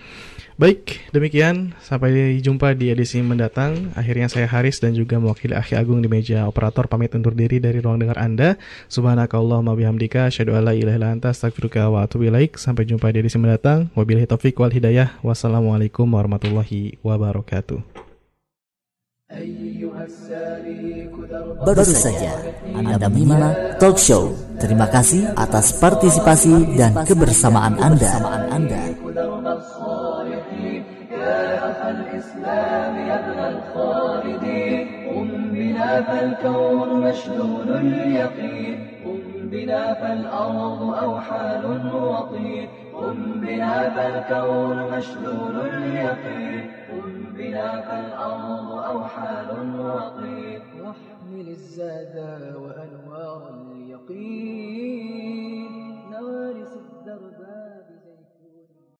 Baik, 0.56 1.12
demikian 1.12 1.76
sampai 1.84 2.40
jumpa 2.40 2.72
di 2.80 2.88
edisi 2.88 3.20
mendatang. 3.20 3.92
Akhirnya 3.92 4.32
saya 4.32 4.48
Haris 4.48 4.80
dan 4.80 4.96
juga 4.96 5.20
mewakili 5.20 5.52
Akhi 5.52 5.76
Agung 5.76 6.00
di 6.00 6.08
meja 6.08 6.48
operator 6.48 6.88
pamit 6.88 7.12
undur 7.12 7.36
diri 7.36 7.60
dari 7.60 7.84
ruang 7.84 8.00
dengar 8.00 8.16
Anda. 8.16 8.56
Subhanakallahumma 8.88 9.76
bihamdika 9.76 10.32
asyhadu 10.32 10.56
alla 10.56 10.72
ilaha 10.72 10.96
illa 10.96 11.12
anta 11.12 11.36
astaghfiruka 11.36 11.92
wa 11.92 12.08
atubu. 12.08 12.32
Sampai 12.56 12.88
jumpa 12.88 13.12
di 13.12 13.20
edisi 13.20 13.36
mendatang. 13.36 13.92
Wabillahi 14.00 14.32
taufik 14.32 14.56
wal 14.56 14.72
hidayah. 14.72 15.20
Wassalamualaikum 15.28 16.08
warahmatullahi 16.08 17.04
wabarakatuh. 17.04 17.84
Baru 21.68 21.84
saja 21.84 22.32
Anda 22.72 23.12
menyimak 23.12 23.76
talk 23.76 24.00
show. 24.00 24.32
Terima 24.56 24.88
kasih 24.88 25.36
atas 25.36 25.76
partisipasi 25.84 26.80
dan 26.80 27.04
kebersamaan 27.04 27.76
Anda. 27.76 28.24
يا 31.26 31.72
أخ 31.72 31.80
الإسلام 31.86 32.94
يا 33.08 33.16
ابن 33.24 33.40
الخالدين 33.54 34.88
قم 35.10 35.30
بنا 35.54 36.02
فالكون 36.02 36.90
مشلول 37.08 37.70
اليقين. 37.70 38.78
قم 39.06 39.22
بنا 39.50 39.94
فالأرض 39.94 40.82
أوحال 41.04 41.64
وطين 41.96 42.68
قم 42.94 43.18
بنا 43.42 43.90
فالكون 43.96 44.78
مشلول 44.98 45.56
اليقين. 45.74 46.64
قم 46.92 47.14
بنا 47.38 47.70
فالأرض 47.82 48.70
أوحال 48.94 49.50
وطين 49.80 50.60
واحمل 50.82 51.48
الزاد 51.58 52.16
وأنوار 52.64 53.42
اليقين. 53.72 55.05